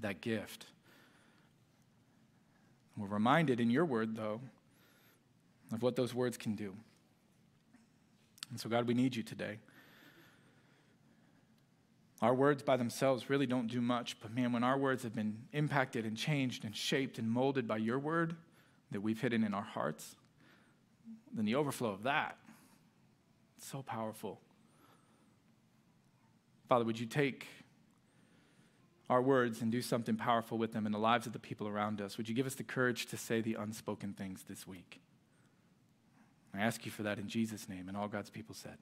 that 0.00 0.20
gift. 0.20 0.66
We're 2.96 3.06
reminded 3.06 3.60
in 3.60 3.70
your 3.70 3.84
word, 3.84 4.16
though, 4.16 4.40
of 5.72 5.82
what 5.82 5.96
those 5.96 6.14
words 6.14 6.36
can 6.36 6.54
do. 6.54 6.74
And 8.50 8.58
so, 8.58 8.68
God, 8.68 8.86
we 8.86 8.94
need 8.94 9.14
you 9.14 9.22
today. 9.22 9.58
Our 12.20 12.34
words 12.34 12.62
by 12.62 12.76
themselves 12.76 13.30
really 13.30 13.46
don't 13.46 13.68
do 13.68 13.80
much, 13.80 14.18
but 14.20 14.34
man, 14.34 14.52
when 14.52 14.64
our 14.64 14.76
words 14.76 15.04
have 15.04 15.14
been 15.14 15.38
impacted 15.52 16.04
and 16.04 16.16
changed 16.16 16.64
and 16.64 16.74
shaped 16.74 17.18
and 17.18 17.30
molded 17.30 17.68
by 17.68 17.76
your 17.76 17.98
word 17.98 18.34
that 18.90 19.00
we've 19.00 19.20
hidden 19.20 19.44
in 19.44 19.54
our 19.54 19.62
hearts, 19.62 20.16
then 21.32 21.44
the 21.44 21.54
overflow 21.54 21.90
of 21.90 22.02
that, 22.02 22.36
it's 23.56 23.68
so 23.68 23.82
powerful. 23.82 24.40
Father, 26.68 26.84
would 26.84 26.98
you 26.98 27.06
take 27.06 27.46
our 29.08 29.22
words 29.22 29.62
and 29.62 29.70
do 29.70 29.80
something 29.80 30.16
powerful 30.16 30.58
with 30.58 30.72
them 30.72 30.86
in 30.86 30.92
the 30.92 30.98
lives 30.98 31.26
of 31.26 31.32
the 31.32 31.38
people 31.38 31.68
around 31.68 32.00
us? 32.00 32.18
Would 32.18 32.28
you 32.28 32.34
give 32.34 32.46
us 32.46 32.56
the 32.56 32.64
courage 32.64 33.06
to 33.06 33.16
say 33.16 33.40
the 33.40 33.54
unspoken 33.54 34.12
things 34.12 34.44
this 34.48 34.66
week? 34.66 35.00
I 36.58 36.62
ask 36.62 36.84
you 36.84 36.90
for 36.90 37.02
that 37.04 37.18
in 37.18 37.28
Jesus' 37.28 37.68
name, 37.68 37.88
and 37.88 37.96
all 37.96 38.08
God's 38.08 38.30
people 38.30 38.54
said. 38.54 38.78